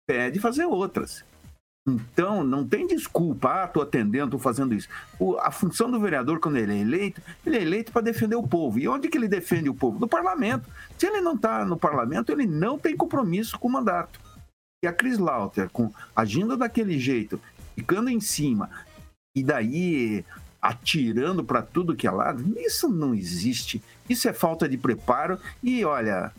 impede 0.04 0.40
fazer 0.40 0.66
outras. 0.66 1.24
Então, 1.88 2.44
não 2.44 2.67
tem 2.67 2.86
desculpa, 2.86 3.63
ah, 3.63 3.65
estou 3.65 3.82
atendendo, 3.82 4.26
estou 4.26 4.39
fazendo 4.39 4.76
isso. 4.76 4.88
O- 5.20 5.38
a 5.38 5.50
função 5.50 5.89
do 5.89 6.00
vereador, 6.00 6.39
quando 6.39 6.58
ele 6.58 6.74
é 6.74 6.78
eleito, 6.78 7.22
ele 7.46 7.58
é 7.58 7.62
eleito 7.62 7.91
para 7.91 8.04
defender 8.04 8.36
o 8.36 8.48
povo. 8.48 8.78
E 8.78 8.88
onde 8.88 9.10
que 9.10 9.17
ele 9.17 9.28
defende 9.28 9.67
o 9.67 9.74
povo? 9.74 10.00
No 10.00 10.08
parlamento. 10.08 10.70
Se 10.98 11.08
ele 11.08 11.22
não 11.22 11.34
está 11.34 11.65
no 11.65 11.76
parlamento, 11.78 12.32
ele 12.32 12.46
não 12.46 12.78
tem 12.78 12.96
compromisso 12.96 13.58
com 13.58 13.67
o 13.67 13.72
mandato. 13.72 14.20
E 14.84 14.88
a 14.88 14.94
Cris 14.94 15.17
Lauter, 15.17 15.70
com, 15.72 15.91
agindo 16.15 16.56
daquele 16.56 17.00
jeito, 17.00 17.41
ficando 17.76 18.10
em 18.10 18.20
cima, 18.20 18.70
e 19.36 19.44
daí 19.44 20.24
atirando 20.62 21.44
para 21.44 21.63
tudo 21.63 21.96
que 21.96 22.06
é 22.06 22.12
lado, 22.12 22.54
isso 22.60 22.89
não 22.89 23.15
existe. 23.15 23.82
Isso 24.08 24.30
é 24.30 24.34
falta 24.34 24.70
de 24.70 24.78
preparo. 24.78 25.39
E 25.63 25.84
olha, 25.84 26.32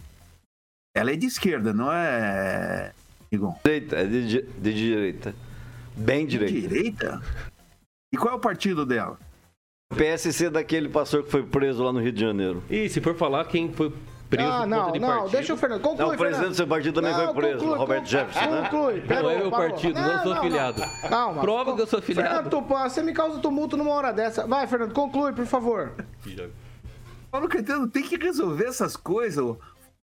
ela 0.95 1.11
é 1.11 1.17
de 1.17 1.27
esquerda, 1.27 1.73
não 1.73 1.93
é, 1.93 2.93
Igor? 3.33 3.55
Direita, 3.65 3.97
é 3.97 4.05
de, 4.05 4.43
de 4.43 4.73
direita. 4.75 5.35
Bem 5.97 6.27
direita. 6.27 6.53
Direita? 6.69 7.23
E 8.13 8.17
qual 8.17 8.35
é 8.35 8.37
o 8.37 8.41
partido 8.41 8.85
dela? 8.85 9.19
PSC 9.97 10.51
daquele 10.51 10.89
pastor 10.89 11.23
que 11.25 11.31
foi 11.31 11.43
preso 11.43 11.83
lá 11.83 11.93
no 11.93 12.01
Rio 12.01 12.13
de 12.13 12.21
Janeiro. 12.21 12.63
E 12.71 12.89
se 12.89 13.01
for 13.01 13.15
falar 13.15 13.45
quem 13.47 13.73
foi 13.73 13.93
preso 14.29 14.49
Ah, 14.51 14.61
por 14.61 14.67
não, 14.69 14.79
conta 14.81 14.93
de 14.93 14.99
não, 15.01 15.09
partido... 15.09 15.31
deixa 15.33 15.55
o 15.55 15.57
Fernando. 15.57 15.81
Conclui, 15.83 15.99
Não, 16.07 16.15
o 16.15 16.17
presidente 16.19 16.33
Fernando. 16.37 16.51
do 16.53 16.57
seu 16.57 16.67
partido 16.67 16.95
também 16.95 17.13
Não, 17.13 17.25
foi 17.25 17.35
preso, 17.35 17.59
conclui, 17.59 17.79
Roberto 17.79 18.03
conclui, 18.05 18.11
Jefferson, 18.21 18.51
né? 18.51 18.69
Conclui, 18.71 19.01
pera, 19.03 19.23
Não 19.23 19.31
é 19.31 19.39
meu 19.39 19.51
parou. 19.51 19.69
partido, 19.71 20.01
não 20.01 20.23
sou 20.23 20.31
não, 20.35 20.39
afiliado. 20.39 20.83
Calma. 21.09 21.41
Prova 21.43 21.75
que 21.77 21.83
eu 21.83 21.87
sou 21.87 21.99
afiliado. 21.99 22.29
Fernando 22.29 22.51
Tupan, 22.51 22.89
você 22.89 23.03
me 23.03 23.13
causa 23.13 23.39
tumulto 23.41 23.77
numa 23.77 23.91
hora 23.93 24.13
dessa. 24.13 24.47
Vai, 24.47 24.67
Fernando, 24.67 24.93
conclui, 24.95 25.33
por 25.33 25.45
favor. 25.47 25.93
Paulo 27.31 27.49
Caetano 27.49 27.89
tem 27.89 28.03
que 28.03 28.17
resolver 28.17 28.65
essas 28.67 28.97
coisas. 28.97 29.43
ô. 29.45 29.59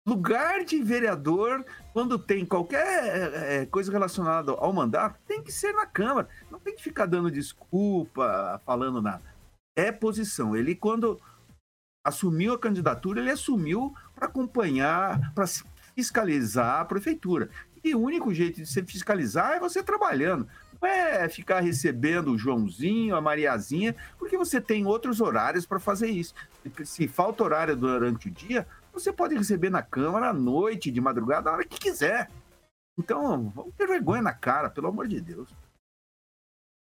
Lugar 0.07 0.65
de 0.65 0.83
vereador, 0.83 1.65
quando 1.99 2.17
tem 2.17 2.47
qualquer 2.47 2.79
é, 2.79 3.57
é, 3.57 3.67
coisa 3.67 3.91
relacionada 3.91 4.53
ao 4.53 4.73
mandato, 4.73 5.19
tem 5.27 5.43
que 5.43 5.51
ser 5.51 5.73
na 5.73 5.85
Câmara. 5.85 6.29
Não 6.49 6.61
tem 6.61 6.77
que 6.77 6.81
ficar 6.81 7.07
dando 7.07 7.29
desculpa, 7.29 8.63
falando 8.65 9.03
nada. 9.03 9.25
É 9.77 9.91
posição. 9.91 10.55
Ele, 10.55 10.77
quando 10.77 11.21
assumiu 12.07 12.55
a 12.55 12.59
candidatura, 12.59 13.19
ele 13.19 13.33
assumiu 13.33 13.93
para 14.15 14.27
acompanhar, 14.27 15.35
para 15.35 15.45
fiscalizar 15.97 16.83
a 16.83 16.85
prefeitura. 16.85 17.51
E 17.83 17.97
o 17.97 18.01
único 18.01 18.33
jeito 18.33 18.63
de 18.63 18.67
se 18.67 18.81
fiscalizar 18.85 19.55
é 19.55 19.59
você 19.59 19.83
trabalhando. 19.83 20.47
Não 20.81 20.89
é 20.89 21.29
ficar 21.29 21.59
recebendo 21.59 22.31
o 22.31 22.39
Joãozinho, 22.39 23.17
a 23.17 23.21
Mariazinha, 23.21 23.97
porque 24.21 24.39
você 24.39 24.61
tem 24.61 24.87
outros 24.87 25.21
horários 25.21 25.67
para 25.67 25.81
fazer 25.81 26.11
isso. 26.11 26.33
Se 26.85 27.09
falta 27.09 27.43
horário 27.43 27.75
durante 27.75 28.29
o 28.29 28.31
dia, 28.31 28.69
você 28.99 29.13
pode 29.13 29.37
receber 29.37 29.71
na 29.71 29.83
Câmara 29.83 30.31
à 30.31 30.33
noite, 30.33 30.91
de 30.91 31.01
madrugada, 31.01 31.51
a 31.51 31.53
hora 31.53 31.65
que 31.65 31.79
quiser. 31.79 32.31
Então, 32.99 33.51
vamos 33.51 33.75
ter 33.75 33.87
vergonha 33.87 34.23
na 34.23 34.33
cara, 34.33 34.69
pelo 34.69 34.89
amor 34.89 35.07
de 35.07 35.21
Deus. 35.21 35.55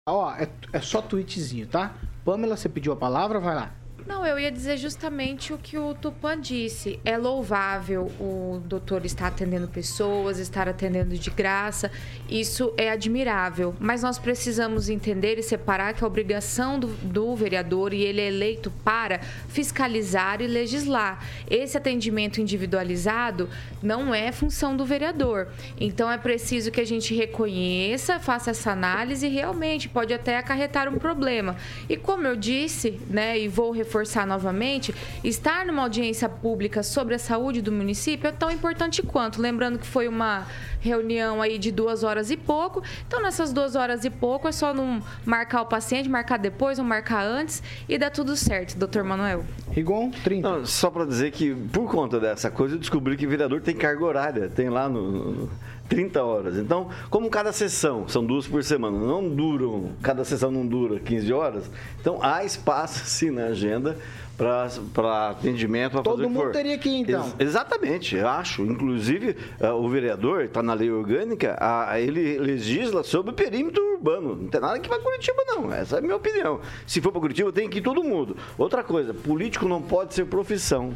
Ó, 0.07 0.33
é, 0.33 0.49
é 0.71 0.81
só 0.81 1.01
tweetzinho, 1.01 1.67
tá? 1.67 1.93
Pamela, 2.23 2.55
você 2.55 2.69
pediu 2.69 2.93
a 2.93 2.95
palavra, 2.95 3.39
vai 3.39 3.53
lá. 3.53 3.75
Não, 4.07 4.25
eu 4.25 4.39
ia 4.39 4.49
dizer 4.49 4.77
justamente 4.77 5.51
o 5.51 5.57
que 5.57 5.77
o 5.77 5.93
Tupan 5.93 6.39
disse. 6.39 6.97
É 7.03 7.17
louvável 7.17 8.09
o 8.21 8.57
doutor 8.63 9.05
estar 9.05 9.27
atendendo 9.27 9.67
pessoas, 9.67 10.39
estar 10.39 10.69
atendendo 10.69 11.17
de 11.17 11.29
graça. 11.29 11.91
Isso 12.29 12.73
é 12.77 12.89
admirável. 12.89 13.75
Mas 13.81 14.03
nós 14.03 14.17
precisamos 14.17 14.87
entender 14.87 15.37
e 15.37 15.43
separar 15.43 15.93
que 15.93 16.05
a 16.05 16.07
obrigação 16.07 16.79
do, 16.79 16.87
do 16.87 17.35
vereador, 17.35 17.93
e 17.93 18.01
ele 18.01 18.21
é 18.21 18.27
eleito 18.29 18.71
para 18.81 19.19
fiscalizar 19.49 20.41
e 20.41 20.47
legislar. 20.47 21.21
Esse 21.49 21.75
atendimento 21.75 22.39
individualizado 22.39 23.49
não 23.83 24.15
é 24.15 24.31
função 24.31 24.77
do 24.77 24.85
vereador. 24.85 25.49
Então 25.77 26.09
é 26.09 26.17
preciso 26.17 26.71
que 26.71 26.79
a 26.79 26.85
gente 26.85 27.13
reconheça, 27.13 28.21
faça 28.21 28.51
essa 28.51 28.71
análise 28.71 29.27
e 29.27 29.29
realmente 29.29 29.89
pode 29.89 30.13
até 30.13 30.37
acarretar 30.37 30.87
um 30.87 30.97
problema. 30.97 31.57
E 31.89 31.97
como 31.97 32.25
eu 32.25 32.37
disse, 32.37 33.01
né, 33.09 33.37
e 33.37 33.49
vou 33.49 33.71
reforçar 33.71 33.96
novamente, 34.25 34.93
estar 35.23 35.65
numa 35.65 35.83
audiência 35.83 36.27
pública 36.27 36.83
sobre 36.83 37.15
a 37.15 37.19
saúde 37.19 37.61
do 37.61 37.71
município 37.71 38.27
é 38.27 38.31
tão 38.31 38.51
importante 38.51 39.01
quanto. 39.01 39.41
Lembrando 39.41 39.79
que 39.79 39.87
foi 39.87 40.07
uma 40.07 40.45
reunião 40.79 41.41
aí 41.41 41.57
de 41.57 41.71
duas 41.71 42.03
horas 42.03 42.31
e 42.31 42.37
pouco. 42.37 42.83
Então, 43.07 43.21
nessas 43.21 43.51
duas 43.51 43.75
horas 43.75 44.05
e 44.05 44.09
pouco, 44.09 44.47
é 44.47 44.51
só 44.51 44.73
não 44.73 45.01
marcar 45.25 45.61
o 45.61 45.65
paciente, 45.65 46.09
marcar 46.09 46.37
depois, 46.37 46.77
não 46.77 46.85
marcar 46.85 47.25
antes 47.25 47.61
e 47.87 47.97
dá 47.97 48.09
tudo 48.09 48.35
certo, 48.35 48.77
doutor 48.77 49.03
Manuel. 49.03 49.43
Rigon, 49.71 50.11
30. 50.23 50.49
Não, 50.49 50.65
só 50.65 50.89
para 50.89 51.05
dizer 51.05 51.31
que, 51.31 51.53
por 51.71 51.89
conta 51.89 52.19
dessa 52.19 52.49
coisa, 52.49 52.75
eu 52.75 52.79
descobri 52.79 53.17
que 53.17 53.27
vereador 53.27 53.61
tem 53.61 53.75
carga 53.75 54.03
horária, 54.03 54.49
tem 54.49 54.69
lá 54.69 54.87
no, 54.87 55.11
no 55.11 55.49
30 55.87 56.23
horas. 56.23 56.57
Então, 56.57 56.89
como 57.09 57.29
cada 57.29 57.51
sessão, 57.51 58.07
são 58.07 58.25
duas 58.25 58.47
por 58.47 58.63
semana, 58.63 58.97
não 58.97 59.27
duram, 59.29 59.91
cada 60.01 60.23
sessão 60.23 60.51
não 60.51 60.65
dura 60.65 60.99
15 60.99 61.33
horas, 61.33 61.69
então 61.99 62.19
há 62.21 62.43
espaço 62.43 63.05
sim 63.09 63.31
na 63.31 63.45
agenda 63.45 63.97
para 64.37 65.29
atendimento, 65.29 65.93
para 65.93 66.03
Todo 66.03 66.29
mundo 66.29 66.51
teria 66.51 66.77
que 66.77 66.87
ir, 66.87 66.99
então. 66.99 67.25
Ex- 67.39 67.49
exatamente, 67.49 68.15
eu 68.15 68.27
acho. 68.27 68.61
Inclusive, 68.61 69.35
ah, 69.59 69.73
o 69.73 69.89
vereador, 69.89 70.43
está 70.43 70.61
na 70.61 70.75
lei 70.75 70.91
orgânica, 70.91 71.57
ah, 71.59 71.99
ele 71.99 72.37
legisla 72.37 73.03
sobre 73.03 73.31
o 73.31 73.33
perímetro 73.33 73.81
urbano. 73.93 74.35
Não 74.35 74.47
tem 74.47 74.61
nada 74.61 74.79
que 74.79 74.87
vai 74.87 74.99
Curitiba, 74.99 75.43
não. 75.47 75.73
Essa 75.73 75.95
é 75.95 75.99
a 75.99 76.01
minha 76.03 76.15
opinião. 76.15 76.59
Se 76.85 77.01
for 77.01 77.11
para 77.11 77.21
Curitiba, 77.21 77.51
tem 77.51 77.67
que 77.67 77.79
ir 77.79 77.81
todo 77.81 78.03
mundo. 78.03 78.37
Outra 78.59 78.83
coisa, 78.83 79.11
político 79.11 79.67
não 79.67 79.81
pode 79.81 80.13
ser 80.13 80.25
profissão. 80.25 80.93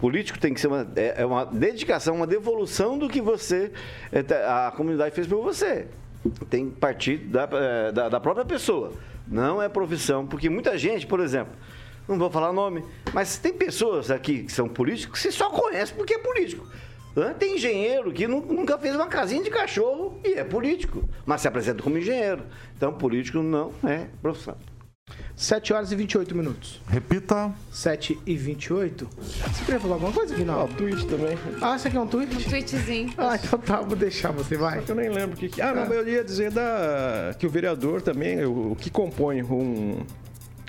Político 0.00 0.38
tem 0.38 0.54
que 0.54 0.60
ser 0.62 0.66
uma, 0.68 0.90
é 0.96 1.20
é 1.20 1.26
uma 1.26 1.44
dedicação, 1.44 2.16
uma 2.16 2.26
devolução 2.26 2.96
do 2.98 3.06
que 3.06 3.20
você, 3.20 3.70
é, 4.10 4.22
tá- 4.22 4.68
a 4.68 4.70
comunidade 4.70 5.14
fez 5.14 5.26
por 5.26 5.42
você. 5.42 5.88
Tem 6.48 6.70
que 6.70 6.76
partir 6.76 7.18
da, 7.18 7.46
é, 7.52 7.92
da, 7.92 8.08
da 8.08 8.18
própria 8.18 8.46
pessoa. 8.46 8.94
Não 9.28 9.60
é 9.60 9.68
profissão, 9.68 10.26
porque 10.26 10.48
muita 10.48 10.78
gente, 10.78 11.06
por 11.06 11.20
exemplo, 11.20 11.52
não 12.08 12.18
vou 12.18 12.30
falar 12.30 12.50
nome, 12.50 12.82
mas 13.12 13.36
tem 13.36 13.52
pessoas 13.52 14.10
aqui 14.10 14.44
que 14.44 14.52
são 14.52 14.66
políticos 14.70 15.20
que 15.20 15.30
você 15.30 15.32
só 15.36 15.50
conhece 15.50 15.92
porque 15.92 16.14
é 16.14 16.18
político. 16.18 16.66
Tem 17.38 17.56
engenheiro 17.56 18.10
que 18.10 18.26
nu- 18.26 18.40
nunca 18.40 18.78
fez 18.78 18.94
uma 18.96 19.06
casinha 19.06 19.42
de 19.44 19.50
cachorro 19.50 20.18
e 20.24 20.32
é 20.32 20.44
político, 20.44 21.06
mas 21.26 21.42
se 21.42 21.48
apresenta 21.48 21.82
como 21.82 21.98
engenheiro. 21.98 22.44
Então, 22.74 22.90
político 22.94 23.42
não 23.42 23.70
é 23.84 24.06
profissão. 24.22 24.56
7 25.40 25.72
horas 25.72 25.90
e 25.90 25.96
28 25.96 26.36
minutos. 26.36 26.82
Repita. 26.86 27.50
7 27.72 28.18
e 28.26 28.36
28. 28.36 29.08
Você 29.18 29.64
queria 29.64 29.80
falar 29.80 29.94
alguma 29.94 30.12
coisa, 30.12 30.34
Vinal? 30.34 30.68
Ah, 30.70 30.76
tweet 30.76 31.06
também. 31.06 31.38
Ah, 31.62 31.78
você 31.78 31.88
quer 31.88 31.98
um 31.98 32.06
tweet? 32.06 32.36
Um 32.36 32.50
tweetzinho. 32.50 33.14
Ah, 33.16 33.38
então 33.42 33.58
tá, 33.58 33.80
vou 33.80 33.96
deixar 33.96 34.32
você, 34.32 34.58
vai. 34.58 34.82
Eu 34.86 34.94
nem 34.94 35.08
lembro 35.08 35.34
o 35.36 35.38
que. 35.40 35.48
que- 35.48 35.62
Ah, 35.62 35.72
não, 35.72 35.84
eu 35.94 36.06
ia 36.06 36.22
dizer 36.22 36.50
da, 36.50 37.34
que 37.38 37.46
o 37.46 37.48
vereador 37.50 38.02
também, 38.02 38.44
o, 38.44 38.72
o 38.72 38.76
que 38.76 38.90
compõe 38.90 39.42
um, 39.42 40.04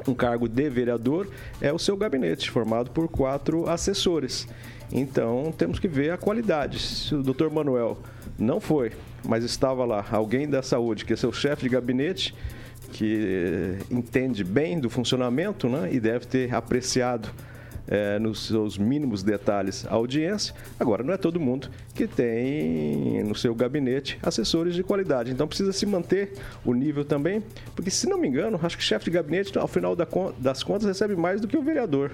um 0.07 0.13
cargo 0.13 0.47
de 0.47 0.69
vereador 0.69 1.27
é 1.60 1.73
o 1.73 1.77
seu 1.77 1.97
gabinete, 1.97 2.49
formado 2.49 2.91
por 2.91 3.10
quatro 3.10 3.69
assessores. 3.69 4.47
Então 4.89 5.53
temos 5.57 5.79
que 5.79 5.88
ver 5.89 6.12
a 6.12 6.17
qualidade. 6.17 6.79
Se 6.79 7.13
o 7.13 7.21
doutor 7.21 7.51
Manuel 7.51 7.97
não 8.39 8.62
foi, 8.62 8.93
mas 9.27 9.43
estava 9.43 9.84
lá 9.84 10.05
alguém 10.10 10.49
da 10.49 10.63
saúde, 10.63 11.03
que 11.03 11.12
é 11.12 11.17
seu 11.17 11.34
chefe 11.34 11.63
de 11.63 11.69
gabinete, 11.69 12.34
que 12.91 13.19
eh, 13.23 13.80
entende 13.89 14.43
bem 14.43 14.80
do 14.80 14.89
funcionamento 14.89 15.67
né, 15.69 15.89
e 15.91 15.99
deve 15.99 16.25
ter 16.25 16.54
apreciado 16.54 17.30
eh, 17.88 18.19
nos 18.19 18.47
seus 18.47 18.77
mínimos 18.77 19.23
detalhes 19.23 19.86
a 19.88 19.93
audiência. 19.93 20.54
Agora, 20.80 21.04
não 21.04 21.13
é 21.13 21.17
todo 21.17 21.39
mundo 21.39 21.69
que 21.95 22.08
tem 22.08 23.23
no 23.23 23.34
seu 23.36 23.56
gabinete 23.56 24.19
assessores 24.21 24.75
de 24.75 24.84
qualidade. 24.84 25.32
Então, 25.32 25.47
precisa 25.47 25.73
se 25.73 25.86
manter 25.86 26.34
o 26.63 26.73
nível 26.73 27.04
também, 27.04 27.43
porque, 27.75 27.89
se 27.89 28.08
não 28.08 28.17
me 28.17 28.27
engano, 28.27 28.60
acho 28.62 28.77
que 28.77 28.84
chefe 28.84 29.06
de 29.06 29.12
gabinete, 29.12 29.58
ao 29.58 29.67
final 29.67 29.95
das 29.95 30.63
contas, 30.63 30.86
recebe 30.88 31.15
mais 31.15 31.41
do 31.41 31.47
que 31.47 31.58
o 31.58 31.62
vereador. 31.62 32.12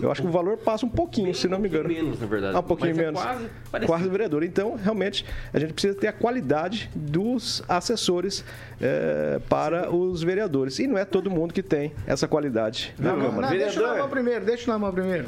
Eu 0.00 0.10
acho 0.10 0.22
que 0.22 0.26
o 0.26 0.30
valor 0.30 0.56
passa 0.56 0.84
um 0.84 0.88
pouquinho, 0.88 1.32
se 1.34 1.46
não 1.46 1.58
me 1.58 1.68
engano. 1.68 1.88
menos, 1.88 2.18
na 2.20 2.26
verdade. 2.26 2.56
Ah, 2.56 2.60
um 2.60 2.62
pouquinho 2.64 2.90
Mas 2.96 2.98
é 2.98 3.04
menos. 3.06 3.22
quase 3.22 3.46
parecido. 3.70 3.92
quase 3.92 4.08
vereador. 4.08 4.42
Então, 4.42 4.74
realmente, 4.76 5.24
a 5.52 5.58
gente 5.60 5.72
precisa 5.72 5.94
ter 5.94 6.08
a 6.08 6.12
qualidade 6.12 6.90
dos 6.94 7.62
assessores 7.68 8.44
eh, 8.80 9.38
para 9.48 9.94
os 9.94 10.20
vereadores. 10.22 10.80
E 10.80 10.86
não 10.88 10.98
é 10.98 11.04
todo 11.04 11.30
mundo 11.30 11.54
que 11.54 11.62
tem 11.62 11.92
essa 12.08 12.26
qualidade 12.26 12.92
na 12.98 13.10
Não, 13.12 13.18
não, 13.18 13.26
Câmara. 13.26 13.50
não, 13.50 13.56
deixa 13.56 13.80
o 13.80 13.82
Lamão 13.86 14.08
primeiro, 14.08 14.44
deixa 14.44 14.68
o 14.68 14.72
Lamão 14.74 14.92
primeiro. 14.92 15.26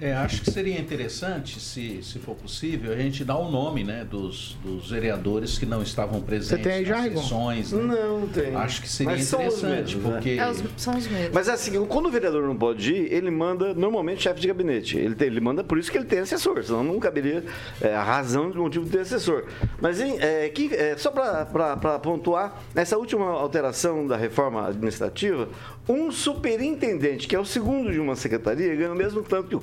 É, 0.00 0.14
acho 0.14 0.40
que 0.40 0.50
seria 0.50 0.78
interessante, 0.80 1.60
se, 1.60 2.02
se 2.02 2.18
for 2.18 2.34
possível, 2.34 2.90
a 2.92 2.96
gente 2.96 3.22
dar 3.22 3.36
o 3.36 3.50
nome 3.50 3.84
né, 3.84 4.02
dos, 4.02 4.56
dos 4.64 4.90
vereadores 4.90 5.58
que 5.58 5.66
não 5.66 5.82
estavam 5.82 6.22
presentes 6.22 6.64
tem 6.64 6.72
aí 6.72 6.84
já, 6.86 7.02
nas 7.02 7.12
sessões. 7.20 7.72
né? 7.72 7.82
Não 7.82 8.26
tem. 8.26 8.54
Acho 8.54 8.80
que 8.80 8.88
seria 8.88 9.12
Mas 9.12 9.24
são 9.24 9.40
interessante, 9.40 9.96
mesmos, 9.96 10.04
né? 10.04 10.10
porque... 10.12 10.30
É, 10.30 10.50
os- 10.50 10.64
são 10.78 10.96
os 10.96 11.06
mesmos. 11.06 11.30
Mas 11.34 11.48
é 11.48 11.52
assim, 11.52 11.84
quando 11.84 12.06
o 12.06 12.10
vereador 12.10 12.42
não 12.46 12.56
pode 12.56 12.94
ir, 12.94 13.12
ele 13.12 13.30
manda 13.30 13.74
normalmente 13.74 14.22
chefe 14.22 14.40
de 14.40 14.48
gabinete. 14.48 14.96
Ele, 14.96 15.14
tem- 15.14 15.26
ele 15.28 15.40
manda 15.40 15.62
por 15.62 15.78
isso 15.78 15.90
que 15.92 15.98
ele 15.98 16.06
tem 16.06 16.20
assessor, 16.20 16.64
senão 16.64 16.82
não 16.82 16.98
caberia 16.98 17.44
é, 17.80 17.94
a 17.94 18.02
razão 18.02 18.50
do 18.50 18.62
motivo 18.62 18.86
de 18.86 18.92
ter 18.92 19.00
assessor. 19.00 19.44
Mas 19.82 20.00
hein, 20.00 20.16
é, 20.18 20.48
que, 20.48 20.74
é, 20.74 20.96
só 20.96 21.10
para 21.10 21.98
pontuar, 21.98 22.58
nessa 22.74 22.96
última 22.96 23.26
alteração 23.26 24.06
da 24.06 24.16
reforma 24.16 24.66
administrativa, 24.68 25.46
um 25.86 26.10
superintendente, 26.10 27.28
que 27.28 27.36
é 27.36 27.38
o 27.38 27.44
segundo 27.44 27.92
de 27.92 28.00
uma 28.00 28.16
secretaria, 28.16 28.74
ganha 28.74 28.92
o 28.92 28.96
mesmo 28.96 29.22
tanto 29.22 29.48
que, 29.48 29.56
o, 29.56 29.62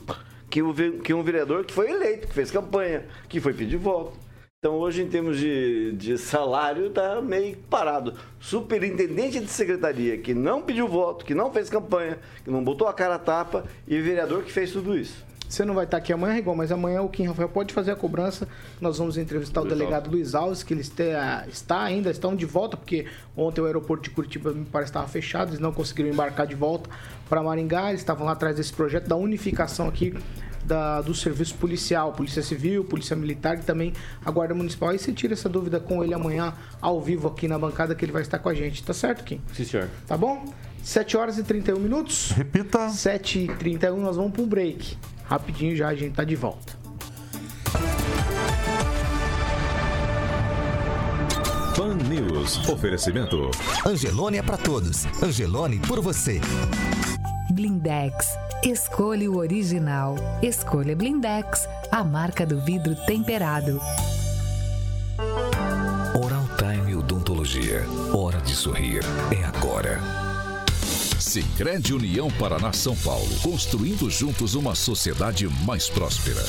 que, 0.50 0.62
que 1.04 1.14
um 1.14 1.24
vereador 1.24 1.66
que 1.66 1.74
foi 1.74 1.92
eleito, 1.92 2.28
que 2.28 2.34
fez 2.34 2.52
campanha, 2.52 3.06
que 3.28 3.40
foi 3.40 3.54
pedir 3.54 3.78
voto. 3.78 4.14
Então 4.60 4.76
hoje, 4.76 5.04
em 5.04 5.08
termos 5.08 5.38
de, 5.38 5.92
de 5.94 6.18
salário, 6.18 6.90
tá 6.90 7.22
meio 7.22 7.56
parado. 7.70 8.16
Superintendente 8.40 9.40
de 9.40 9.48
secretaria 9.48 10.18
que 10.18 10.34
não 10.34 10.64
pediu 10.64 10.88
voto, 10.88 11.24
que 11.24 11.36
não 11.36 11.54
fez 11.54 11.70
campanha, 11.70 12.18
que 12.44 12.50
não 12.50 12.64
botou 12.64 12.88
a 12.88 12.94
cara 12.94 13.16
a 13.16 13.20
tapa, 13.20 13.66
e 13.88 14.00
vereador 14.00 14.44
que 14.44 14.52
fez 14.52 14.72
tudo 14.72 14.98
isso. 14.98 15.24
Você 15.48 15.64
não 15.64 15.74
vai 15.74 15.86
estar 15.86 15.98
aqui 15.98 16.12
amanhã, 16.12 16.34
Rigon, 16.34 16.56
mas 16.56 16.72
amanhã 16.72 17.02
o 17.02 17.10
Kim 17.10 17.26
Rafael 17.26 17.48
pode 17.48 17.74
fazer 17.74 17.92
a 17.92 17.96
cobrança. 17.96 18.48
Nós 18.82 18.98
vamos 18.98 19.18
entrevistar 19.18 19.62
Luiz 19.62 19.72
o 19.72 19.76
delegado 19.76 20.10
Luiz 20.10 20.36
Alves, 20.36 20.62
que 20.62 20.74
ele 20.74 20.82
está, 20.82 21.46
está 21.48 21.84
ainda, 21.84 22.10
estão 22.12 22.36
de 22.36 22.46
volta, 22.46 22.76
porque 22.76 23.06
ontem 23.36 23.62
o 23.62 23.66
aeroporto 23.66 24.04
de 24.04 24.10
Curitiba 24.10 24.52
me 24.52 24.66
parece 24.66 24.90
estava 24.90 25.08
fechado, 25.08 25.50
eles 25.50 25.60
não 25.60 25.72
conseguiram 25.72 26.10
embarcar 26.10 26.46
de 26.46 26.56
volta 26.56 26.90
para 27.30 27.42
Maringá, 27.42 27.90
eles 27.90 28.02
estavam 28.02 28.26
lá 28.26 28.34
atrás 28.34 28.58
desse 28.58 28.74
projeto 28.74 29.08
da 29.08 29.16
unificação 29.16 29.88
aqui 29.88 30.14
da, 30.68 31.02
do 31.02 31.16
serviço 31.16 31.56
policial, 31.56 32.12
Polícia 32.12 32.44
Civil, 32.44 32.84
Polícia 32.84 33.16
Militar 33.16 33.58
e 33.58 33.62
também 33.62 33.94
a 34.24 34.30
Guarda 34.30 34.54
Municipal. 34.54 34.90
Aí 34.90 35.00
você 35.00 35.14
tira 35.14 35.34
essa 35.34 35.48
dúvida 35.48 35.80
com 35.80 36.04
ele 36.04 36.14
amanhã, 36.14 36.54
ao 36.82 37.02
vivo 37.02 37.30
aqui 37.30 37.48
na 37.48 37.58
bancada, 37.58 37.96
que 37.96 38.04
ele 38.04 38.12
vai 38.12 38.22
estar 38.22 38.38
com 38.40 38.50
a 38.50 38.54
gente. 38.54 38.84
Tá 38.84 38.94
certo, 38.94 39.24
Kim? 39.24 39.42
Sim, 39.54 39.64
senhor. 39.64 39.90
Tá 40.06 40.18
bom? 40.18 40.46
7 40.84 41.18
horas 41.18 41.38
e 41.38 41.44
31 41.44 41.80
minutos. 41.80 42.32
Repita. 42.32 42.90
7 42.90 43.40
e 43.40 43.48
31 43.48 43.98
nós 44.02 44.18
vamos 44.18 44.34
para 44.34 44.42
um 44.42 44.48
break. 44.48 44.98
Rapidinho 45.28 45.76
já 45.76 45.90
a 45.90 45.96
gente 45.96 46.14
tá 46.14 46.24
de 46.24 46.36
volta. 46.36 46.74
Pan 51.76 51.94
News. 52.10 52.68
Oferecimento. 52.70 53.52
Angelone 53.86 54.38
é 54.38 54.42
pra 54.42 54.58
todos. 54.58 55.06
Angelone 55.22 55.80
por 55.80 56.02
você. 56.02 56.42
Blindex. 57.52 58.38
Escolha 58.64 59.30
o 59.30 59.38
original. 59.38 60.16
Escolha 60.42 60.96
Blindex, 60.96 61.68
a 61.92 62.04
marca 62.04 62.46
do 62.46 62.60
vidro 62.60 62.96
temperado. 63.06 63.80
Oral 66.16 66.46
Time 66.58 66.96
Odontologia. 66.96 67.86
Hora 68.12 68.42
de 68.42 68.56
sorrir. 68.56 69.02
É 69.32 69.44
agora. 69.44 70.27
Sicredi 71.38 71.94
União 71.94 72.30
Paraná 72.32 72.74
São 72.74 72.96
Paulo. 72.96 73.30
Construindo 73.44 74.10
juntos 74.10 74.56
uma 74.56 74.74
sociedade 74.74 75.48
mais 75.68 75.88
próspera. 75.88 76.42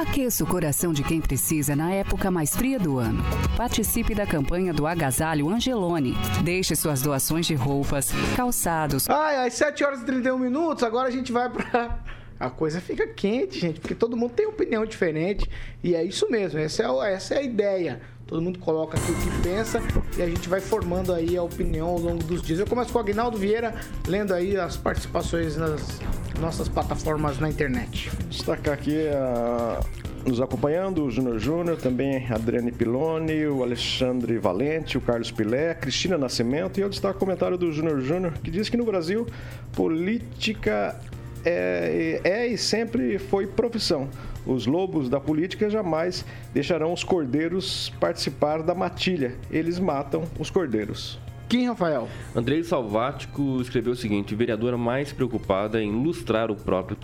Aqueça 0.00 0.44
o 0.44 0.46
coração 0.46 0.92
de 0.92 1.02
quem 1.02 1.20
precisa 1.20 1.74
na 1.74 1.90
época 1.90 2.30
mais 2.30 2.54
fria 2.54 2.78
do 2.78 2.96
ano. 2.96 3.20
Participe 3.56 4.14
da 4.14 4.24
campanha 4.24 4.72
do 4.72 4.86
Agasalho 4.86 5.50
Angelone. 5.50 6.16
Deixe 6.44 6.76
suas 6.76 7.02
doações 7.02 7.44
de 7.44 7.56
roupas, 7.56 8.12
calçados. 8.36 9.10
Ai, 9.10 9.48
às 9.48 9.54
7 9.54 9.82
horas 9.82 10.02
e 10.02 10.04
31 10.04 10.38
minutos, 10.38 10.84
agora 10.84 11.08
a 11.08 11.10
gente 11.10 11.32
vai 11.32 11.50
pra. 11.50 11.98
A 12.38 12.48
coisa 12.48 12.80
fica 12.80 13.04
quente, 13.04 13.58
gente, 13.58 13.80
porque 13.80 13.96
todo 13.96 14.16
mundo 14.16 14.30
tem 14.30 14.46
opinião 14.46 14.86
diferente. 14.86 15.50
E 15.82 15.96
é 15.96 16.04
isso 16.04 16.30
mesmo, 16.30 16.60
essa 16.60 16.84
é, 16.84 17.14
essa 17.14 17.34
é 17.34 17.38
a 17.38 17.42
ideia. 17.42 18.00
Todo 18.28 18.42
mundo 18.42 18.58
coloca 18.58 18.98
aqui 18.98 19.10
o 19.10 19.14
que 19.14 19.42
pensa 19.42 19.80
e 20.18 20.20
a 20.22 20.26
gente 20.28 20.50
vai 20.50 20.60
formando 20.60 21.14
aí 21.14 21.34
a 21.34 21.42
opinião 21.42 21.88
ao 21.88 21.98
longo 21.98 22.22
dos 22.22 22.42
dias. 22.42 22.60
Eu 22.60 22.66
começo 22.66 22.92
com 22.92 22.98
o 22.98 23.00
Agnaldo 23.00 23.38
Vieira, 23.38 23.74
lendo 24.06 24.34
aí 24.34 24.54
as 24.54 24.76
participações 24.76 25.56
nas 25.56 25.98
nossas 26.38 26.68
plataformas 26.68 27.38
na 27.40 27.48
internet. 27.48 28.10
Destacar 28.28 28.74
aqui 28.74 29.08
a- 29.08 29.80
nos 30.26 30.42
acompanhando 30.42 31.06
o 31.06 31.10
Júnior 31.10 31.38
Júnior, 31.38 31.78
também 31.78 32.26
Adriane 32.30 32.70
Piloni, 32.70 33.46
o 33.46 33.62
Alexandre 33.62 34.36
Valente, 34.36 34.98
o 34.98 35.00
Carlos 35.00 35.30
Pilé, 35.30 35.72
Cristina 35.74 36.18
Nascimento 36.18 36.78
e 36.78 36.82
eu 36.82 36.90
destaco 36.90 37.16
o 37.16 37.18
comentário 37.20 37.56
do 37.56 37.72
Júnior 37.72 37.98
Júnior 38.02 38.34
que 38.44 38.50
diz 38.50 38.68
que 38.68 38.76
no 38.76 38.84
Brasil 38.84 39.26
política 39.74 41.00
é, 41.46 42.20
é 42.24 42.46
e 42.46 42.58
sempre 42.58 43.18
foi 43.18 43.46
profissão. 43.46 44.06
Os 44.48 44.64
lobos 44.64 45.10
da 45.10 45.20
política 45.20 45.68
jamais 45.68 46.24
deixarão 46.54 46.94
os 46.94 47.04
cordeiros 47.04 47.92
participar 48.00 48.62
da 48.62 48.74
matilha. 48.74 49.36
Eles 49.50 49.78
matam 49.78 50.24
os 50.38 50.48
cordeiros. 50.48 51.18
Quem, 51.46 51.68
Rafael? 51.68 52.08
Andrei 52.34 52.64
Salvático 52.64 53.60
escreveu 53.60 53.92
o 53.92 53.96
seguinte: 53.96 54.34
vereadora 54.34 54.78
mais 54.78 55.12
preocupada 55.12 55.82
em 55.82 55.92
lustrar 55.92 56.50
o 56.50 56.56
próprio 56.56 56.96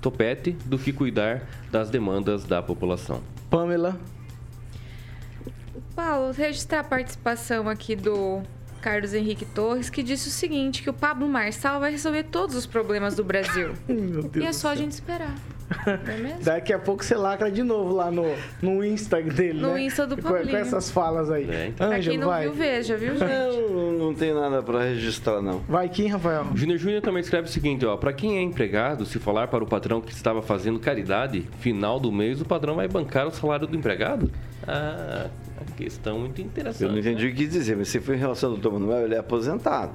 topete 0.00 0.52
do 0.64 0.78
que 0.78 0.90
cuidar 0.90 1.46
das 1.70 1.90
demandas 1.90 2.44
da 2.44 2.62
população. 2.62 3.22
Pamela. 3.50 4.00
Paulo, 5.94 6.32
registrar 6.32 6.80
a 6.80 6.84
participação 6.84 7.68
aqui 7.68 7.94
do 7.94 8.40
Carlos 8.80 9.12
Henrique 9.12 9.44
Torres, 9.44 9.90
que 9.90 10.02
disse 10.02 10.28
o 10.28 10.30
seguinte, 10.30 10.82
que 10.82 10.88
o 10.88 10.94
Pablo 10.94 11.28
Marçal 11.28 11.80
vai 11.80 11.90
resolver 11.90 12.24
todos 12.24 12.56
os 12.56 12.64
problemas 12.64 13.14
do 13.14 13.24
Brasil. 13.24 13.74
Meu 13.86 14.22
Deus 14.22 14.44
e 14.44 14.48
é 14.48 14.52
só 14.54 14.70
a 14.70 14.74
gente 14.74 14.92
esperar. 14.92 15.34
É? 15.86 16.36
Daqui 16.44 16.72
a 16.72 16.78
pouco 16.78 17.04
você 17.04 17.14
lacra 17.14 17.50
de 17.50 17.62
novo 17.62 17.94
lá 17.94 18.10
no, 18.10 18.24
no 18.62 18.84
Insta 18.84 19.20
dele, 19.22 19.60
No 19.60 19.74
né? 19.74 19.82
Insta 19.82 20.06
do 20.06 20.16
com, 20.16 20.22
Paulinho. 20.22 20.50
com 20.50 20.56
essas 20.56 20.90
falas 20.90 21.30
aí. 21.30 21.72
Pra 21.76 21.86
Ângelo, 21.88 22.10
quem 22.10 22.18
não 22.18 22.26
vai. 22.28 22.44
viu, 22.44 22.52
veja, 22.54 22.96
viu, 22.96 23.16
gente? 23.16 23.28
Não, 23.28 23.92
não 23.92 24.14
tem 24.14 24.32
nada 24.32 24.62
para 24.62 24.82
registrar, 24.84 25.42
não. 25.42 25.60
Vai, 25.68 25.88
Kim, 25.88 26.08
Rafael. 26.08 26.46
Júnior 26.54 26.78
Júnior 26.78 27.02
também 27.02 27.20
escreve 27.20 27.48
o 27.48 27.50
seguinte, 27.50 27.84
ó, 27.84 27.96
para 27.96 28.12
quem 28.12 28.38
é 28.38 28.42
empregado, 28.42 29.04
se 29.04 29.18
falar 29.18 29.48
para 29.48 29.62
o 29.62 29.66
patrão 29.66 30.00
que 30.00 30.12
estava 30.12 30.40
fazendo 30.40 30.78
caridade, 30.78 31.46
final 31.60 32.00
do 32.00 32.10
mês 32.10 32.40
o 32.40 32.44
patrão 32.44 32.76
vai 32.76 32.88
bancar 32.88 33.26
o 33.26 33.30
salário 33.30 33.66
do 33.66 33.76
empregado? 33.76 34.30
Ah, 34.66 35.26
questão 35.76 36.18
muito 36.18 36.40
interessante. 36.42 36.82
Eu 36.84 36.90
não 36.90 36.98
entendi 36.98 37.26
o 37.26 37.30
que 37.30 37.36
quis 37.36 37.50
dizer, 37.50 37.76
mas 37.76 37.88
se 37.88 38.00
foi 38.00 38.16
em 38.16 38.18
relação 38.18 38.50
ao 38.50 38.56
doutor 38.56 38.78
Manuel, 38.78 39.04
ele 39.04 39.14
é 39.14 39.18
aposentado. 39.18 39.92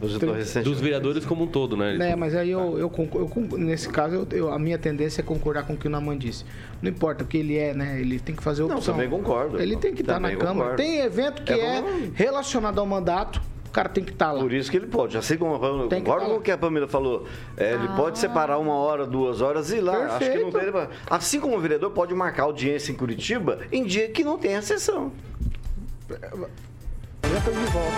Recentemente. 0.00 0.60
Dos 0.62 0.80
vereadores 0.80 1.24
como 1.26 1.44
um 1.44 1.46
todo, 1.46 1.76
né? 1.76 1.96
É, 2.10 2.16
mas 2.16 2.34
aí 2.34 2.50
eu, 2.50 2.78
eu, 2.78 2.90
eu 3.14 3.58
nesse 3.58 3.88
caso, 3.88 4.14
eu- 4.14 4.26
eu- 4.30 4.52
a 4.52 4.58
minha 4.58 4.78
tendência 4.78 5.20
é 5.20 5.24
concordar 5.24 5.64
com 5.66 5.74
o 5.74 5.76
que 5.76 5.86
o 5.86 5.90
Naman 5.90 6.16
disse. 6.16 6.44
Não 6.80 6.90
importa 6.90 7.22
o 7.24 7.26
que 7.26 7.36
ele 7.36 7.56
é, 7.56 7.74
né? 7.74 8.00
Ele 8.00 8.18
tem 8.18 8.34
que 8.34 8.42
fazer 8.42 8.62
Não, 8.62 8.76
opção. 8.76 8.94
também 8.94 9.10
concordo. 9.10 9.60
Ele 9.60 9.76
tem 9.76 9.92
que 9.94 10.00
estar 10.00 10.18
na 10.18 10.28
Também 10.28 10.38
Câmara. 10.38 10.54
concordo. 10.70 10.76
Tem 10.76 11.00
evento 11.00 11.42
que 11.42 11.52
É 11.52 11.78
é, 11.78 11.84
relacionado 12.14 12.78
ao 12.78 12.86
mandato, 12.86 13.42
o 13.66 13.70
cara 13.70 13.88
tem 13.90 14.02
que 14.02 14.10
estar 14.12 14.32
lá. 14.32 14.40
Por 14.40 14.52
isso 14.52 14.70
que 14.70 14.76
ele 14.78 14.86
pode. 14.86 15.22
Sei 15.22 15.36
como 15.36 15.54
a 15.54 15.58
Pamela, 15.58 15.88
Tem 15.88 16.00
que 16.00 16.04
concordo 16.06 16.22
falar. 16.22 16.34
com 16.34 16.40
o 16.40 16.42
que 16.42 16.50
a 16.50 16.58
Pamela 16.58 16.88
falou. 16.88 17.26
É, 17.56 17.74
Ele 17.74 17.88
pode 17.88 18.18
separar 18.18 18.58
uma 18.58 18.74
hora, 18.74 19.06
duas 19.06 19.40
horas 19.42 19.70
e 19.70 19.76
ir 19.76 19.80
lá. 19.82 20.16
Acho 20.16 20.30
que 20.30 20.38
não 20.38 20.50
Perfeito. 20.50 20.72
tem. 20.88 20.88
Assim 21.10 21.38
como 21.38 21.56
o 21.56 21.60
vereador 21.60 21.90
pode 21.90 22.14
marcar 22.14 22.44
audiência 22.44 22.90
em 22.90 22.94
Curitiba 22.96 23.58
em 23.70 23.84
dia 23.84 24.08
que 24.08 24.24
não 24.24 24.38
tem 24.38 24.56
a 24.56 24.62
sessão. 24.62 25.12
Já 27.28 27.38
estamos 27.38 27.60
de 27.60 27.66
volta. 27.72 27.96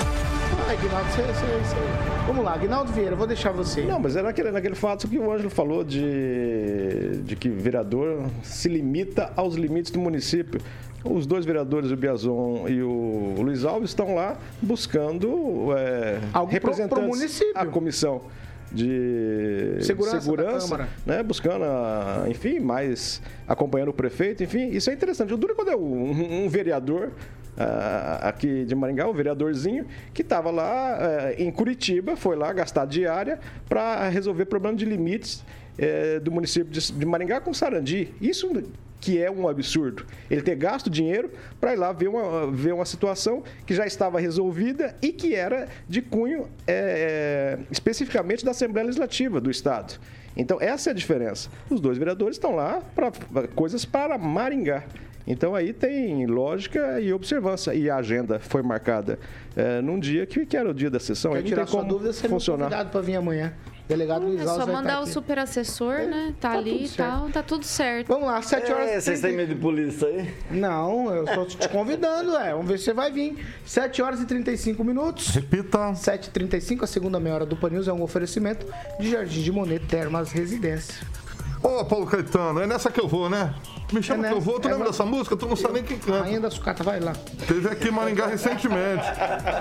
Ah, 0.68 0.72
Aguinaldo, 0.72 1.10
você, 1.10 1.22
você, 1.22 1.46
você- 1.46 2.26
Vamos 2.26 2.44
lá, 2.44 2.54
Aguinaldo 2.54 2.92
Vieira, 2.92 3.16
vou 3.16 3.26
deixar 3.26 3.50
você. 3.52 3.82
Não, 3.82 3.98
mas 3.98 4.16
é 4.16 4.22
naquele, 4.22 4.50
naquele 4.50 4.74
fato 4.74 5.08
que 5.08 5.18
o 5.18 5.32
Ângelo 5.32 5.50
falou 5.50 5.82
de, 5.84 7.20
de 7.24 7.34
que 7.36 7.48
vereador 7.48 8.26
se 8.42 8.68
limita 8.68 9.32
aos 9.36 9.54
limites 9.54 9.90
do 9.90 9.98
município. 9.98 10.60
Os 11.04 11.26
dois 11.26 11.44
vereadores, 11.44 11.90
o 11.90 11.96
Biazon 11.96 12.68
e 12.68 12.80
o 12.82 13.34
Luiz 13.38 13.64
Alves, 13.64 13.90
estão 13.90 14.14
lá 14.14 14.36
buscando 14.60 15.72
é, 15.76 16.18
Algo 16.32 16.50
pro- 16.50 16.60
pro 16.60 16.70
representantes 16.70 17.08
município. 17.08 17.52
a 17.56 17.66
comissão 17.66 18.22
de 18.70 19.78
Segurança 19.80 20.30
Câmara. 20.68 20.88
né, 21.04 21.22
buscando, 21.22 21.64
a- 21.64 22.24
enfim, 22.28 22.60
mais 22.60 23.20
acompanhando 23.48 23.88
o 23.88 23.92
prefeito, 23.92 24.44
enfim, 24.44 24.68
isso 24.68 24.88
é 24.90 24.92
interessante. 24.94 25.34
O 25.34 25.36
duro 25.36 25.52
é 25.52 25.56
quando 25.56 25.70
é 25.72 25.76
um, 25.76 26.44
um 26.44 26.48
vereador 26.48 27.10
ah, 27.56 28.28
aqui 28.28 28.64
de 28.64 28.74
Maringá, 28.74 29.08
um 29.08 29.12
vereadorzinho, 29.12 29.86
que 30.12 30.22
estava 30.22 30.50
lá 30.50 30.98
ah, 30.98 31.32
em 31.36 31.50
Curitiba, 31.50 32.16
foi 32.16 32.36
lá 32.36 32.52
gastar 32.52 32.86
diária 32.86 33.38
para 33.68 34.08
resolver 34.08 34.46
problema 34.46 34.76
de 34.76 34.84
limites 34.84 35.44
eh, 35.78 36.20
do 36.20 36.30
município 36.30 36.70
de, 36.70 36.92
de 36.92 37.06
Maringá 37.06 37.40
com 37.40 37.52
Sarandi. 37.54 38.12
Isso 38.20 38.50
que 39.00 39.20
é 39.20 39.28
um 39.30 39.48
absurdo. 39.48 40.06
Ele 40.30 40.42
ter 40.42 40.54
gasto 40.54 40.88
dinheiro 40.88 41.30
para 41.60 41.72
ir 41.72 41.76
lá 41.76 41.92
ver 41.92 42.08
uma, 42.08 42.50
ver 42.50 42.72
uma 42.72 42.84
situação 42.84 43.42
que 43.66 43.74
já 43.74 43.84
estava 43.84 44.20
resolvida 44.20 44.94
e 45.02 45.12
que 45.12 45.34
era 45.34 45.68
de 45.88 46.00
cunho 46.00 46.48
eh, 46.68 47.58
especificamente 47.70 48.44
da 48.44 48.52
Assembleia 48.52 48.86
Legislativa 48.86 49.40
do 49.40 49.50
Estado. 49.50 49.98
Então, 50.36 50.58
essa 50.60 50.90
é 50.90 50.92
a 50.92 50.94
diferença. 50.94 51.50
Os 51.68 51.80
dois 51.80 51.98
vereadores 51.98 52.36
estão 52.36 52.54
lá 52.54 52.80
para 52.94 53.48
coisas 53.48 53.84
para 53.84 54.16
Maringá. 54.16 54.84
Então, 55.26 55.54
aí 55.54 55.72
tem 55.72 56.26
lógica 56.26 57.00
e 57.00 57.12
observância. 57.12 57.74
E 57.74 57.88
a 57.88 57.96
agenda 57.96 58.38
foi 58.38 58.62
marcada 58.62 59.18
eh, 59.56 59.80
num 59.80 59.98
dia 59.98 60.26
que, 60.26 60.44
que 60.44 60.56
era 60.56 60.70
o 60.70 60.74
dia 60.74 60.90
da 60.90 61.00
sessão. 61.00 61.32
Quer 61.32 61.42
tirar 61.42 61.66
sua 61.66 61.82
dúvida, 61.84 62.12
você 62.12 62.26
é 62.26 62.28
funcionar. 62.28 62.64
convidado 62.64 62.90
para 62.90 63.00
vir 63.00 63.16
amanhã. 63.16 63.52
Delegado 63.88 64.24
Luiz 64.24 64.40
É 64.40 64.44
Alves 64.44 64.56
só 64.56 64.64
vai 64.64 64.74
mandar 64.74 64.92
estar 64.94 65.00
o 65.02 65.06
super 65.06 65.38
assessor, 65.38 65.94
né? 65.94 66.34
Tá 66.40 66.52
ali 66.52 66.84
e 66.84 66.88
tal, 66.88 67.28
tá 67.30 67.42
tudo 67.42 67.64
certo. 67.64 68.08
Vamos 68.08 68.26
lá, 68.26 68.40
7 68.40 68.72
horas 68.72 68.88
É, 68.88 69.00
vocês 69.00 69.20
têm 69.20 69.36
medo 69.36 69.54
de 69.54 69.60
polícia 69.60 70.06
aí? 70.06 70.32
Não, 70.50 71.12
eu 71.12 71.24
estou 71.24 71.46
te 71.46 71.68
convidando, 71.68 72.36
é. 72.36 72.52
Vamos 72.52 72.68
ver 72.68 72.78
se 72.78 72.84
você 72.84 72.92
vai 72.92 73.10
vir. 73.10 73.44
7 73.66 74.00
horas 74.00 74.20
e 74.20 74.24
35 74.24 74.82
minutos. 74.84 75.28
Repita. 75.28 75.78
7h35, 75.78 76.84
a 76.84 76.86
segunda 76.86 77.18
meia 77.18 77.34
hora 77.34 77.46
do 77.46 77.56
Pan 77.56 77.70
News 77.70 77.88
é 77.88 77.92
um 77.92 78.02
oferecimento 78.02 78.66
de 78.98 79.10
Jardim 79.10 79.42
de 79.42 79.52
Monet 79.52 79.84
Termas 79.86 80.30
Residência. 80.32 81.04
Ô, 81.62 81.84
Paulo 81.84 82.06
Caetano, 82.06 82.60
é 82.60 82.66
nessa 82.66 82.90
que 82.90 83.00
eu 83.00 83.06
vou, 83.06 83.30
né? 83.30 83.54
Me 83.92 84.02
chama 84.02 84.26
que 84.26 84.34
eu 84.34 84.40
vou. 84.40 84.58
Tu 84.58 84.68
lembra 84.68 84.86
dessa 84.86 85.04
música? 85.04 85.36
Tu 85.36 85.46
não 85.46 85.54
sabe 85.54 85.74
nem 85.74 85.82
quem 85.84 85.98
canta. 85.98 86.24
Ainda 86.24 86.50
sucata, 86.50 86.82
vai 86.82 86.98
lá. 86.98 87.12
Teve 87.46 87.68
aqui 87.68 87.88
em 87.88 87.90
Maringá 87.90 88.26
recentemente. 88.26 89.04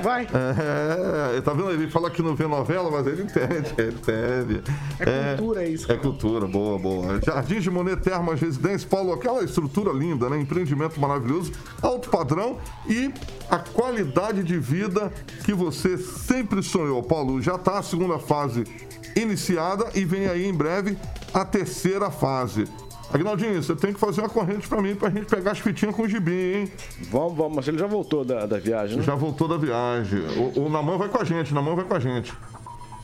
Vai. 0.01 0.23
É, 0.23 1.41
tá 1.41 1.51
vendo? 1.53 1.71
Ele 1.71 1.89
fala 1.89 2.09
que 2.09 2.21
não 2.21 2.33
vê 2.33 2.47
novela, 2.47 2.89
mas 2.89 3.05
ele 3.07 3.23
entende, 3.23 3.73
ele 3.77 3.93
entende. 3.93 4.63
É 4.99 5.35
cultura 5.35 5.65
isso, 5.65 5.91
É 5.91 5.97
cultura, 5.97 6.47
boa, 6.47 6.79
boa. 6.79 7.19
Jardim 7.21 7.59
de 7.59 7.69
Monet 7.69 8.01
Termas 8.01 8.39
Residência, 8.39 8.87
Paulo, 8.87 9.11
aquela 9.11 9.43
estrutura 9.43 9.91
linda, 9.91 10.29
né? 10.29 10.39
Empreendimento 10.39 10.99
maravilhoso, 10.99 11.51
alto 11.81 12.09
padrão 12.09 12.57
e 12.87 13.13
a 13.49 13.59
qualidade 13.59 14.43
de 14.43 14.57
vida 14.57 15.11
que 15.43 15.53
você 15.53 15.97
sempre 15.97 16.63
sonhou. 16.63 17.03
Paulo, 17.03 17.41
já 17.41 17.57
tá 17.57 17.79
a 17.79 17.83
segunda 17.83 18.17
fase 18.17 18.63
iniciada 19.15 19.85
e 19.95 20.05
vem 20.05 20.27
aí 20.27 20.45
em 20.45 20.53
breve 20.53 20.97
a 21.33 21.45
terceira 21.45 22.09
fase. 22.09 22.67
Agnaldinho, 23.13 23.61
você 23.61 23.75
tem 23.75 23.93
que 23.93 23.99
fazer 23.99 24.21
uma 24.21 24.29
corrente 24.29 24.67
pra 24.67 24.81
mim 24.81 24.95
pra 24.95 25.09
gente 25.09 25.25
pegar 25.25 25.51
as 25.51 25.59
fitinhas 25.59 25.93
com 25.93 26.03
o 26.03 26.07
gibi, 26.07 26.55
hein? 26.55 26.71
Vamos, 27.09 27.35
vamos. 27.35 27.55
Mas 27.57 27.67
ele 27.67 27.77
já 27.77 27.85
voltou 27.87 28.23
da, 28.23 28.45
da 28.45 28.57
viagem, 28.57 28.97
né? 28.97 29.03
Já 29.03 29.15
voltou 29.15 29.49
da 29.49 29.57
viagem. 29.57 30.21
O, 30.55 30.65
o 30.65 30.69
Naman 30.69 30.97
vai 30.97 31.09
com 31.09 31.21
a 31.21 31.23
gente, 31.25 31.51
o 31.51 31.55
Naman 31.55 31.75
vai 31.75 31.85
com 31.85 31.93
a 31.93 31.99
gente. 31.99 32.33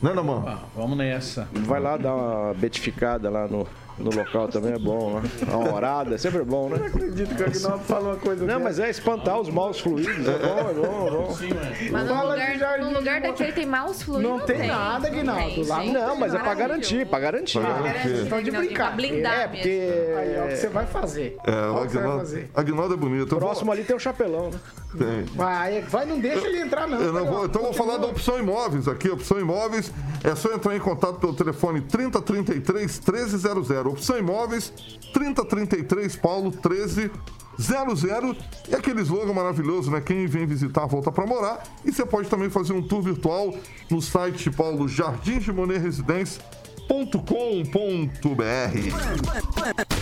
Né, 0.00 0.14
Naman? 0.14 0.44
Ah, 0.46 0.58
vamos 0.74 0.96
nessa. 0.96 1.46
Vai 1.52 1.80
lá 1.80 1.96
dar 1.96 2.14
uma 2.14 2.54
betificada 2.54 3.28
lá 3.28 3.46
no, 3.46 3.66
no 3.98 4.10
local 4.14 4.48
também 4.48 4.72
é 4.72 4.78
bom, 4.78 5.20
né? 5.20 5.30
Uma 5.48 5.74
orada, 5.74 6.14
é 6.14 6.18
sempre 6.18 6.42
bom, 6.44 6.68
né? 6.68 6.76
Não 6.78 6.86
acredito 6.86 7.34
que 7.34 7.42
o 7.42 7.46
Agnaldo 7.46 7.84
falou 7.84 8.10
uma 8.10 8.16
coisa 8.16 8.40
Não, 8.44 8.46
dessa. 8.54 8.60
mas 8.60 8.78
é 8.78 8.90
espantar 8.90 9.40
os 9.40 9.48
maus 9.50 9.80
fluidos. 9.80 10.26
É 10.28 10.38
bom, 10.38 10.70
é 10.70 10.74
bom, 10.74 11.06
é 11.06 11.10
bom. 11.10 11.36
Mas 11.90 12.02
no 12.04 12.14
Fala 12.14 12.36
de 12.36 12.40
lugar, 12.42 12.58
jardim 12.58 12.84
no 12.84 12.98
lugar 12.98 13.20
daquele 13.20 13.52
tem 13.52 13.66
maus 13.66 14.02
fluidos? 14.02 14.30
Não 14.30 14.40
tem 14.40 14.66
nada, 14.66 15.08
Aguinaldo. 15.08 15.66
Lá 15.66 15.84
não 15.84 15.92
Não, 15.92 16.16
mas 16.16 16.34
é 16.34 16.38
pra 16.38 16.54
garantir, 16.54 17.06
pra 17.06 17.18
garantir. 17.18 17.60
Pra 17.60 17.72
garantir. 17.72 18.22
Estão 18.22 18.42
de 18.42 18.50
Não, 18.50 18.60
brincar. 18.60 18.98
É, 18.98 19.48
porque 19.48 20.14
Aí, 20.18 20.38
ó, 20.40 20.44
o 20.44 20.48
que 20.48 20.56
você 20.56 20.68
vai 20.68 20.86
fazer. 20.86 21.36
É, 21.44 21.50
o 21.50 21.74
Olha 21.74 21.82
o 21.82 21.86
que 21.86 21.92
você 21.92 21.98
vai 21.98 22.04
Agnaldo, 22.04 22.18
fazer. 22.18 22.50
Agnaldo 22.54 22.94
é 22.94 22.96
bonito. 22.96 23.34
Eu 23.34 23.38
próximo 23.38 23.72
ali 23.72 23.84
tem 23.84 23.96
o 23.96 23.98
chapelão, 23.98 24.50
né? 24.50 24.58
Tem. 24.96 25.24
Vai, 25.34 25.82
vai, 25.82 26.06
não 26.06 26.18
deixa 26.18 26.46
ele 26.46 26.60
entrar, 26.60 26.86
não. 26.86 26.98
Eu 26.98 27.12
não 27.12 27.26
vou, 27.26 27.44
então 27.44 27.60
eu 27.60 27.66
vou 27.66 27.74
falar 27.74 27.98
da 27.98 28.06
opção 28.06 28.38
imóveis 28.38 28.88
aqui. 28.88 29.10
Opção 29.10 29.38
imóveis 29.38 29.92
é 30.24 30.34
só 30.34 30.52
entrar 30.52 30.74
em 30.74 30.80
contato 30.80 31.18
pelo 31.18 31.34
telefone 31.34 31.82
3033 31.82 33.00
1300. 33.00 33.70
Opção 33.86 34.18
imóveis 34.18 34.72
3033 35.12 36.16
Paulo 36.16 36.50
1300. 36.50 37.10
E 38.68 38.74
aquele 38.74 39.02
slogan 39.02 39.34
maravilhoso, 39.34 39.90
né? 39.90 40.00
Quem 40.00 40.26
vem 40.26 40.46
visitar 40.46 40.86
volta 40.86 41.12
para 41.12 41.26
morar. 41.26 41.62
E 41.84 41.92
você 41.92 42.06
pode 42.06 42.28
também 42.28 42.48
fazer 42.48 42.72
um 42.72 42.80
tour 42.80 43.02
virtual 43.02 43.54
no 43.90 44.00
site 44.00 44.50
Paulo 44.50 44.88
Jardim 44.88 45.38
de 45.38 45.52
Monet 45.52 45.82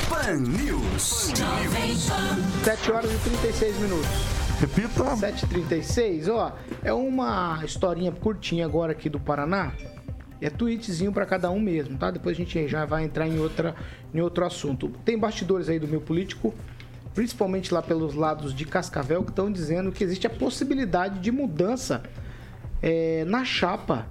Pan 0.09 0.37
News. 0.37 1.33
7 2.65 2.93
horas 2.93 3.11
e 3.13 3.19
36 3.19 3.77
minutos. 3.81 4.36
Repita. 4.61 5.05
7h36, 5.05 6.29
ó. 6.33 6.53
É 6.83 6.93
uma 6.93 7.61
historinha 7.65 8.11
curtinha 8.11 8.65
agora 8.65 8.93
aqui 8.93 9.09
do 9.09 9.21
Paraná. 9.21 9.73
É 10.41 10.51
tweetzinho 10.51 11.13
pra 11.13 11.27
cada 11.27 11.51
um 11.51 11.61
mesmo, 11.61 11.97
tá? 11.99 12.11
Depois 12.11 12.37
a 12.37 12.39
gente 12.39 12.67
já 12.69 12.85
vai 12.85 13.05
entrar 13.05 13.27
em, 13.27 13.39
outra, 13.39 13.75
em 14.15 14.21
outro 14.21 14.45
assunto. 14.45 14.89
Tem 15.05 15.19
bastidores 15.19 15.69
aí 15.69 15.79
do 15.79 15.89
meu 15.89 16.01
político, 16.01 16.55
principalmente 17.15 17.73
lá 17.73 17.83
pelos 17.83 18.15
lados 18.15 18.55
de 18.55 18.65
Cascavel, 18.65 19.23
que 19.23 19.31
estão 19.31 19.51
dizendo 19.51 19.93
que 19.93 20.05
existe 20.05 20.27
a 20.27 20.31
possibilidade 20.31 21.21
de 21.21 21.31
mudança 21.31 22.03
é, 22.83 23.25
na 23.27 23.45
chapa, 23.45 24.07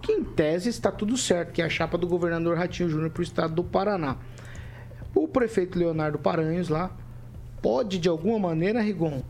que 0.00 0.12
em 0.12 0.24
tese 0.24 0.68
está 0.68 0.90
tudo 0.90 1.16
certo, 1.16 1.52
que 1.52 1.60
é 1.60 1.64
a 1.64 1.70
chapa 1.70 1.98
do 1.98 2.06
governador 2.06 2.56
Ratinho 2.56 2.88
Júnior 2.88 3.10
para 3.10 3.20
o 3.20 3.24
estado 3.24 3.54
do 3.54 3.64
Paraná. 3.64 4.16
O 5.14 5.26
prefeito 5.26 5.78
Leonardo 5.78 6.18
Paranhos 6.18 6.68
lá 6.68 6.90
pode, 7.62 7.98
de 7.98 8.08
alguma 8.08 8.38
maneira, 8.38 8.80
Rigon, 8.80 9.22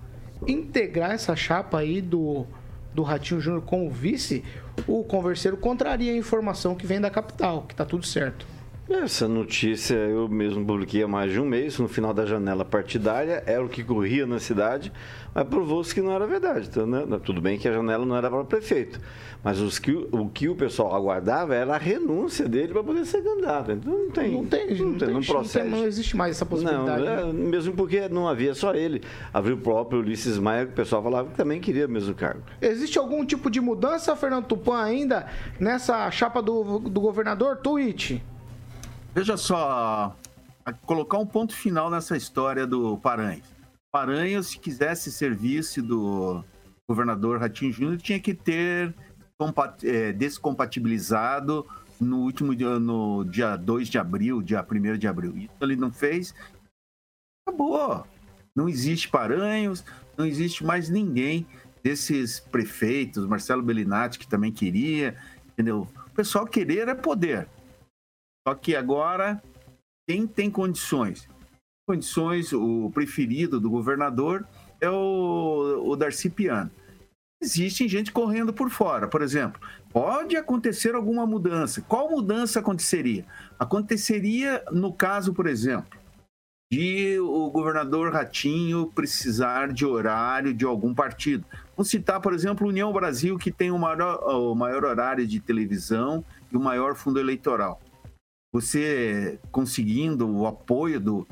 integrar 0.46 1.12
essa 1.12 1.36
chapa 1.36 1.78
aí 1.78 2.00
do, 2.00 2.46
do 2.94 3.02
Ratinho 3.02 3.40
Júnior 3.40 3.62
como 3.62 3.90
vice, 3.90 4.44
o 4.86 5.04
converseiro 5.04 5.56
contraria 5.56 6.12
a 6.12 6.16
informação 6.16 6.74
que 6.74 6.86
vem 6.86 7.00
da 7.00 7.10
capital, 7.10 7.62
que 7.62 7.74
tá 7.74 7.84
tudo 7.84 8.04
certo. 8.04 8.46
Essa 8.88 9.26
notícia 9.26 9.94
eu 9.96 10.28
mesmo 10.28 10.64
publiquei 10.64 11.02
há 11.02 11.08
mais 11.08 11.32
de 11.32 11.40
um 11.40 11.44
mês, 11.44 11.76
no 11.76 11.88
final 11.88 12.14
da 12.14 12.24
janela 12.24 12.64
partidária, 12.64 13.42
era 13.44 13.64
o 13.64 13.68
que 13.68 13.82
corria 13.82 14.24
na 14.26 14.38
cidade, 14.38 14.92
mas 15.34 15.44
provou-se 15.48 15.92
que 15.92 16.00
não 16.00 16.12
era 16.12 16.24
verdade. 16.24 16.68
Então, 16.70 16.86
né, 16.86 17.04
tudo 17.24 17.40
bem 17.40 17.58
que 17.58 17.66
a 17.66 17.72
janela 17.72 18.06
não 18.06 18.16
era 18.16 18.30
para 18.30 18.44
prefeito, 18.44 19.00
mas 19.42 19.58
os 19.58 19.80
que, 19.80 19.90
o 19.90 20.28
que 20.28 20.48
o 20.48 20.54
pessoal 20.54 20.94
aguardava 20.94 21.52
era 21.52 21.74
a 21.74 21.78
renúncia 21.78 22.48
dele 22.48 22.72
para 22.72 22.84
poder 22.84 23.04
ser 23.06 23.24
candidato. 23.24 23.72
Então 23.72 23.92
não 23.92 24.10
tem. 24.10 24.30
Não 24.30 24.46
tem, 24.46 24.66
não, 24.68 24.94
tem, 24.94 25.08
não 25.08 25.14
não, 25.14 25.22
procede. 25.22 25.68
tem, 25.68 25.80
não 25.80 25.84
existe 25.84 26.16
mais 26.16 26.36
essa 26.36 26.44
Não, 26.44 26.50
possibilidade. 26.50 27.06
é, 27.06 27.24
né? 27.24 27.32
mesmo 27.32 27.74
porque 27.74 28.08
não 28.08 28.28
havia 28.28 28.54
só 28.54 28.72
ele. 28.72 29.02
Havia 29.34 29.54
o 29.54 29.58
próprio 29.58 29.98
Ulisses 29.98 30.38
Maia, 30.38 30.64
que 30.64 30.72
o 30.72 30.76
pessoal 30.76 31.02
falava 31.02 31.28
que 31.28 31.34
também 31.36 31.60
queria 31.60 31.86
o 31.86 31.90
mesmo 31.90 32.14
cargo. 32.14 32.42
Existe 32.62 33.00
algum 33.00 33.26
tipo 33.26 33.50
de 33.50 33.60
mudança, 33.60 34.14
Fernando 34.14 34.44
Tupan, 34.44 34.80
ainda 34.80 35.26
nessa 35.58 36.08
chapa 36.12 36.40
do, 36.40 36.78
do 36.78 37.00
governador? 37.00 37.56
Tweet. 37.56 38.22
Veja 39.16 39.34
só, 39.38 40.14
colocar 40.84 41.16
um 41.16 41.24
ponto 41.24 41.56
final 41.56 41.88
nessa 41.88 42.18
história 42.18 42.66
do 42.66 42.98
Paranhos. 42.98 43.46
Paranhos, 43.90 44.48
se 44.48 44.58
quisesse 44.58 45.10
ser 45.10 45.34
vice 45.34 45.80
do 45.80 46.44
governador 46.86 47.40
Ratinho 47.40 47.72
Júnior, 47.72 47.96
tinha 47.96 48.20
que 48.20 48.34
ter 48.34 48.94
eh, 49.84 50.12
descompatibilizado 50.12 51.66
no 51.98 52.18
último 52.18 52.54
dia, 52.54 52.78
no 52.78 53.24
dia 53.24 53.56
2 53.56 53.88
de 53.88 53.96
abril, 53.96 54.42
dia 54.42 54.62
1 54.62 54.98
de 54.98 55.08
abril. 55.08 55.34
Isso 55.34 55.54
ele 55.62 55.76
não 55.76 55.90
fez. 55.90 56.34
Acabou. 57.48 58.06
Não 58.54 58.68
existe 58.68 59.08
Paranhos, 59.08 59.82
não 60.14 60.26
existe 60.26 60.62
mais 60.62 60.90
ninguém 60.90 61.46
desses 61.82 62.38
prefeitos, 62.38 63.24
Marcelo 63.24 63.62
Bellinati, 63.62 64.18
que 64.18 64.28
também 64.28 64.52
queria, 64.52 65.16
entendeu? 65.48 65.88
O 66.06 66.10
pessoal 66.10 66.46
querer 66.46 66.86
é 66.88 66.94
poder. 66.94 67.48
Só 68.46 68.54
que 68.54 68.76
agora, 68.76 69.42
quem 70.08 70.24
tem 70.24 70.48
condições? 70.48 71.28
Condições, 71.84 72.52
o 72.52 72.88
preferido 72.94 73.58
do 73.58 73.68
governador 73.68 74.46
é 74.80 74.88
o, 74.88 75.82
o 75.84 75.96
Darcy 75.96 76.30
Piano. 76.30 76.70
Existe 77.42 77.88
gente 77.88 78.12
correndo 78.12 78.52
por 78.52 78.70
fora. 78.70 79.08
Por 79.08 79.20
exemplo, 79.20 79.60
pode 79.90 80.36
acontecer 80.36 80.94
alguma 80.94 81.26
mudança. 81.26 81.82
Qual 81.82 82.08
mudança 82.08 82.60
aconteceria? 82.60 83.26
Aconteceria 83.58 84.62
no 84.70 84.92
caso, 84.92 85.34
por 85.34 85.48
exemplo, 85.48 85.98
de 86.72 87.18
o 87.18 87.50
governador 87.50 88.12
Ratinho 88.12 88.92
precisar 88.94 89.72
de 89.72 89.84
horário 89.84 90.54
de 90.54 90.64
algum 90.64 90.94
partido. 90.94 91.44
Vamos 91.76 91.90
citar, 91.90 92.20
por 92.20 92.32
exemplo, 92.32 92.68
União 92.68 92.92
Brasil, 92.92 93.36
que 93.38 93.50
tem 93.50 93.72
o 93.72 93.78
maior, 93.78 94.22
o 94.22 94.54
maior 94.54 94.84
horário 94.84 95.26
de 95.26 95.40
televisão 95.40 96.24
e 96.52 96.56
o 96.56 96.60
maior 96.60 96.94
fundo 96.94 97.18
eleitoral 97.18 97.80
você 98.60 99.38
conseguindo 99.52 100.26
o 100.34 100.46
apoio 100.46 100.98
do, 100.98 101.26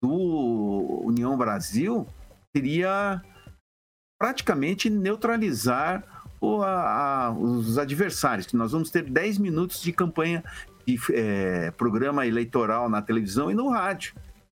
do 0.00 1.02
União 1.04 1.36
Brasil, 1.36 2.06
seria 2.56 3.20
praticamente 4.20 4.88
neutralizar 4.88 6.04
o- 6.40 6.62
a- 6.62 7.24
a- 7.26 7.30
os 7.32 7.76
adversários. 7.76 8.52
Nós 8.52 8.70
vamos 8.70 8.88
ter 8.90 9.02
10 9.02 9.36
minutos 9.38 9.82
de 9.82 9.92
campanha 9.92 10.44
de 10.86 10.96
eh, 11.12 11.72
programa 11.72 12.24
eleitoral 12.24 12.88
na 12.88 13.02
televisão 13.02 13.50
e 13.50 13.54
no 13.54 13.68
rádio. 13.70 14.14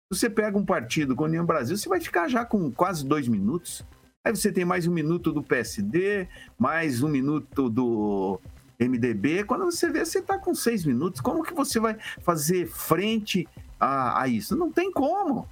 Você 0.09 0.29
pega 0.29 0.57
um 0.57 0.65
partido 0.65 1.15
com 1.17 1.25
a 1.25 1.27
União 1.27 1.45
Brasil, 1.45 1.75
você 1.77 1.89
vai 1.89 1.99
ficar 1.99 2.29
já 2.29 2.45
com 2.45 2.71
quase 2.71 3.05
dois 3.05 3.27
minutos. 3.27 3.83
Aí 4.25 4.33
você 4.33 4.51
tem 4.53 4.63
mais 4.63 4.87
um 4.87 4.91
minuto 4.93 5.33
do 5.33 5.43
PSD, 5.43 6.27
mais 6.57 7.03
um 7.03 7.09
minuto 7.09 7.69
do 7.69 8.39
MDB. 8.79 9.43
Quando 9.43 9.65
você 9.65 9.89
vê, 9.89 10.05
você 10.05 10.19
está 10.19 10.37
com 10.37 10.55
seis 10.55 10.85
minutos. 10.85 11.19
Como 11.21 11.43
que 11.43 11.53
você 11.53 11.79
vai 11.79 11.97
fazer 12.21 12.67
frente 12.67 13.47
a, 13.79 14.21
a 14.21 14.27
isso? 14.27 14.55
Não 14.55 14.71
tem 14.71 14.91
como. 14.91 15.47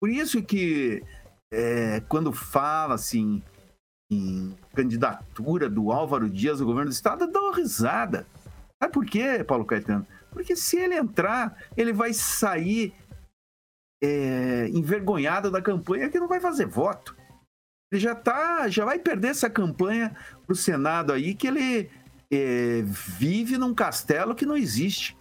Por 0.00 0.10
isso 0.10 0.42
que 0.42 1.02
é, 1.52 2.00
quando 2.08 2.32
fala 2.32 2.94
assim 2.94 3.42
em 4.10 4.54
candidatura 4.74 5.70
do 5.70 5.90
Álvaro 5.90 6.28
Dias 6.28 6.60
ao 6.60 6.66
governo 6.66 6.90
do 6.90 6.94
estado, 6.94 7.26
dou 7.26 7.44
uma 7.44 7.56
risada. 7.56 8.26
Sabe 8.82 8.92
por 8.92 9.06
quê, 9.06 9.42
Paulo 9.42 9.64
Caetano? 9.64 10.06
Porque 10.30 10.54
se 10.56 10.76
ele 10.76 10.94
entrar, 10.94 11.56
ele 11.76 11.92
vai 11.92 12.12
sair 12.12 12.92
é, 14.02 14.68
envergonhado 14.68 15.50
da 15.50 15.62
campanha 15.62 16.10
que 16.10 16.18
não 16.18 16.28
vai 16.28 16.40
fazer 16.40 16.66
voto. 16.66 17.16
Ele 17.90 18.00
já 18.00 18.14
tá, 18.14 18.68
já 18.68 18.84
vai 18.84 18.98
perder 18.98 19.28
essa 19.28 19.48
campanha 19.48 20.16
pro 20.46 20.56
Senado 20.56 21.12
aí, 21.12 21.34
que 21.34 21.46
ele 21.46 21.90
é, 22.32 22.82
vive 22.82 23.58
num 23.58 23.74
castelo 23.74 24.34
que 24.34 24.46
não 24.46 24.56
existe. 24.56 25.14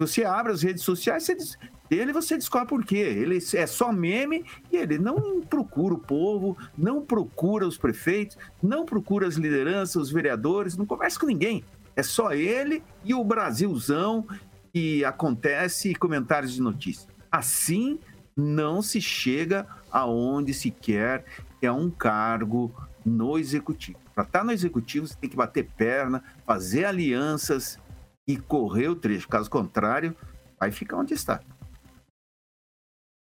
Você 0.00 0.24
abre 0.24 0.52
as 0.52 0.62
redes 0.62 0.82
sociais, 0.82 1.26
des- 1.26 1.58
ele 1.90 2.12
você 2.12 2.36
descobre 2.36 2.68
por 2.68 2.84
quê. 2.84 2.96
Ele 2.96 3.38
é 3.54 3.66
só 3.66 3.92
meme 3.92 4.44
e 4.72 4.76
ele 4.76 4.98
não 4.98 5.42
procura 5.42 5.94
o 5.94 5.98
povo, 5.98 6.56
não 6.76 7.04
procura 7.04 7.68
os 7.68 7.76
prefeitos, 7.76 8.38
não 8.62 8.84
procura 8.86 9.28
as 9.28 9.34
lideranças, 9.34 9.96
os 9.96 10.10
vereadores, 10.10 10.76
não 10.76 10.86
conversa 10.86 11.20
com 11.20 11.26
ninguém. 11.26 11.62
É 11.94 12.02
só 12.02 12.32
ele 12.32 12.82
e 13.04 13.14
o 13.14 13.22
Brasilzão 13.22 14.26
que 14.72 15.04
acontece 15.04 15.90
e 15.90 15.94
comentários 15.94 16.52
de 16.54 16.60
notícia. 16.62 17.08
Assim 17.30 18.00
não 18.36 18.82
se 18.82 19.00
chega 19.00 19.64
aonde 19.92 20.52
se 20.52 20.70
quer, 20.72 21.24
que 21.60 21.66
é 21.66 21.70
um 21.70 21.88
cargo 21.88 22.74
no 23.04 23.38
executivo. 23.38 23.98
Para 24.14 24.24
estar 24.24 24.44
no 24.44 24.52
executivo, 24.52 25.06
você 25.06 25.16
tem 25.16 25.28
que 25.28 25.36
bater 25.36 25.68
perna, 25.76 26.22
fazer 26.46 26.84
alianças 26.84 27.78
e 28.26 28.36
correr 28.36 28.88
o 28.88 28.94
trecho. 28.94 29.28
Caso 29.28 29.50
contrário, 29.50 30.16
vai 30.58 30.70
ficar 30.70 30.98
onde 30.98 31.14
está. 31.14 31.40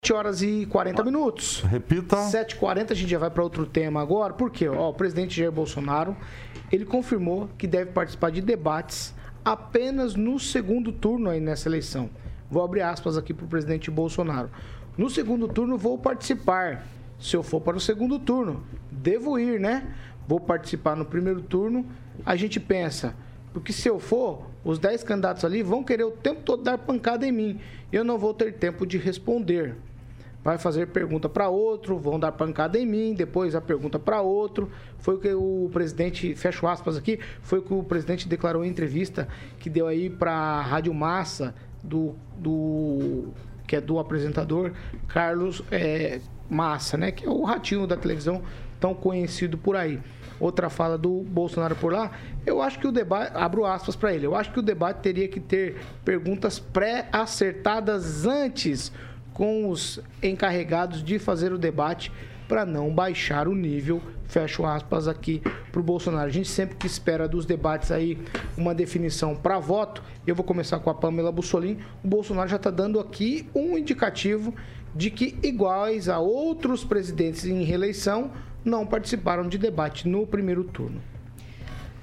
7 0.03 0.13
horas 0.13 0.41
e 0.41 0.65
40 0.65 1.01
minutos. 1.05 1.61
Repita. 1.61 2.17
7h40, 2.17 2.91
a 2.91 2.93
gente 2.93 3.09
já 3.09 3.17
vai 3.17 3.31
para 3.31 3.41
outro 3.41 3.65
tema 3.65 4.01
agora. 4.01 4.33
Por 4.33 4.51
quê? 4.51 4.67
Ó, 4.67 4.89
o 4.89 4.93
presidente 4.93 5.37
Jair 5.37 5.51
Bolsonaro, 5.51 6.17
ele 6.69 6.83
confirmou 6.83 7.49
que 7.57 7.65
deve 7.65 7.91
participar 7.91 8.29
de 8.29 8.41
debates 8.41 9.13
apenas 9.45 10.15
no 10.15 10.37
segundo 10.37 10.91
turno 10.91 11.29
aí 11.29 11.39
nessa 11.39 11.69
eleição. 11.69 12.09
Vou 12.51 12.61
abrir 12.61 12.81
aspas 12.81 13.17
aqui 13.17 13.33
para 13.33 13.45
o 13.45 13.47
presidente 13.47 13.89
Bolsonaro. 13.89 14.49
No 14.97 15.09
segundo 15.09 15.47
turno 15.47 15.77
vou 15.77 15.97
participar. 15.97 16.85
Se 17.17 17.37
eu 17.37 17.41
for 17.41 17.61
para 17.61 17.77
o 17.77 17.79
segundo 17.79 18.19
turno, 18.19 18.61
devo 18.91 19.39
ir, 19.39 19.57
né? 19.57 19.95
Vou 20.27 20.39
participar 20.39 20.95
no 20.95 21.05
primeiro 21.05 21.41
turno. 21.41 21.85
A 22.25 22.35
gente 22.35 22.59
pensa, 22.59 23.15
porque 23.53 23.73
se 23.73 23.87
eu 23.89 23.99
for, 23.99 24.47
os 24.63 24.79
10 24.79 25.03
candidatos 25.03 25.43
ali 25.43 25.63
vão 25.63 25.83
querer 25.83 26.03
o 26.03 26.11
tempo 26.11 26.41
todo 26.41 26.63
dar 26.63 26.77
pancada 26.77 27.25
em 27.25 27.31
mim. 27.31 27.59
Eu 27.91 28.03
não 28.03 28.17
vou 28.17 28.33
ter 28.33 28.53
tempo 28.53 28.85
de 28.85 28.97
responder 28.97 29.75
vai 30.43 30.57
fazer 30.57 30.87
pergunta 30.87 31.29
para 31.29 31.47
outro, 31.47 31.97
vão 31.97 32.19
dar 32.19 32.33
pancada 32.33 32.77
em 32.77 32.85
mim, 32.85 33.13
depois 33.13 33.55
a 33.55 33.61
pergunta 33.61 33.97
para 33.97 34.21
outro. 34.21 34.69
Foi 34.99 35.15
o 35.15 35.17
que 35.17 35.33
o 35.33 35.69
presidente, 35.71 36.35
fecho 36.35 36.67
aspas 36.67 36.97
aqui, 36.97 37.19
foi 37.41 37.59
o 37.59 37.61
que 37.61 37.73
o 37.73 37.83
presidente 37.83 38.27
declarou 38.27 38.65
em 38.65 38.69
entrevista 38.69 39.27
que 39.59 39.69
deu 39.69 39.87
aí 39.87 40.09
para 40.09 40.33
a 40.33 40.61
Rádio 40.61 40.93
Massa, 40.93 41.55
do, 41.81 42.15
do, 42.37 43.29
que 43.65 43.75
é 43.75 43.81
do 43.81 43.99
apresentador 43.99 44.73
Carlos 45.07 45.63
é, 45.71 46.19
Massa, 46.49 46.97
né? 46.97 47.11
Que 47.11 47.25
é 47.25 47.29
o 47.29 47.43
ratinho 47.43 47.87
da 47.87 47.95
televisão 47.95 48.41
tão 48.83 48.93
conhecido 48.93 49.57
por 49.57 49.77
aí. 49.77 49.97
Outra 50.41 50.69
fala 50.69 50.97
do 50.97 51.21
Bolsonaro 51.21 51.73
por 51.73 51.93
lá, 51.93 52.11
eu 52.45 52.61
acho 52.61 52.77
que 52.79 52.85
o 52.85 52.91
debate, 52.91 53.31
abro 53.33 53.65
aspas 53.65 53.95
para 53.95 54.13
ele, 54.13 54.25
eu 54.25 54.35
acho 54.35 54.51
que 54.51 54.59
o 54.59 54.61
debate 54.61 54.97
teria 54.97 55.25
que 55.29 55.39
ter 55.39 55.77
perguntas 56.03 56.59
pré-acertadas 56.59 58.25
antes 58.25 58.91
com 59.31 59.69
os 59.69 60.01
encarregados 60.21 61.01
de 61.01 61.17
fazer 61.17 61.53
o 61.53 61.57
debate 61.57 62.11
para 62.45 62.65
não 62.65 62.93
baixar 62.93 63.47
o 63.47 63.55
nível, 63.55 64.01
fecho 64.27 64.65
aspas 64.65 65.07
aqui 65.07 65.41
para 65.71 65.79
o 65.79 65.83
Bolsonaro. 65.83 66.27
A 66.27 66.33
gente 66.33 66.49
sempre 66.49 66.75
que 66.75 66.85
espera 66.85 67.25
dos 67.25 67.45
debates 67.45 67.89
aí 67.89 68.17
uma 68.57 68.75
definição 68.75 69.33
para 69.33 69.59
voto, 69.59 70.03
eu 70.27 70.35
vou 70.35 70.43
começar 70.43 70.77
com 70.79 70.89
a 70.89 70.93
Pamela 70.93 71.31
Bussolini, 71.31 71.79
o 72.03 72.07
Bolsonaro 72.09 72.49
já 72.49 72.57
está 72.57 72.69
dando 72.69 72.99
aqui 72.99 73.47
um 73.55 73.77
indicativo 73.77 74.53
de 74.93 75.09
que 75.09 75.37
iguais 75.41 76.09
a 76.09 76.19
outros 76.19 76.83
presidentes 76.83 77.45
em 77.45 77.63
reeleição 77.63 78.29
não 78.63 78.85
participaram 78.85 79.47
de 79.47 79.57
debate 79.57 80.07
no 80.07 80.25
primeiro 80.25 80.63
turno. 80.63 81.01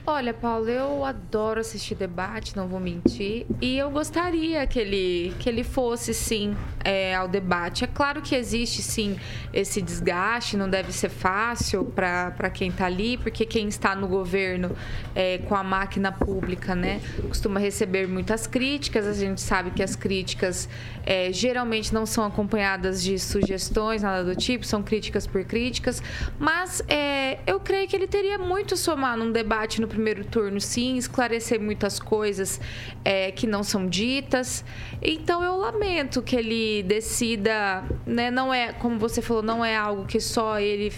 Olha, 0.06 0.32
Paulo, 0.32 0.68
eu 0.68 1.04
adoro 1.04 1.60
assistir 1.60 1.94
debate, 1.94 2.56
não 2.56 2.66
vou 2.66 2.80
mentir. 2.80 3.46
E 3.60 3.76
eu 3.76 3.90
gostaria 3.90 4.66
que 4.66 4.78
ele, 4.78 5.34
que 5.38 5.46
ele 5.46 5.62
fosse, 5.62 6.14
sim, 6.14 6.56
é, 6.82 7.14
ao 7.14 7.28
debate. 7.28 7.84
É 7.84 7.86
claro 7.86 8.22
que 8.22 8.34
existe, 8.34 8.82
sim, 8.82 9.18
esse 9.52 9.82
desgaste, 9.82 10.56
não 10.56 10.70
deve 10.70 10.90
ser 10.90 11.10
fácil 11.10 11.84
para 11.84 12.50
quem 12.50 12.70
está 12.70 12.86
ali, 12.86 13.18
porque 13.18 13.44
quem 13.44 13.68
está 13.68 13.94
no 13.94 14.08
governo 14.08 14.74
é, 15.14 15.38
com 15.38 15.54
a 15.54 15.62
máquina 15.62 16.10
pública, 16.10 16.74
né, 16.74 17.00
costuma 17.28 17.60
receber 17.60 18.08
muitas 18.08 18.46
críticas. 18.46 19.06
A 19.06 19.12
gente 19.12 19.40
sabe 19.40 19.70
que 19.70 19.82
as 19.82 19.94
críticas 19.94 20.66
é, 21.04 21.30
geralmente 21.30 21.92
não 21.92 22.06
são 22.06 22.24
acompanhadas 22.24 23.02
de 23.02 23.18
sugestões, 23.18 24.02
nada 24.02 24.24
do 24.24 24.34
tipo, 24.34 24.64
são 24.64 24.82
críticas 24.82 25.26
por 25.26 25.44
críticas. 25.44 26.02
Mas 26.38 26.82
é, 26.88 27.38
eu 27.46 27.60
creio 27.60 27.86
que 27.86 27.94
ele 27.94 28.06
teria 28.06 28.38
muito 28.38 28.76
somar 28.78 29.16
num 29.16 29.30
debate 29.30 29.78
no 29.80 29.89
primeiro 29.90 30.24
turno, 30.24 30.60
sim, 30.60 30.96
esclarecer 30.96 31.60
muitas 31.60 32.00
coisas 32.00 32.60
é, 33.04 33.30
que 33.30 33.46
não 33.46 33.62
são 33.62 33.86
ditas. 33.86 34.64
Então 35.02 35.42
eu 35.44 35.56
lamento 35.56 36.22
que 36.22 36.36
ele 36.36 36.82
decida, 36.82 37.84
né? 38.06 38.30
Não 38.30 38.52
é, 38.52 38.72
como 38.72 38.98
você 38.98 39.20
falou, 39.20 39.42
não 39.42 39.64
é 39.64 39.76
algo 39.76 40.06
que 40.06 40.20
só 40.20 40.58
ele 40.58 40.92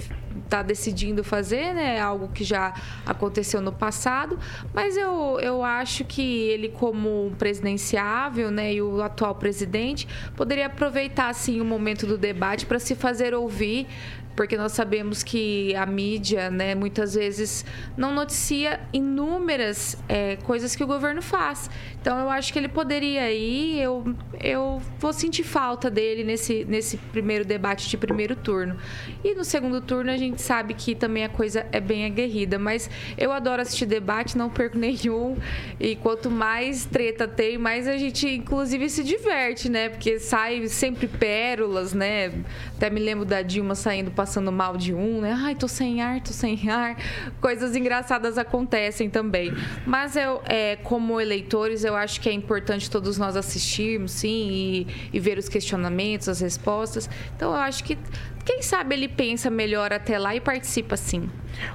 está 0.45 0.62
decidindo 0.62 1.24
fazer, 1.24 1.74
né? 1.74 1.97
É 1.97 2.01
algo 2.01 2.28
que 2.28 2.45
já 2.45 2.74
aconteceu 3.07 3.61
no 3.61 3.72
passado, 3.72 4.38
mas 4.74 4.97
eu, 4.97 5.38
eu 5.40 5.62
acho 5.62 6.05
que 6.05 6.22
ele, 6.22 6.68
como 6.68 7.32
presidenciável, 7.38 8.51
né, 8.51 8.74
e 8.74 8.82
o 8.82 9.03
atual 9.03 9.34
presidente, 9.34 10.07
poderia 10.36 10.66
aproveitar 10.66 11.28
assim 11.28 11.61
o 11.61 11.64
momento 11.64 12.07
do 12.07 12.18
debate 12.18 12.66
para 12.66 12.78
se 12.78 12.95
fazer 12.95 13.34
ouvir 13.34 13.86
porque 14.34 14.56
nós 14.56 14.72
sabemos 14.72 15.22
que 15.22 15.74
a 15.74 15.84
mídia, 15.84 16.50
né, 16.50 16.74
muitas 16.74 17.14
vezes 17.14 17.64
não 17.96 18.14
noticia 18.14 18.80
inúmeras 18.92 19.96
é, 20.08 20.36
coisas 20.36 20.74
que 20.74 20.82
o 20.82 20.86
governo 20.86 21.22
faz. 21.22 21.70
Então, 22.00 22.18
eu 22.18 22.28
acho 22.30 22.52
que 22.52 22.58
ele 22.58 22.68
poderia 22.68 23.32
ir. 23.32 23.80
Eu, 23.80 24.04
eu 24.40 24.82
vou 24.98 25.12
sentir 25.12 25.44
falta 25.44 25.88
dele 25.88 26.24
nesse, 26.24 26.64
nesse 26.64 26.96
primeiro 26.96 27.44
debate 27.44 27.88
de 27.88 27.96
primeiro 27.96 28.34
turno. 28.34 28.76
E 29.22 29.34
no 29.34 29.44
segundo 29.44 29.80
turno, 29.80 30.10
a 30.10 30.16
gente 30.16 30.42
sabe 30.42 30.74
que 30.74 30.96
também 30.96 31.24
a 31.24 31.28
coisa 31.28 31.64
é 31.70 31.80
bem 31.80 32.04
aguerrida. 32.04 32.58
Mas 32.58 32.90
eu 33.16 33.30
adoro 33.30 33.62
assistir 33.62 33.86
debate, 33.86 34.36
não 34.36 34.50
perco 34.50 34.76
nenhum. 34.78 35.36
E 35.78 35.94
quanto 35.94 36.28
mais 36.28 36.84
treta 36.84 37.28
tem, 37.28 37.56
mais 37.56 37.86
a 37.86 37.96
gente, 37.96 38.28
inclusive, 38.28 38.88
se 38.88 39.04
diverte, 39.04 39.68
né? 39.68 39.88
Porque 39.88 40.18
sai 40.18 40.66
sempre 40.66 41.06
pérolas, 41.06 41.92
né? 41.92 42.32
Até 42.76 42.90
me 42.90 42.98
lembro 42.98 43.24
da 43.24 43.42
Dilma 43.42 43.76
saindo 43.76 44.10
passando 44.22 44.52
mal 44.52 44.76
de 44.76 44.94
um, 44.94 45.20
né? 45.20 45.36
Ai, 45.36 45.56
tô 45.56 45.66
sem 45.66 46.00
ar, 46.00 46.20
tô 46.20 46.32
sem 46.32 46.70
ar. 46.70 46.96
Coisas 47.40 47.74
engraçadas 47.74 48.38
acontecem 48.38 49.10
também. 49.10 49.52
Mas 49.84 50.14
eu, 50.14 50.40
é, 50.44 50.76
como 50.76 51.20
eleitores, 51.20 51.82
eu 51.82 51.96
acho 51.96 52.20
que 52.20 52.28
é 52.28 52.32
importante 52.32 52.88
todos 52.88 53.18
nós 53.18 53.36
assistirmos, 53.36 54.12
sim, 54.12 54.28
e, 54.28 54.86
e 55.12 55.18
ver 55.18 55.38
os 55.38 55.48
questionamentos, 55.48 56.28
as 56.28 56.40
respostas. 56.40 57.10
Então, 57.34 57.50
eu 57.50 57.56
acho 57.56 57.82
que 57.82 57.98
quem 58.44 58.62
sabe 58.62 58.94
ele 58.94 59.08
pensa 59.08 59.50
melhor 59.50 59.92
até 59.92 60.16
lá 60.20 60.36
e 60.36 60.40
participa 60.40 60.96
sim. 60.96 61.28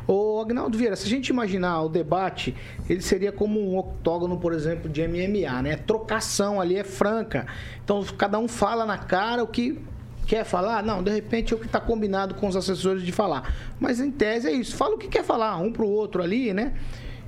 Ô, 0.07 0.39
Agnaldo 0.39 0.77
Vieira, 0.77 0.95
se 0.95 1.05
a 1.05 1.09
gente 1.09 1.27
imaginar 1.27 1.81
o 1.81 1.89
debate, 1.89 2.55
ele 2.89 3.01
seria 3.01 3.33
como 3.33 3.59
um 3.59 3.77
octógono, 3.77 4.37
por 4.39 4.53
exemplo, 4.53 4.89
de 4.89 5.05
MMA, 5.05 5.61
né? 5.61 5.75
Trocação 5.75 6.61
ali 6.61 6.77
é 6.77 6.83
franca. 6.85 7.45
Então, 7.83 8.01
cada 8.17 8.39
um 8.39 8.47
fala 8.47 8.85
na 8.85 8.97
cara 8.97 9.43
o 9.43 9.47
que 9.47 9.81
quer 10.27 10.43
falar? 10.43 10.83
Não, 10.83 11.01
de 11.01 11.09
repente 11.09 11.53
é 11.53 11.55
o 11.55 11.59
que 11.59 11.65
está 11.65 11.79
combinado 11.79 12.35
com 12.35 12.47
os 12.47 12.55
assessores 12.55 13.01
de 13.01 13.11
falar. 13.11 13.55
Mas 13.79 13.99
em 13.99 14.11
tese 14.11 14.49
é 14.49 14.51
isso. 14.51 14.75
Fala 14.75 14.95
o 14.95 14.97
que 14.97 15.07
quer 15.07 15.23
falar, 15.23 15.57
um 15.57 15.71
para 15.71 15.83
o 15.83 15.89
outro 15.89 16.21
ali, 16.21 16.53
né? 16.53 16.73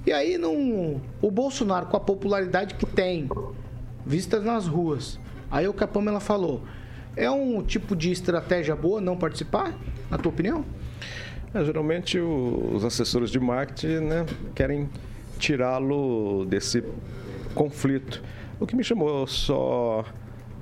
E 0.06 0.12
aí 0.12 0.38
não, 0.38 1.02
o 1.22 1.32
Bolsonaro, 1.32 1.88
com 1.88 1.98
a 1.98 2.00
popularidade 2.00 2.76
que 2.76 2.86
tem, 2.86 3.30
vistas 4.06 4.44
nas 4.44 4.68
ruas, 4.68 5.20
aí 5.50 5.68
o 5.68 5.74
que 5.74 5.84
a 5.84 5.88
Pamela 5.88 6.20
falou, 6.20 6.62
é 7.16 7.30
um 7.30 7.62
tipo 7.62 7.96
de 7.96 8.12
estratégia 8.12 8.76
boa 8.76 9.02
não 9.02 9.18
participar, 9.18 9.74
na 10.10 10.18
tua 10.18 10.32
opinião? 10.32 10.64
É, 11.54 11.64
geralmente 11.64 12.20
os 12.20 12.86
assessores 12.86 13.30
de 13.30 13.40
marketing 13.40 14.06
né, 14.06 14.26
querem 14.56 14.90
tirá-lo 15.38 16.46
desse 16.46 16.84
conflito. 17.56 18.22
O 18.60 18.68
que 18.68 18.76
me 18.76 18.84
chamou 18.84 19.26
só 19.26 20.06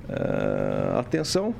uh, 0.08 0.98
atenção 0.98 1.54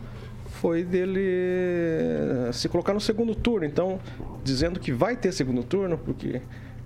foi 0.60 0.82
dele 0.82 1.20
eh, 1.24 2.50
se 2.52 2.68
colocar 2.68 2.92
no 2.92 3.00
segundo 3.00 3.34
turno. 3.34 3.64
Então, 3.64 4.00
dizendo 4.42 4.80
que 4.80 4.92
vai 4.92 5.16
ter 5.16 5.32
segundo 5.32 5.62
turno, 5.62 5.96
porque 5.96 6.42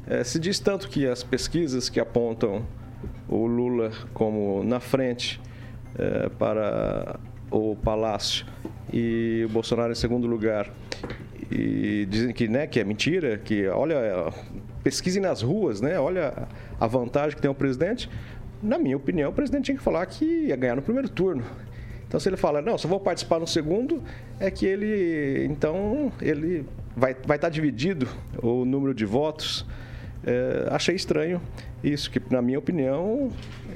é, 0.06 0.22
se 0.24 0.38
diz 0.38 0.58
tanto 0.58 0.88
que 0.88 1.06
as 1.06 1.22
pesquisas 1.22 1.88
que 1.88 1.98
apontam 1.98 2.66
o 3.28 3.46
Lula 3.46 3.90
como 4.12 4.62
na 4.62 4.78
frente 4.78 5.40
é, 5.98 6.28
para 6.28 7.18
o 7.50 7.76
Palácio 7.76 8.46
e 8.92 9.44
o 9.46 9.48
Bolsonaro 9.48 9.92
em 9.92 9.94
segundo 9.94 10.26
lugar 10.26 10.70
e 11.50 12.06
dizem 12.10 12.32
que, 12.32 12.48
né, 12.48 12.66
que 12.66 12.80
é 12.80 12.84
mentira, 12.84 13.38
que 13.38 13.66
olha, 13.68 14.32
pesquisem 14.82 15.22
nas 15.22 15.42
ruas, 15.42 15.80
né, 15.80 15.98
olha 15.98 16.48
a 16.80 16.86
vantagem 16.86 17.36
que 17.36 17.42
tem 17.42 17.50
o 17.50 17.54
presidente. 17.54 18.08
Na 18.62 18.78
minha 18.78 18.96
opinião, 18.96 19.30
o 19.30 19.32
presidente 19.32 19.66
tinha 19.66 19.76
que 19.76 19.82
falar 19.82 20.04
que 20.06 20.24
ia 20.24 20.56
ganhar 20.56 20.76
no 20.76 20.82
primeiro 20.82 21.08
turno. 21.08 21.42
Então, 22.12 22.20
se 22.20 22.28
ele 22.28 22.36
fala, 22.36 22.60
não, 22.60 22.76
só 22.76 22.86
vou 22.86 23.00
participar 23.00 23.40
no 23.40 23.46
segundo, 23.46 24.02
é 24.38 24.50
que 24.50 24.66
ele, 24.66 25.46
então, 25.46 26.12
ele 26.20 26.66
vai, 26.94 27.16
vai 27.24 27.38
estar 27.38 27.48
dividido 27.48 28.06
o 28.42 28.66
número 28.66 28.92
de 28.92 29.06
votos. 29.06 29.64
É, 30.22 30.68
achei 30.70 30.94
estranho 30.94 31.40
isso, 31.82 32.10
que 32.10 32.20
na 32.28 32.42
minha 32.42 32.58
opinião, 32.58 33.32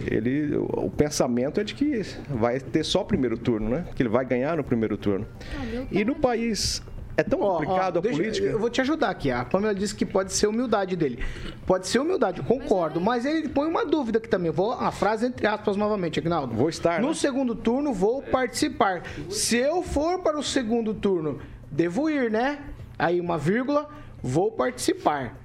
ele, 0.06 0.54
o 0.54 0.90
pensamento 0.90 1.60
é 1.60 1.64
de 1.64 1.74
que 1.74 2.02
vai 2.28 2.60
ter 2.60 2.84
só 2.84 3.00
o 3.00 3.04
primeiro 3.06 3.38
turno, 3.38 3.70
né? 3.70 3.86
Que 3.96 4.02
ele 4.02 4.10
vai 4.10 4.26
ganhar 4.26 4.58
no 4.58 4.62
primeiro 4.62 4.98
turno. 4.98 5.26
Ah, 5.58 5.86
e 5.90 6.04
no 6.04 6.14
país 6.14 6.82
É 7.16 7.22
tão 7.22 7.38
complicado 7.38 7.98
a 7.98 8.02
deixa- 8.02 8.18
política. 8.18 8.46
Eu 8.46 8.58
vou 8.58 8.68
te 8.68 8.80
ajudar 8.80 9.08
aqui. 9.08 9.30
A 9.30 9.44
Pamela 9.44 9.74
disse 9.74 9.94
que 9.94 10.04
pode 10.04 10.32
ser 10.32 10.46
humildade 10.46 10.94
dele. 10.96 11.24
Pode 11.66 11.86
ser 11.88 11.98
humildade, 11.98 12.40
eu 12.40 12.44
concordo. 12.44 13.00
Mas, 13.00 13.24
ele 13.24 13.48
põe 13.48 13.66
uma 13.68 13.86
dúvida 13.86 14.18
aqui 14.18 14.28
também. 14.28 14.50
Vou 14.50 14.72
a 14.72 14.90
frase 14.90 15.26
entre 15.26 15.46
aspas 15.46 15.76
novamente, 15.76 16.18
Agnaldo. 16.20 16.54
Vou 16.54 16.68
estar. 16.68 17.00
No 17.00 17.08
né? 17.08 17.14
segundo 17.14 17.54
turno, 17.54 17.92
vou 17.92 18.22
participar. 18.22 19.02
Se 19.30 19.56
eu 19.56 19.82
for 19.82 20.18
para 20.20 20.38
o 20.38 20.42
segundo 20.42 20.92
turno, 20.92 21.40
devo 21.70 22.10
ir, 22.10 22.30
né? 22.30 22.58
Aí 22.98 23.20
uma 23.20 23.38
vírgula, 23.38 23.88
vou 24.22 24.50
participar. 24.52 25.36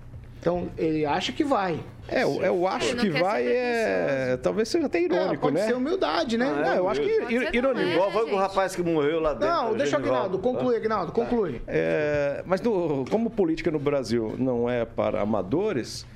Então, 0.42 0.70
ele 0.76 1.06
acha 1.06 1.32
que 1.32 1.44
vai. 1.44 1.80
É, 2.10 2.24
eu, 2.24 2.42
eu 2.42 2.68
acho 2.68 2.96
que 2.96 3.10
vai 3.12 3.46
é. 3.48 4.38
Talvez 4.42 4.68
seja 4.70 4.88
até 4.88 4.98
É, 4.98 5.04
irônico, 5.04 5.38
pode 5.44 5.54
né? 5.54 5.68
ser 5.68 5.76
humildade, 5.76 6.36
né? 6.36 6.52
Não, 6.52 6.74
eu 6.74 6.90
acho 6.90 7.00
que 7.00 7.20
Pode 7.22 7.34
ir- 7.36 7.56
irônico. 7.56 7.62
também. 7.80 7.94
Igual 7.94 8.12
foi 8.12 8.26
com 8.28 8.36
o 8.36 8.40
rapaz 8.40 8.76
que 8.76 8.82
morreu 8.82 9.20
lá 9.20 9.34
dentro. 9.34 9.48
Não, 9.48 9.78
deixa 9.78 9.98
o. 9.98 10.00
Agnaldo. 10.00 10.40
Conclui, 10.40 10.76
Agnaldo. 10.76 11.12
Conclui. 11.12 11.62
É, 11.68 12.42
mas 12.48 12.60
no- 12.60 13.06
como 13.12 13.30
política 13.30 13.70
no 13.70 13.78
Brasil 13.78 14.36
não 14.40 14.68
é 14.68 14.84
para 14.84 15.22
amadores, 15.22 16.08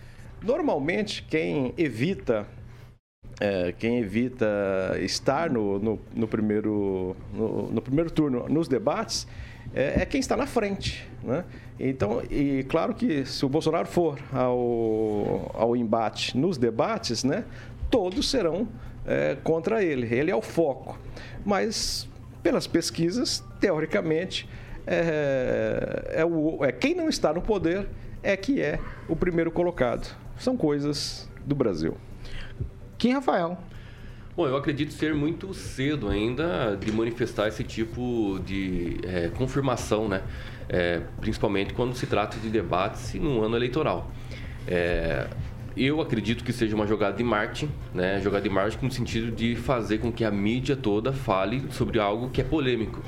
normalmente 0.43 1.23
quem 1.29 1.71
evita 1.77 2.47
é, 3.39 3.73
quem 3.77 3.99
evita 3.99 4.47
estar 5.01 5.49
no, 5.51 5.77
no, 5.77 5.99
no 6.15 6.27
primeiro, 6.27 7.15
no, 7.33 7.67
no 7.71 7.81
primeiro 7.81 8.09
turno 8.09 8.47
nos 8.49 8.67
debates 8.67 9.27
é, 9.75 10.01
é 10.01 10.05
quem 10.05 10.19
está 10.19 10.37
na 10.37 10.47
frente. 10.47 11.07
Né? 11.21 11.43
Então, 11.79 12.23
e 12.31 12.63
claro 12.63 12.95
que 12.95 13.25
se 13.25 13.45
o 13.45 13.49
Bolsonaro 13.49 13.87
for 13.87 14.17
ao, 14.31 15.51
ao 15.53 15.75
embate 15.75 16.37
nos 16.37 16.57
debates, 16.57 17.23
né, 17.23 17.43
todos 17.91 18.31
serão 18.31 18.67
é, 19.05 19.35
contra 19.43 19.83
ele. 19.83 20.07
Ele 20.15 20.31
é 20.31 20.35
o 20.35 20.41
foco. 20.41 20.97
Mas, 21.45 22.07
pelas 22.41 22.65
pesquisas, 22.65 23.43
teoricamente, 23.59 24.47
é, 24.87 26.13
é, 26.13 26.25
o, 26.25 26.63
é 26.63 26.71
quem 26.71 26.95
não 26.95 27.09
está 27.09 27.33
no 27.33 27.41
poder 27.41 27.87
é 28.23 28.35
que 28.37 28.61
é 28.61 28.79
o 29.09 29.15
primeiro 29.15 29.51
colocado. 29.51 30.15
São 30.37 30.55
coisas 30.55 31.29
do 31.45 31.53
Brasil. 31.53 31.97
Kim 32.97 33.13
Rafael. 33.13 33.57
Bom, 34.35 34.45
eu 34.45 34.57
acredito 34.57 34.91
ser 34.91 35.15
muito 35.15 35.53
cedo 35.53 36.09
ainda 36.09 36.75
de 36.75 36.91
manifestar 36.91 37.47
esse 37.47 37.63
tipo 37.63 38.37
de 38.45 38.97
é, 39.03 39.29
confirmação, 39.29 40.09
né? 40.09 40.23
É, 40.67 40.99
principalmente 41.21 41.73
quando 41.73 41.95
se 41.95 42.05
trata 42.05 42.37
de 42.37 42.49
debates 42.49 43.13
num 43.13 43.41
ano 43.41 43.55
eleitoral. 43.55 44.11
É, 44.67 45.27
eu 45.77 46.01
acredito 46.01 46.43
que 46.43 46.51
seja 46.51 46.75
uma 46.75 46.85
jogada 46.85 47.15
de 47.15 47.23
marketing, 47.23 47.71
né? 47.93 48.19
Jogada 48.19 48.43
de 48.43 48.49
marketing 48.49 48.85
no 48.85 48.91
sentido 48.91 49.31
de 49.31 49.55
fazer 49.55 49.99
com 49.99 50.11
que 50.11 50.25
a 50.25 50.31
mídia 50.31 50.75
toda 50.75 51.13
fale 51.13 51.63
sobre 51.71 51.97
algo 51.97 52.29
que 52.29 52.41
é 52.41 52.43
polêmico, 52.43 53.01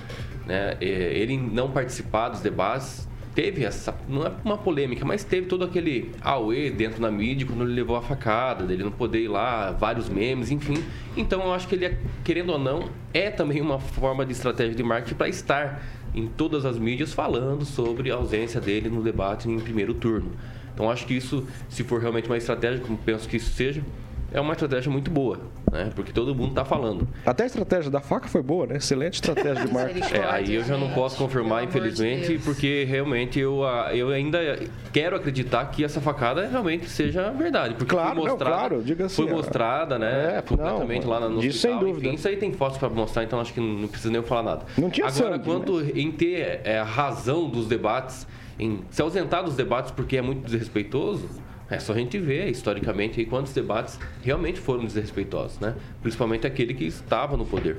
né? 0.46 0.78
É, 0.80 0.86
ele 0.86 1.36
não 1.36 1.70
participar 1.70 2.30
dos 2.30 2.40
debates 2.40 3.07
teve 3.38 3.64
essa, 3.64 3.96
não 4.10 4.26
é 4.26 4.32
uma 4.44 4.58
polêmica, 4.58 5.06
mas 5.06 5.24
teve 5.24 5.46
todo 5.46 5.64
aquele 5.64 6.10
auê 6.22 6.72
dentro 6.72 7.00
da 7.00 7.12
mídia 7.12 7.46
quando 7.46 7.62
ele 7.66 7.74
levou 7.74 7.96
a 7.96 8.02
facada, 8.02 8.66
dele 8.66 8.84
não 8.84 8.90
poder 8.90 9.22
ir 9.22 9.28
lá, 9.28 9.74
vários 9.74 10.10
memes, 10.10 10.50
enfim. 10.50 10.84
Então 11.16 11.44
eu 11.44 11.54
acho 11.54 11.68
que 11.68 11.76
ele, 11.76 11.86
é, 11.86 12.00
querendo 12.24 12.52
ou 12.52 12.58
não, 12.58 12.90
é 13.14 13.30
também 13.30 13.62
uma 13.62 13.78
forma 13.78 14.26
de 14.26 14.32
estratégia 14.32 14.74
de 14.74 14.82
marketing 14.82 15.14
para 15.14 15.30
estar 15.30 15.84
em 16.16 16.26
todas 16.26 16.66
as 16.66 16.80
mídias 16.80 17.14
falando 17.14 17.64
sobre 17.64 18.10
a 18.10 18.16
ausência 18.16 18.60
dele 18.60 18.90
no 18.90 19.04
debate 19.04 19.48
em 19.48 19.60
primeiro 19.60 19.94
turno. 19.94 20.32
Então 20.74 20.90
acho 20.90 21.06
que 21.06 21.14
isso, 21.14 21.48
se 21.70 21.84
for 21.84 22.02
realmente 22.02 22.28
uma 22.28 22.38
estratégia, 22.38 22.80
como 22.80 22.98
penso 22.98 23.30
que 23.30 23.38
isso 23.38 23.54
seja, 23.54 23.84
é 24.32 24.42
uma 24.42 24.54
estratégia 24.54 24.92
muito 24.92 25.10
boa, 25.10 25.40
né? 25.72 25.90
Porque 25.96 26.12
todo 26.12 26.36
mundo 26.36 26.50
está 26.50 26.66
falando. 26.66 27.08
Até 27.26 27.44
a 27.44 27.46
estratégia 27.46 27.90
da 27.90 28.02
faca 28.02 28.28
foi 28.28 28.42
boa, 28.42 28.68
né? 28.68 28.76
Excelente 28.78 29.16
estratégia 29.16 29.66
de 29.66 29.72
marketing. 29.74 30.14
É, 30.16 30.26
aí 30.26 30.56
eu 30.56 30.64
já 30.64 30.78
não 30.78 30.90
posso 30.92 31.18
confirmar, 31.18 31.62
de 31.62 31.68
infelizmente, 31.68 32.38
porque 32.44 32.86
realmente 32.88 33.40
eu, 33.40 33.66
ah, 33.66 33.90
eu 33.96 34.10
ainda 34.10 34.60
quero 34.92 35.16
acreditar 35.16 35.66
que 35.72 35.84
essa 35.84 36.02
facada 36.02 36.46
realmente 36.48 36.90
seja 36.90 37.30
verdade. 37.32 37.76
Porque 37.76 37.94
Claro, 37.96 38.16
foi 38.16 38.16
não, 38.18 38.32
mostrada, 38.32 38.56
claro, 38.58 38.84
diga 38.84 39.06
assim, 39.06 39.16
foi 39.16 39.32
mostrada, 39.32 39.98
né? 39.98 40.38
É, 40.38 40.42
completamente 40.42 41.04
não, 41.04 41.10
lá 41.12 41.30
no 41.30 41.40
disso 41.40 41.60
sem 41.60 41.72
hospital, 41.72 41.90
dúvida. 41.94 42.08
Enfim, 42.08 42.16
isso 42.16 42.28
aí 42.28 42.38
tem 42.38 42.52
fotos 42.52 42.78
para 42.78 42.90
mostrar, 42.90 43.24
então 43.24 43.40
acho 43.40 43.54
que 43.54 43.60
não, 43.60 43.68
não 43.68 43.88
precisa 43.88 44.12
nem 44.12 44.22
eu 44.22 44.28
falar 44.28 44.44
nada. 44.44 44.66
Não 44.78 44.90
tinha 44.90 45.08
Agora, 45.08 45.36
sangue, 45.36 45.44
quanto 45.46 45.82
em 45.98 46.12
ter 46.12 46.62
é, 46.64 46.80
a 46.80 46.84
razão 46.84 47.50
dos 47.50 47.68
debates, 47.68 48.28
em 48.60 48.82
se 48.90 49.02
ausentar 49.02 49.44
dos 49.44 49.56
debates 49.56 49.92
porque 49.92 50.18
é 50.18 50.22
muito 50.22 50.44
desrespeitoso, 50.44 51.30
é 51.70 51.80
só 51.80 51.94
a 51.94 51.96
gente 51.98 52.18
ver 52.18 52.50
historicamente 52.50 53.24
quantos 53.26 53.54
debates 53.54 54.00
realmente 54.24 54.60
foram 54.60 54.86
desrespeitosos, 54.86 55.60
né? 55.60 55.76
Principalmente 56.02 56.48
aquele 56.48 56.74
que 56.74 56.86
estava 56.86 57.36
no 57.36 57.46
poder. 57.46 57.78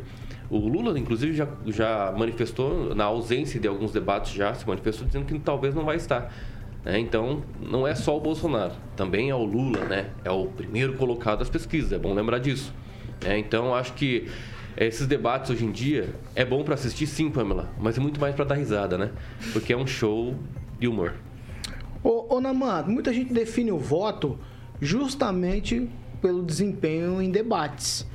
O 0.51 0.59
Lula, 0.59 0.99
inclusive, 0.99 1.35
já, 1.35 1.49
já 1.67 2.15
manifestou, 2.17 2.95
na 2.95 3.05
ausência 3.05 3.61
de 3.61 3.69
alguns 3.69 3.93
debates, 3.93 4.33
já 4.33 4.53
se 4.55 4.67
manifestou 4.67 5.07
dizendo 5.07 5.27
que 5.27 5.39
talvez 5.39 5.75
não 5.75 5.85
vai 5.85 5.97
estar. 5.97 6.33
né? 6.85 6.99
Então, 6.99 7.43
não 7.61 7.87
é 7.87 7.95
só 7.95 8.17
o 8.17 8.21
Bolsonaro, 8.21 8.73
também 8.97 9.31
é 9.31 9.35
o 9.35 9.45
Lula, 9.45 9.85
né? 9.85 10.11
É 10.25 10.31
o 10.31 10.47
primeiro 10.47 10.95
colocado 10.95 11.41
das 11.41 11.51
pesquisas, 11.51 11.93
é 11.93 11.99
bom 11.99 12.15
lembrar 12.15 12.39
disso. 12.39 12.73
né? 13.23 13.39
então, 13.39 13.75
acho 13.75 13.95
que 13.95 14.29
esses 14.77 15.07
debates 15.07 15.51
hoje 15.51 15.65
em 15.65 15.73
dia 15.73 16.15
é 16.35 16.45
bom 16.45 16.63
para 16.63 16.75
assistir, 16.75 17.07
sim, 17.07 17.31
Pamela, 17.31 17.71
mas 17.79 17.99
é 17.99 18.01
muito 18.01 18.21
mais 18.21 18.35
para 18.35 18.45
dar 18.45 18.55
risada, 18.55 18.97
né? 18.97 19.11
Porque 19.53 19.73
é 19.73 19.77
um 19.77 19.87
show 19.87 20.35
de 20.79 20.87
humor. 20.87 21.15
Ô, 22.09 22.37
ô 22.37 22.41
Naman, 22.41 22.85
muita 22.85 23.13
gente 23.13 23.35
define 23.35 23.71
o 23.71 23.77
voto 23.77 24.39
justamente 24.81 25.91
pelo 26.23 26.43
desempenho 26.43 27.21
em 27.21 27.31
debates. 27.31 28.07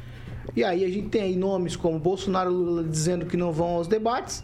E 0.56 0.64
aí 0.64 0.84
a 0.84 0.90
gente 0.90 1.10
tem 1.10 1.22
aí 1.22 1.36
nomes 1.36 1.76
como 1.76 2.00
Bolsonaro 2.00 2.50
e 2.50 2.56
Lula 2.56 2.84
dizendo 2.84 3.28
que 3.28 3.38
não 3.38 3.52
vão 3.52 3.68
aos 3.76 3.88
debates. 3.88 4.44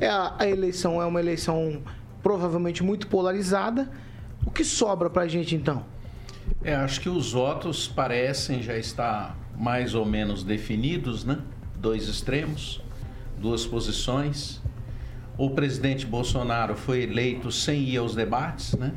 É 0.00 0.08
a, 0.08 0.34
a 0.38 0.48
eleição 0.48 1.02
é 1.02 1.04
uma 1.04 1.20
eleição 1.20 1.82
provavelmente 2.22 2.82
muito 2.82 3.06
polarizada. 3.08 3.90
O 4.46 4.50
que 4.50 4.64
sobra 4.64 5.10
pra 5.10 5.28
gente 5.28 5.54
então? 5.54 5.84
É, 6.64 6.74
acho 6.74 6.98
que 7.02 7.10
os 7.10 7.34
votos 7.34 7.86
parecem 7.86 8.62
já 8.62 8.78
estar 8.78 9.38
mais 9.58 9.94
ou 9.94 10.06
menos 10.06 10.42
definidos, 10.42 11.22
né? 11.22 11.40
Dois 11.76 12.08
extremos, 12.08 12.80
duas 13.38 13.66
posições. 13.66 14.62
O 15.38 15.50
presidente 15.50 16.06
Bolsonaro 16.06 16.74
foi 16.74 17.02
eleito 17.02 17.52
sem 17.52 17.82
ir 17.82 17.98
aos 17.98 18.14
debates, 18.14 18.72
né? 18.74 18.92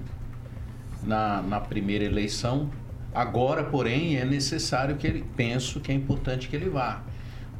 Na, 1.04 1.42
na 1.42 1.60
primeira 1.60 2.06
eleição. 2.06 2.70
Agora, 3.14 3.66
porém, 3.66 4.16
é 4.16 4.24
necessário 4.24 4.96
que 4.96 5.06
ele, 5.06 5.26
penso 5.36 5.82
que 5.82 5.92
é 5.92 5.96
importante 5.96 6.48
que 6.48 6.56
ele 6.56 6.70
vá. 6.70 7.04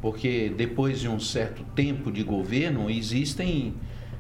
Porque 0.02 0.54
depois 0.56 1.02
de 1.02 1.10
um 1.10 1.20
certo 1.20 1.64
tempo 1.76 2.10
de 2.10 2.24
governo, 2.24 2.90
existem 2.90 3.74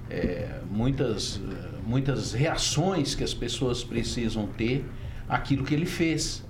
é, 0.10 0.60
muitas, 0.70 1.39
muitas 1.86 2.34
reações 2.34 3.16
que 3.16 3.24
as 3.24 3.34
pessoas 3.34 3.82
precisam 3.82 4.47
ter 4.47 4.84
àquilo 5.28 5.64
que 5.64 5.74
ele 5.74 5.86
fez. 5.86 6.45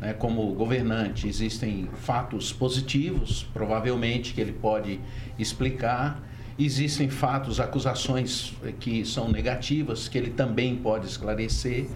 Né? 0.00 0.14
Como 0.14 0.54
governante, 0.54 1.28
existem 1.28 1.88
fatos 1.96 2.50
positivos, 2.50 3.46
provavelmente, 3.52 4.32
que 4.32 4.40
ele 4.40 4.52
pode 4.52 4.98
explicar. 5.38 6.31
Existem 6.58 7.08
fatos, 7.08 7.60
acusações 7.60 8.52
eh, 8.64 8.72
que 8.78 9.04
são 9.04 9.30
negativas, 9.30 10.08
que 10.08 10.18
ele 10.18 10.30
também 10.30 10.76
pode 10.76 11.06
esclarecer. 11.06 11.86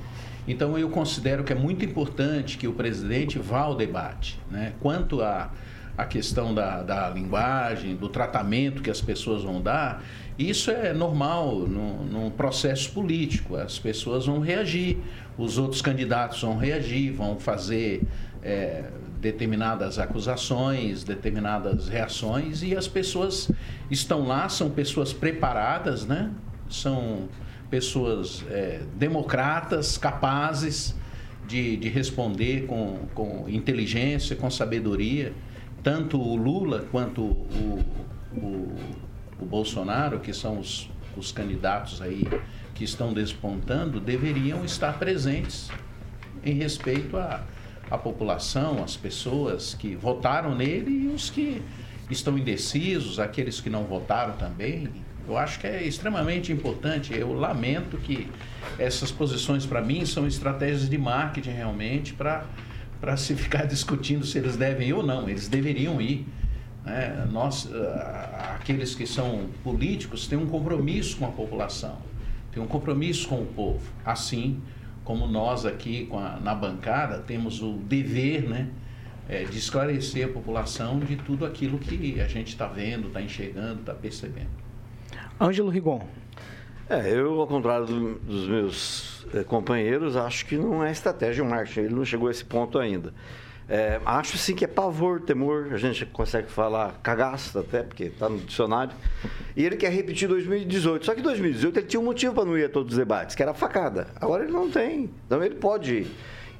Então, 0.48 0.78
eu 0.78 0.88
considero 0.88 1.44
que 1.44 1.52
é 1.52 1.56
muito 1.56 1.84
importante 1.84 2.56
que 2.56 2.66
o 2.66 2.72
presidente 2.72 3.38
vá 3.38 3.60
ao 3.60 3.74
debate. 3.74 4.38
Né? 4.50 4.72
Quanto 4.80 5.20
a 5.20 5.50
questão 6.08 6.54
da, 6.54 6.82
da 6.82 7.10
linguagem, 7.10 7.96
do 7.96 8.08
tratamento 8.08 8.82
que 8.82 8.90
as 8.90 9.00
pessoas 9.00 9.42
vão 9.42 9.60
dar, 9.60 10.02
isso 10.38 10.70
é 10.70 10.92
normal 10.92 11.60
num, 11.60 12.04
num 12.04 12.30
processo 12.30 12.92
político. 12.92 13.56
As 13.56 13.78
pessoas 13.78 14.26
vão 14.26 14.38
reagir, 14.38 14.98
os 15.38 15.56
outros 15.58 15.80
candidatos 15.80 16.40
vão 16.42 16.56
reagir, 16.58 17.12
vão 17.12 17.38
fazer 17.38 18.02
é, 18.42 18.84
determinadas 19.20 19.98
acusações, 19.98 21.04
determinadas 21.04 21.88
reações, 21.88 22.62
e 22.62 22.76
as 22.76 22.86
pessoas 22.86 23.50
estão 23.90 24.26
lá, 24.26 24.48
são 24.48 24.70
pessoas 24.70 25.12
preparadas, 25.12 26.06
né? 26.06 26.30
são 26.68 27.28
pessoas 27.70 28.44
é, 28.50 28.82
democratas, 28.94 29.98
capazes 29.98 30.94
de, 31.46 31.76
de 31.76 31.88
responder 31.88 32.66
com, 32.66 33.06
com 33.14 33.48
inteligência, 33.48 34.36
com 34.36 34.50
sabedoria 34.50 35.32
tanto 35.86 36.20
o 36.20 36.34
Lula 36.34 36.84
quanto 36.90 37.22
o, 37.22 37.80
o, 38.34 38.74
o 39.38 39.44
Bolsonaro, 39.44 40.18
que 40.18 40.34
são 40.34 40.58
os, 40.58 40.90
os 41.16 41.30
candidatos 41.30 42.02
aí 42.02 42.24
que 42.74 42.82
estão 42.82 43.12
despontando, 43.12 44.00
deveriam 44.00 44.64
estar 44.64 44.98
presentes 44.98 45.70
em 46.44 46.54
respeito 46.54 47.16
à, 47.16 47.44
à 47.90 47.96
população, 47.98 48.82
às 48.82 48.96
pessoas 48.96 49.74
que 49.74 49.94
votaram 49.94 50.54
nele 50.54 51.04
e 51.04 51.06
os 51.08 51.30
que 51.30 51.62
estão 52.10 52.36
indecisos, 52.38 53.18
aqueles 53.18 53.60
que 53.60 53.70
não 53.70 53.84
votaram 53.84 54.34
também. 54.36 54.88
Eu 55.26 55.36
acho 55.36 55.58
que 55.58 55.66
é 55.66 55.82
extremamente 55.82 56.52
importante. 56.52 57.12
Eu 57.12 57.32
lamento 57.32 57.96
que 57.96 58.30
essas 58.78 59.10
posições, 59.10 59.66
para 59.66 59.80
mim, 59.80 60.06
são 60.06 60.26
estratégias 60.26 60.88
de 60.88 60.98
marketing 60.98 61.50
realmente 61.50 62.12
para 62.12 62.44
para 63.00 63.16
se 63.16 63.34
ficar 63.34 63.66
discutindo 63.68 64.24
se 64.24 64.38
eles 64.38 64.56
devem 64.56 64.88
ir 64.88 64.92
ou 64.94 65.02
não. 65.02 65.28
Eles 65.28 65.48
deveriam 65.48 66.00
ir. 66.00 66.26
né? 66.84 67.26
Nós, 67.30 67.68
ah, 67.72 68.56
aqueles 68.58 68.94
que 68.94 69.06
são 69.06 69.48
políticos, 69.62 70.26
têm 70.26 70.38
um 70.38 70.46
compromisso 70.46 71.16
com 71.16 71.26
a 71.26 71.30
população, 71.30 71.98
têm 72.52 72.62
um 72.62 72.66
compromisso 72.66 73.28
com 73.28 73.42
o 73.42 73.46
povo. 73.46 73.82
Assim 74.04 74.60
como 75.06 75.26
nós 75.26 75.64
aqui 75.64 76.08
a, 76.12 76.38
na 76.40 76.54
bancada 76.54 77.20
temos 77.20 77.62
o 77.62 77.74
dever, 77.74 78.42
né? 78.42 78.68
É, 79.28 79.42
de 79.44 79.58
esclarecer 79.58 80.26
a 80.26 80.28
população 80.28 81.00
de 81.00 81.16
tudo 81.16 81.46
aquilo 81.46 81.78
que 81.78 82.20
a 82.20 82.28
gente 82.28 82.48
está 82.48 82.66
vendo, 82.66 83.08
está 83.08 83.20
enxergando, 83.20 83.80
está 83.80 83.92
percebendo. 83.92 84.50
Ângelo 85.40 85.68
Rigon. 85.68 86.06
É, 86.88 87.10
eu, 87.10 87.40
ao 87.40 87.46
contrário 87.48 87.86
do, 87.86 88.14
dos 88.20 88.48
meus 88.48 89.26
é, 89.34 89.42
companheiros, 89.42 90.16
acho 90.16 90.46
que 90.46 90.56
não 90.56 90.84
é 90.84 90.92
estratégia 90.92 91.42
de 91.42 91.50
marketing. 91.50 91.80
Ele 91.80 91.94
não 91.94 92.04
chegou 92.04 92.28
a 92.28 92.30
esse 92.30 92.44
ponto 92.44 92.78
ainda. 92.78 93.12
É, 93.68 94.00
acho 94.06 94.38
sim 94.38 94.54
que 94.54 94.64
é 94.64 94.68
pavor, 94.68 95.20
temor, 95.20 95.70
a 95.72 95.76
gente 95.76 96.06
consegue 96.06 96.48
falar 96.48 97.00
cagaço 97.02 97.58
até, 97.58 97.82
porque 97.82 98.04
está 98.04 98.28
no 98.28 98.38
dicionário. 98.38 98.94
E 99.56 99.64
ele 99.64 99.76
quer 99.76 99.90
repetir 99.90 100.28
2018. 100.28 101.04
Só 101.04 101.14
que 101.14 101.20
2018 101.20 101.78
ele 101.78 101.86
tinha 101.86 102.00
um 102.00 102.04
motivo 102.04 102.34
para 102.34 102.44
não 102.44 102.56
ir 102.56 102.64
a 102.64 102.68
todos 102.68 102.92
os 102.92 102.98
debates, 102.98 103.34
que 103.34 103.42
era 103.42 103.50
a 103.50 103.54
facada. 103.54 104.08
Agora 104.20 104.44
ele 104.44 104.52
não 104.52 104.70
tem. 104.70 105.10
Então 105.26 105.42
ele 105.42 105.56
pode 105.56 105.94
ir. 105.94 106.06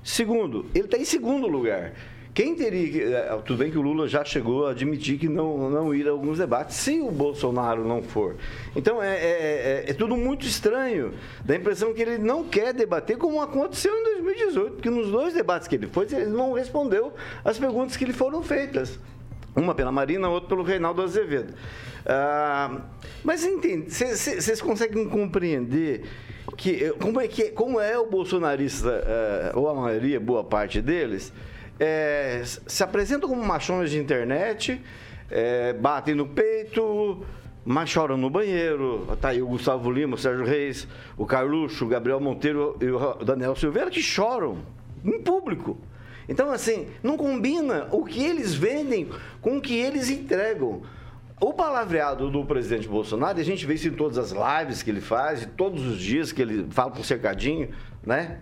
Segundo, 0.03 0.67
ele 0.75 0.87
está 0.87 0.99
em 0.99 1.05
segundo 1.05 1.47
lugar. 1.47 1.93
Quem 2.37 2.55
teria. 2.55 3.17
É, 3.17 3.37
tudo 3.43 3.57
bem 3.57 3.71
que 3.71 3.79
o 3.79 3.81
Lula 3.81 4.07
já 4.07 4.23
chegou 4.23 4.67
a 4.67 4.73
admitir 4.73 5.19
que 5.19 5.27
não, 5.27 5.71
não 5.71 5.95
ir 5.95 6.07
a 6.07 6.11
alguns 6.11 6.37
debates, 6.37 6.77
se 6.77 7.01
o 7.01 7.11
Bolsonaro 7.11 7.83
não 7.83 8.03
for. 8.03 8.37
Então 8.77 9.03
é, 9.03 9.17
é, 9.17 9.85
é, 9.87 9.91
é 9.91 9.95
tudo 9.95 10.19
muito 10.19 10.47
estranho. 10.47 11.15
Dá 11.43 11.55
a 11.55 11.57
impressão 11.57 11.95
que 11.95 12.03
ele 12.03 12.19
não 12.19 12.45
quer 12.45 12.75
debater 12.75 13.17
como 13.17 13.41
aconteceu 13.41 13.91
em 13.91 14.05
2018, 14.21 14.73
porque 14.75 14.91
nos 14.91 15.11
dois 15.11 15.33
debates 15.33 15.67
que 15.67 15.77
ele 15.77 15.87
foi, 15.87 16.07
ele 16.13 16.27
não 16.27 16.53
respondeu 16.53 17.15
as 17.43 17.59
perguntas 17.59 17.97
que 17.97 18.05
lhe 18.05 18.13
foram 18.13 18.43
feitas. 18.43 19.01
Uma 19.57 19.75
pela 19.75 19.91
Marina, 19.91 20.29
outra 20.29 20.51
pelo 20.51 20.63
Reinaldo 20.63 21.01
Azevedo. 21.01 21.55
Ah, 22.05 22.83
mas 23.25 23.47
entende, 23.47 23.91
vocês 23.91 24.61
conseguem 24.61 25.09
compreender 25.09 26.05
que 26.55 26.91
como 27.01 27.19
é, 27.19 27.29
que, 27.29 27.45
como 27.45 27.81
é 27.81 27.99
o 27.99 28.05
bolsonarista, 28.05 28.91
ah, 29.07 29.59
ou 29.59 29.71
a 29.71 29.75
maioria, 29.75 30.21
boa 30.21 30.45
parte 30.45 30.83
deles, 30.83 31.33
é, 31.79 32.43
se 32.45 32.83
apresentam 32.83 33.29
como 33.29 33.45
machões 33.45 33.91
de 33.91 33.99
internet, 33.99 34.81
é, 35.31 35.73
batem 35.73 36.15
no 36.15 36.27
peito, 36.27 37.25
mas 37.65 37.91
choram 37.91 38.17
no 38.17 38.31
banheiro. 38.31 39.07
Tá 39.21 39.29
aí 39.29 39.43
o 39.43 39.47
Gustavo 39.47 39.91
Lima, 39.91 40.15
o 40.15 40.19
Sérgio 40.19 40.45
Reis, 40.45 40.87
o 41.17 41.27
Carluxo, 41.27 41.85
o 41.85 41.89
Gabriel 41.89 42.21
Monteiro 42.21 42.77
e 42.81 42.87
o 42.87 43.25
Daniel 43.25 43.57
Silveira 43.57 43.91
que 43.91 44.01
choram 44.01 44.59
em 45.05 45.21
público. 45.21 45.79
Então, 46.29 46.51
assim, 46.51 46.89
não 47.03 47.17
combina 47.17 47.89
o 47.93 48.05
que 48.05 48.25
eles 48.25 48.55
vendem 48.55 49.09
com 49.41 49.59
o 49.59 49.61
que 49.61 49.77
eles 49.77 50.11
entregam. 50.11 50.83
O 51.41 51.53
palavreado 51.53 52.31
do 52.31 52.45
presidente 52.45 52.89
Bolsonaro, 52.89 53.39
a 53.39 53.43
gente 53.43 53.67
vê 53.67 53.75
isso 53.75 53.89
em 53.89 53.93
todas 53.93 54.17
as 54.17 54.33
lives 54.33 54.83
que 54.83 54.91
ele 54.91 55.03
faz, 55.03 55.47
todos 55.57 55.87
os 55.87 55.99
dias 55.99 56.33
que 56.33 56.41
ele 56.41 56.67
fala 56.71 56.91
por 56.91 57.05
cercadinho, 57.05 57.69
né? 58.03 58.39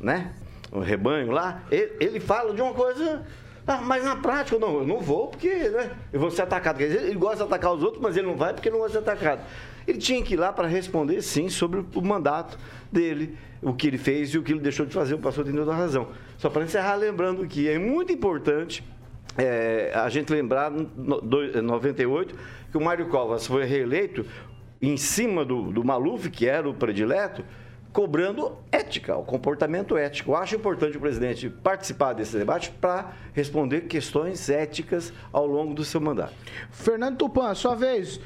né? 0.00 0.32
O 0.78 0.80
rebanho 0.80 1.30
lá, 1.30 1.62
ele, 1.70 1.92
ele 2.00 2.20
fala 2.20 2.52
de 2.54 2.60
uma 2.60 2.74
coisa 2.74 3.24
ah, 3.66 3.78
mas 3.78 4.04
na 4.04 4.14
prática, 4.14 4.58
não, 4.58 4.78
eu 4.78 4.86
não 4.86 5.00
vou 5.00 5.26
porque 5.26 5.48
né, 5.48 5.90
eu 6.12 6.20
vou 6.20 6.30
ser 6.30 6.42
atacado. 6.42 6.78
Dizer, 6.78 7.02
ele 7.02 7.16
gosta 7.16 7.38
de 7.38 7.42
atacar 7.42 7.72
os 7.72 7.82
outros, 7.82 8.00
mas 8.00 8.16
ele 8.16 8.26
não 8.26 8.36
vai 8.36 8.54
porque 8.54 8.70
não 8.70 8.78
gosta 8.78 8.92
ser 8.92 9.10
atacado. 9.10 9.40
Ele 9.86 9.98
tinha 9.98 10.22
que 10.22 10.34
ir 10.34 10.36
lá 10.36 10.52
para 10.52 10.68
responder, 10.68 11.20
sim, 11.20 11.48
sobre 11.48 11.84
o 11.94 12.00
mandato 12.00 12.56
dele, 12.92 13.36
o 13.60 13.72
que 13.72 13.88
ele 13.88 13.98
fez 13.98 14.30
e 14.30 14.38
o 14.38 14.42
que 14.42 14.52
ele 14.52 14.60
deixou 14.60 14.86
de 14.86 14.94
fazer. 14.94 15.14
O 15.14 15.18
pastor 15.18 15.44
tem 15.44 15.52
toda 15.52 15.72
a 15.72 15.76
razão. 15.76 16.08
Só 16.38 16.48
para 16.48 16.62
encerrar, 16.62 16.94
lembrando 16.94 17.44
que 17.46 17.68
é 17.68 17.76
muito 17.76 18.12
importante 18.12 18.84
é, 19.36 19.90
a 19.94 20.08
gente 20.08 20.32
lembrar, 20.32 20.72
em 20.72 21.60
98, 21.60 22.34
que 22.70 22.76
o 22.76 22.80
Mário 22.80 23.08
Covas 23.08 23.46
foi 23.46 23.64
reeleito 23.64 24.24
em 24.80 24.96
cima 24.96 25.44
do, 25.44 25.72
do 25.72 25.84
Maluf, 25.84 26.30
que 26.30 26.46
era 26.46 26.68
o 26.68 26.74
predileto, 26.74 27.44
cobrando 27.96 28.58
ética, 28.70 29.16
o 29.16 29.24
comportamento 29.24 29.96
ético. 29.96 30.32
Eu 30.32 30.36
acho 30.36 30.54
importante 30.54 30.98
o 30.98 31.00
presidente 31.00 31.48
participar 31.48 32.12
desse 32.12 32.36
debate 32.36 32.70
para 32.70 33.14
responder 33.32 33.86
questões 33.86 34.50
éticas 34.50 35.14
ao 35.32 35.46
longo 35.46 35.72
do 35.72 35.82
seu 35.82 35.98
mandato. 35.98 36.34
Fernando 36.70 37.16
Tupan, 37.16 37.54
sua 37.54 37.74
vez. 37.74 38.20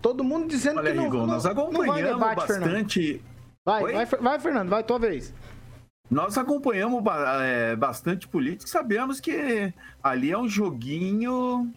Todo 0.00 0.22
mundo 0.22 0.46
dizendo 0.46 0.78
Olha, 0.78 0.92
que 0.92 0.96
não, 0.96 1.04
Rigon, 1.06 1.18
não, 1.18 1.26
nós 1.26 1.44
acompanhamos 1.44 2.12
não 2.12 2.18
vai 2.20 2.36
debate, 2.36 2.36
bastante... 2.36 3.24
Vai, 3.64 3.92
vai, 3.92 4.06
vai, 4.06 4.38
Fernando, 4.38 4.68
vai, 4.68 4.84
tua 4.84 5.00
vez. 5.00 5.34
Nós 6.08 6.38
acompanhamos 6.38 7.02
é, 7.42 7.74
bastante 7.74 8.28
política 8.28 8.70
sabemos 8.70 9.18
que 9.18 9.74
ali 10.04 10.30
é 10.30 10.38
um 10.38 10.48
joguinho 10.48 11.68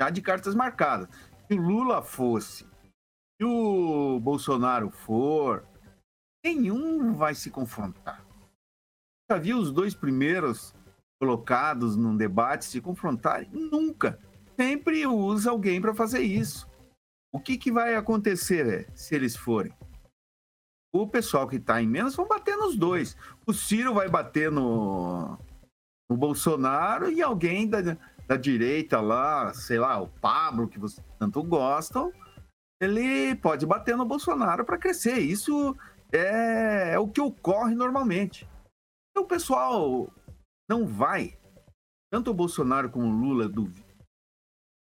já 0.00 0.10
de 0.10 0.20
cartas 0.20 0.52
marcadas. 0.52 1.06
Se 1.46 1.56
o 1.56 1.62
Lula 1.62 2.02
fosse, 2.02 2.66
se 3.40 3.44
o 3.44 4.18
Bolsonaro 4.18 4.90
for, 4.90 5.62
nenhum 6.44 7.12
vai 7.14 7.34
se 7.34 7.50
confrontar. 7.50 8.24
Já 9.30 9.38
viu 9.38 9.58
os 9.58 9.72
dois 9.72 9.94
primeiros 9.94 10.74
colocados 11.20 11.96
num 11.96 12.16
debate 12.16 12.64
se 12.64 12.80
confrontarem? 12.80 13.48
Nunca. 13.50 14.18
Sempre 14.56 15.06
usa 15.06 15.50
alguém 15.50 15.80
para 15.80 15.94
fazer 15.94 16.20
isso. 16.20 16.68
O 17.32 17.40
que, 17.40 17.58
que 17.58 17.72
vai 17.72 17.94
acontecer 17.94 18.66
é, 18.66 18.86
se 18.94 19.14
eles 19.14 19.36
forem? 19.36 19.74
O 20.94 21.06
pessoal 21.06 21.46
que 21.46 21.56
está 21.56 21.82
em 21.82 21.86
menos 21.86 22.16
vão 22.16 22.26
bater 22.26 22.56
nos 22.56 22.76
dois. 22.76 23.16
O 23.46 23.52
Ciro 23.52 23.92
vai 23.92 24.08
bater 24.08 24.50
no, 24.50 25.38
no 26.08 26.16
Bolsonaro 26.16 27.10
e 27.10 27.20
alguém 27.20 27.68
da, 27.68 27.80
da 28.26 28.36
direita 28.36 29.00
lá, 29.00 29.52
sei 29.52 29.78
lá, 29.78 30.00
o 30.00 30.08
Pablo, 30.08 30.68
que 30.68 30.78
vocês 30.78 31.04
tanto 31.18 31.42
gostam, 31.42 32.12
ele 32.80 33.34
pode 33.36 33.66
bater 33.66 33.96
no 33.96 34.04
Bolsonaro 34.04 34.64
para 34.64 34.78
crescer. 34.78 35.18
Isso 35.18 35.76
é, 36.12 36.92
é 36.92 36.98
o 36.98 37.08
que 37.08 37.20
ocorre 37.20 37.74
normalmente. 37.74 38.48
Então, 39.10 39.24
o 39.24 39.28
pessoal 39.28 40.12
não 40.68 40.86
vai, 40.86 41.38
tanto 42.12 42.30
o 42.30 42.34
Bolsonaro 42.34 42.90
como 42.90 43.06
o 43.06 43.10
Lula 43.10 43.50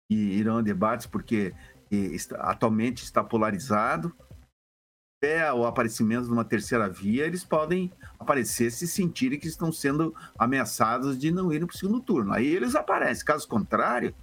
que 0.09 0.15
irão 0.15 0.57
a 0.57 0.61
debates, 0.61 1.07
porque 1.07 1.53
está, 1.89 2.37
atualmente 2.37 3.03
está 3.03 3.23
polarizado. 3.23 4.15
Até 5.17 5.51
o 5.51 5.65
aparecimento 5.65 6.25
de 6.25 6.31
uma 6.31 6.45
terceira 6.45 6.89
via, 6.89 7.25
eles 7.25 7.43
podem 7.43 7.91
aparecer 8.19 8.69
se 8.71 8.87
sentirem 8.87 9.39
que 9.39 9.47
estão 9.47 9.71
sendo 9.71 10.13
ameaçados 10.37 11.17
de 11.17 11.31
não 11.31 11.51
irem 11.51 11.65
para 11.65 11.73
o 11.73 11.77
segundo 11.77 12.01
turno. 12.01 12.33
Aí 12.33 12.45
eles 12.45 12.75
aparecem. 12.75 13.25
Caso 13.25 13.47
contrário, 13.47 14.13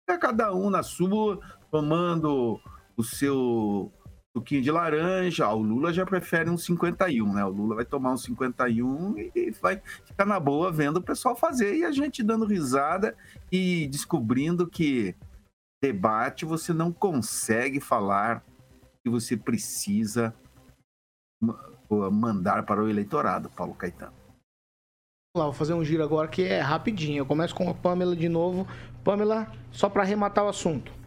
fica 0.00 0.18
cada 0.18 0.52
um 0.54 0.70
na 0.70 0.82
sua, 0.82 1.38
tomando 1.70 2.60
o 2.96 3.04
seu 3.04 3.92
suquinho 4.38 4.62
de 4.62 4.70
laranja. 4.70 5.48
o 5.52 5.62
Lula 5.62 5.92
já 5.92 6.06
prefere 6.06 6.48
um 6.48 6.56
51, 6.56 7.32
né? 7.32 7.44
O 7.44 7.50
Lula 7.50 7.76
vai 7.76 7.84
tomar 7.84 8.12
um 8.12 8.16
51 8.16 9.18
e 9.18 9.50
vai 9.60 9.80
ficar 10.04 10.24
na 10.24 10.38
boa 10.38 10.70
vendo 10.70 10.98
o 10.98 11.02
pessoal 11.02 11.36
fazer 11.36 11.76
e 11.76 11.84
a 11.84 11.90
gente 11.90 12.22
dando 12.22 12.46
risada 12.46 13.16
e 13.50 13.86
descobrindo 13.88 14.66
que 14.66 15.14
debate 15.82 16.44
você 16.44 16.72
não 16.72 16.92
consegue 16.92 17.80
falar 17.80 18.44
que 19.04 19.10
você 19.10 19.36
precisa 19.36 20.34
mandar 22.10 22.64
para 22.64 22.82
o 22.82 22.88
eleitorado, 22.88 23.48
Paulo 23.50 23.74
Caetano. 23.74 24.12
Lá, 25.36 25.44
vou 25.44 25.52
fazer 25.52 25.74
um 25.74 25.84
giro 25.84 26.02
agora 26.02 26.26
que 26.26 26.42
é 26.42 26.60
rapidinho. 26.60 27.18
Eu 27.18 27.26
começo 27.26 27.54
com 27.54 27.68
a 27.70 27.74
Pamela 27.74 28.16
de 28.16 28.28
novo. 28.28 28.66
Pamela, 29.04 29.52
só 29.70 29.88
para 29.88 30.02
arrematar 30.02 30.44
o 30.44 30.48
assunto 30.48 30.97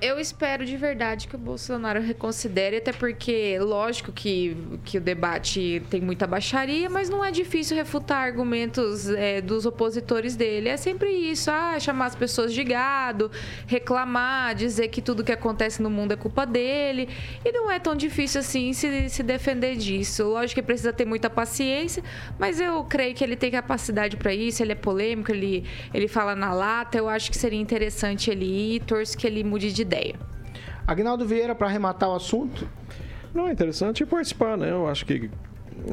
eu 0.00 0.20
espero 0.20 0.64
de 0.64 0.76
verdade 0.76 1.26
que 1.26 1.34
o 1.36 1.38
Bolsonaro 1.38 2.00
reconsidere, 2.00 2.76
até 2.76 2.92
porque, 2.92 3.58
lógico 3.58 4.12
que, 4.12 4.56
que 4.84 4.98
o 4.98 5.00
debate 5.00 5.82
tem 5.88 6.00
muita 6.00 6.26
baixaria, 6.26 6.90
mas 6.90 7.08
não 7.08 7.24
é 7.24 7.30
difícil 7.30 7.76
refutar 7.76 8.18
argumentos 8.22 9.08
é, 9.08 9.40
dos 9.40 9.64
opositores 9.64 10.36
dele. 10.36 10.68
É 10.68 10.76
sempre 10.76 11.10
isso, 11.10 11.50
ah, 11.50 11.78
chamar 11.80 12.06
as 12.06 12.14
pessoas 12.14 12.52
de 12.52 12.62
gado, 12.62 13.30
reclamar, 13.66 14.54
dizer 14.54 14.88
que 14.88 15.00
tudo 15.00 15.24
que 15.24 15.32
acontece 15.32 15.80
no 15.82 15.88
mundo 15.88 16.12
é 16.12 16.16
culpa 16.16 16.44
dele. 16.44 17.08
E 17.44 17.50
não 17.52 17.70
é 17.70 17.78
tão 17.78 17.96
difícil 17.96 18.40
assim 18.40 18.72
se, 18.72 19.08
se 19.08 19.22
defender 19.22 19.76
disso. 19.76 20.24
Lógico 20.24 20.60
que 20.60 20.66
precisa 20.66 20.92
ter 20.92 21.04
muita 21.04 21.30
paciência, 21.30 22.02
mas 22.38 22.60
eu 22.60 22.84
creio 22.84 23.14
que 23.14 23.24
ele 23.24 23.36
tem 23.36 23.50
capacidade 23.50 24.16
para 24.16 24.34
isso, 24.34 24.62
ele 24.62 24.72
é 24.72 24.76
polêmico, 24.76 25.32
ele, 25.32 25.64
ele 25.94 26.08
fala 26.08 26.36
na 26.36 26.52
lata. 26.52 26.98
Eu 26.98 27.08
acho 27.08 27.30
que 27.30 27.38
seria 27.38 27.60
interessante 27.60 28.30
ele 28.30 28.76
ir, 28.76 28.80
torço 28.80 29.16
que 29.16 29.26
ele 29.26 29.42
mude 29.42 29.72
de 29.72 29.85
ideia. 29.86 30.14
Agnaldo 30.86 31.24
Vieira, 31.24 31.54
para 31.54 31.66
arrematar 31.66 32.08
o 32.10 32.14
assunto. 32.14 32.68
Não, 33.34 33.48
é 33.48 33.52
interessante 33.52 34.04
participar, 34.06 34.56
né? 34.56 34.70
Eu 34.70 34.86
acho 34.86 35.04
que 35.04 35.30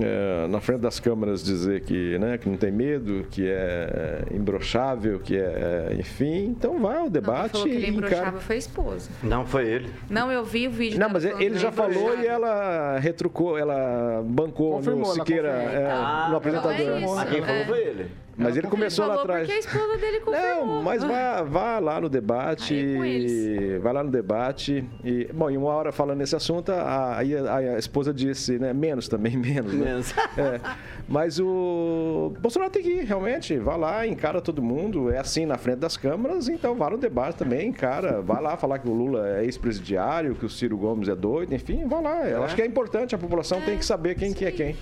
é, 0.02 0.48
na 0.48 0.60
frente 0.60 0.80
das 0.80 1.00
câmeras 1.00 1.44
dizer 1.44 1.82
que, 1.82 2.18
né, 2.18 2.38
que 2.38 2.50
não 2.50 2.58
tem 2.58 2.72
medo, 2.72 3.28
que 3.30 3.48
é 3.48 4.24
imbrochável, 4.32 5.20
que 5.20 5.38
é, 5.38 5.96
enfim, 6.00 6.46
então 6.46 6.80
vai 6.80 6.98
ao 6.98 7.10
debate. 7.10 7.56
Não, 7.56 7.64
que 7.64 7.70
ele 7.70 7.88
imbrochável 7.88 8.40
foi 8.40 8.56
a 8.56 8.60
esposa. 8.60 9.10
Não 9.22 9.46
foi 9.46 9.68
ele. 9.68 9.90
Não, 10.10 10.32
eu 10.32 10.44
vi 10.44 10.68
o 10.68 10.72
vídeo. 10.72 11.00
Não, 11.00 11.10
mas 11.10 11.26
ele 11.26 11.58
já 11.58 11.72
falou 11.72 12.18
e 12.18 12.26
ela 12.26 12.98
retrucou, 13.00 13.58
ela 13.58 14.24
bancou 14.26 14.78
Confirmou, 14.78 15.08
no 15.08 15.14
Siqueira, 15.14 15.50
é, 15.50 15.92
ah, 15.92 16.28
no 16.30 16.38
apresentador. 16.38 16.80
É 16.80 17.22
a 17.22 17.26
quem 17.26 17.42
falou 17.42 17.66
foi 17.66 17.80
ele. 17.80 18.12
Mas 18.36 18.58
ele 18.58 18.68
começou 18.68 19.06
lá 19.06 19.16
falou 19.16 19.24
atrás. 19.32 19.48
porque 19.48 19.56
a 19.56 19.60
esposa 19.72 19.98
dele 19.98 20.20
confirmou. 20.22 20.66
Não, 20.66 20.82
mas 20.84 21.04
vá, 21.04 21.44
vá 21.44 21.80
lá 21.80 22.02
no 22.02 22.10
debate. 22.10 22.74
Aí 22.74 23.76
é 23.76 23.80
vai 23.80 23.94
lá 23.94 24.04
no 24.04 24.10
debate. 24.10 24.84
E, 25.04 25.26
bom, 25.34 25.50
em 25.50 25.58
uma 25.58 25.70
hora 25.72 25.92
falando 25.92 26.18
nesse 26.18 26.36
assunto, 26.36 26.72
a- 26.72 27.18
aí 27.18 27.36
a, 27.38 27.56
a 27.58 27.78
esposa 27.78 28.14
disse, 28.14 28.58
né? 28.58 28.74
Menos 28.74 29.08
também, 29.08 29.36
menos. 29.38 29.74
né? 29.74 29.86
Menos. 29.86 30.14
É. 30.38 30.60
Mas 31.08 31.40
o 31.40 32.34
Bolsonaro 32.40 32.72
tem 32.72 32.82
que 32.82 32.90
ir, 32.90 33.04
realmente. 33.06 33.58
Vá 33.58 33.76
lá, 33.76 34.06
encara 34.08 34.42
todo 34.42 34.62
mundo. 34.62 35.12
É 35.12 35.20
assim 35.20 35.46
na 35.46 35.58
frente 35.58 35.78
das 35.80 35.96
câmaras, 35.96 36.48
então 36.50 36.76
vá 36.76 36.90
no 36.90 36.98
debate 36.98 37.36
também, 37.38 37.68
encara. 37.70 38.22
Vá 38.22 38.40
lá 38.40 38.58
falar 38.58 38.80
que 38.80 38.90
o 38.90 38.94
Lula 38.94 39.28
é 39.38 39.44
ex-presidiário, 39.46 40.34
que 40.36 40.46
o 40.46 40.50
Ciro 40.50 40.76
Gomes 40.78 41.08
é 41.08 41.16
doido, 41.16 41.54
enfim, 41.54 41.86
vá 41.88 42.00
lá. 42.00 42.28
Eu 42.28 42.44
acho 42.44 42.56
que 42.56 42.62
é 42.62 42.66
importante, 42.66 43.14
a 43.14 43.18
população 43.18 43.62
tem 43.62 43.78
que 43.78 43.86
saber 43.86 44.16
quem 44.16 44.34
que 44.34 44.46
é 44.46 44.52
quem. 44.52 44.76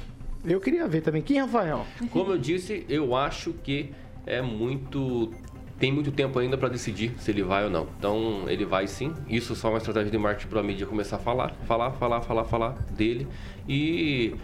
Eu 0.43 0.59
queria 0.59 0.87
ver 0.87 1.01
também. 1.01 1.21
Quem, 1.21 1.39
Rafael? 1.39 1.85
Como 2.09 2.31
eu 2.31 2.37
disse, 2.37 2.85
eu 2.89 3.15
acho 3.15 3.53
que 3.53 3.91
é 4.25 4.41
muito. 4.41 5.31
Tem 5.79 5.91
muito 5.91 6.11
tempo 6.11 6.37
ainda 6.37 6.57
para 6.57 6.69
decidir 6.69 7.13
se 7.17 7.31
ele 7.31 7.41
vai 7.41 7.63
ou 7.63 7.69
não. 7.69 7.87
Então, 7.97 8.43
ele 8.47 8.65
vai 8.65 8.85
sim. 8.87 9.13
Isso 9.27 9.55
só 9.55 9.69
é 9.69 9.71
uma 9.71 9.77
estratégia 9.79 10.11
de 10.11 10.17
marketing 10.17 10.47
para 10.47 10.59
a 10.59 10.63
mídia 10.63 10.85
começar 10.85 11.15
a 11.15 11.19
falar, 11.19 11.55
falar, 11.65 11.91
falar, 11.93 12.21
falar, 12.21 12.43
falar 12.43 12.71
dele. 12.91 13.27
E 13.67 14.35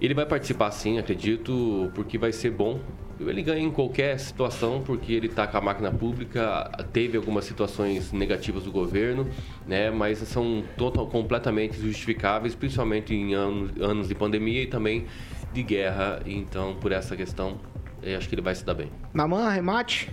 ele 0.00 0.14
vai 0.14 0.24
participar 0.24 0.70
sim, 0.70 0.98
acredito, 0.98 1.90
porque 1.94 2.16
vai 2.16 2.32
ser 2.32 2.50
bom. 2.50 2.80
Ele 3.28 3.42
ganha 3.42 3.60
em 3.60 3.70
qualquer 3.70 4.18
situação, 4.18 4.82
porque 4.84 5.12
ele 5.12 5.26
está 5.26 5.46
com 5.46 5.58
a 5.58 5.60
máquina 5.60 5.90
pública, 5.90 6.70
teve 6.92 7.16
algumas 7.16 7.44
situações 7.44 8.12
negativas 8.12 8.64
do 8.64 8.72
governo, 8.72 9.28
né? 9.66 9.90
Mas 9.90 10.18
são 10.18 10.64
total, 10.76 11.06
completamente 11.06 11.78
justificáveis, 11.78 12.54
principalmente 12.54 13.14
em 13.14 13.34
anos, 13.34 13.72
anos 13.80 14.08
de 14.08 14.14
pandemia 14.14 14.62
e 14.62 14.66
também 14.66 15.06
de 15.52 15.62
guerra. 15.62 16.20
Então, 16.24 16.74
por 16.76 16.92
essa 16.92 17.14
questão, 17.16 17.60
eu 18.02 18.16
acho 18.16 18.28
que 18.28 18.34
ele 18.34 18.42
vai 18.42 18.54
se 18.54 18.64
dar 18.64 18.74
bem. 18.74 18.90
Naman, 19.12 19.46
arremate? 19.46 20.10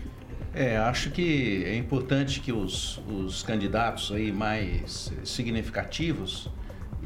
É, 0.54 0.76
acho 0.78 1.12
que 1.12 1.64
é 1.66 1.76
importante 1.76 2.42
que 2.42 2.52
os, 2.52 3.00
os 3.08 3.44
candidatos 3.44 4.12
aí 4.12 4.32
mais 4.32 5.14
significativos 5.24 6.50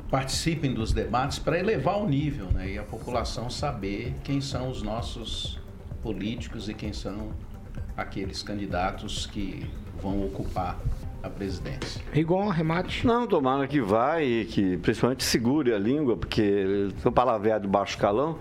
participem 0.09 0.73
dos 0.73 0.91
debates 0.91 1.39
para 1.39 1.59
elevar 1.59 1.97
o 1.97 2.07
nível, 2.07 2.47
né? 2.47 2.71
E 2.71 2.77
a 2.77 2.83
população 2.83 3.49
saber 3.49 4.13
quem 4.23 4.41
são 4.41 4.69
os 4.69 4.81
nossos 4.81 5.60
políticos 6.01 6.69
e 6.69 6.73
quem 6.73 6.93
são 6.93 7.31
aqueles 7.95 8.41
candidatos 8.41 9.25
que 9.25 9.69
vão 10.01 10.25
ocupar 10.25 10.79
a 11.21 11.29
presidência. 11.29 12.01
Rigon, 12.11 12.49
arremate? 12.49 13.05
Não, 13.05 13.27
tomara 13.27 13.67
que 13.67 13.79
vai 13.79 14.25
e 14.25 14.45
que 14.45 14.77
principalmente 14.77 15.23
segure 15.23 15.73
a 15.73 15.77
língua, 15.77 16.17
porque 16.17 16.89
sou 17.01 17.11
palavreado 17.11 17.63
de 17.63 17.69
baixo 17.69 17.97
calão. 17.97 18.39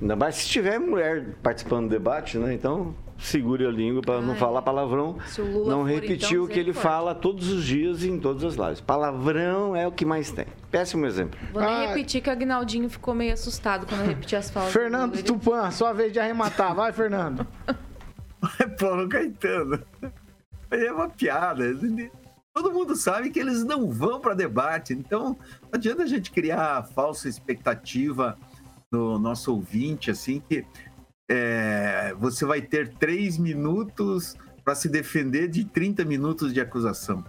Ainda 0.00 0.16
mais 0.16 0.36
se 0.36 0.48
tiver 0.48 0.78
mulher 0.78 1.36
participando 1.42 1.88
do 1.88 1.90
debate, 1.90 2.38
né? 2.38 2.54
Então, 2.54 2.94
segure 3.26 3.66
a 3.66 3.70
língua 3.70 4.02
para 4.02 4.20
não 4.20 4.32
Ai. 4.32 4.38
falar 4.38 4.62
palavrão. 4.62 5.18
Se 5.26 5.40
o 5.40 5.44
Lula 5.44 5.70
não 5.70 5.80
for, 5.82 5.90
repetir 5.90 6.32
então, 6.32 6.44
o 6.44 6.48
que 6.48 6.58
ele 6.58 6.68
misericórdia. 6.68 6.82
fala 6.82 7.14
todos 7.14 7.50
os 7.50 7.64
dias 7.64 8.02
e 8.02 8.10
em 8.10 8.18
todas 8.18 8.44
as 8.44 8.54
lives. 8.54 8.80
Palavrão 8.80 9.74
é 9.76 9.86
o 9.86 9.92
que 9.92 10.04
mais 10.04 10.30
tem. 10.30 10.46
Péssimo 10.70 11.06
exemplo. 11.06 11.38
Vou 11.52 11.62
nem 11.62 11.86
repetir 11.88 12.20
que 12.22 12.28
o 12.28 12.32
Agnaldinho 12.32 12.88
ficou 12.88 13.14
meio 13.14 13.32
assustado 13.32 13.86
quando 13.86 14.00
eu 14.00 14.06
repeti 14.06 14.34
as 14.36 14.50
falas. 14.50 14.68
do 14.68 14.72
Fernando 14.72 15.22
Tupan, 15.22 15.70
sua 15.70 15.92
vez 15.92 16.12
de 16.12 16.18
arrematar. 16.18 16.74
Vai, 16.74 16.92
Fernando. 16.92 17.46
Paulo 18.78 19.08
Caetano. 19.08 19.82
É 20.70 20.92
uma 20.92 21.08
piada. 21.08 21.64
Todo 22.54 22.72
mundo 22.72 22.96
sabe 22.96 23.30
que 23.30 23.38
eles 23.38 23.64
não 23.64 23.90
vão 23.90 24.20
para 24.20 24.34
debate, 24.34 24.92
então 24.92 25.36
não 25.62 25.70
adianta 25.72 26.02
a 26.02 26.06
gente 26.06 26.30
criar 26.30 26.82
falsa 26.94 27.28
expectativa 27.28 28.36
no 28.90 29.18
nosso 29.18 29.54
ouvinte, 29.54 30.10
assim, 30.10 30.42
que 30.48 30.64
é, 31.30 32.14
você 32.18 32.44
vai 32.44 32.60
ter 32.60 32.94
três 32.94 33.38
minutos 33.38 34.36
para 34.64 34.74
se 34.74 34.88
defender 34.88 35.48
de 35.48 35.64
30 35.64 36.04
minutos 36.04 36.52
de 36.52 36.60
acusação. 36.60 37.24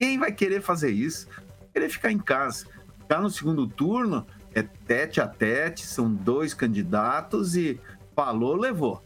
Quem 0.00 0.18
vai 0.18 0.32
querer 0.32 0.62
fazer 0.62 0.90
isso? 0.90 1.28
Querer 1.72 1.88
ficar 1.88 2.10
em 2.10 2.18
casa. 2.18 2.66
Já 3.10 3.20
no 3.20 3.30
segundo 3.30 3.66
turno, 3.66 4.26
é 4.54 4.62
tete 4.62 5.20
a 5.20 5.26
tete, 5.26 5.86
são 5.86 6.12
dois 6.12 6.54
candidatos 6.54 7.56
e 7.56 7.80
falou, 8.14 8.56
levou. 8.56 9.02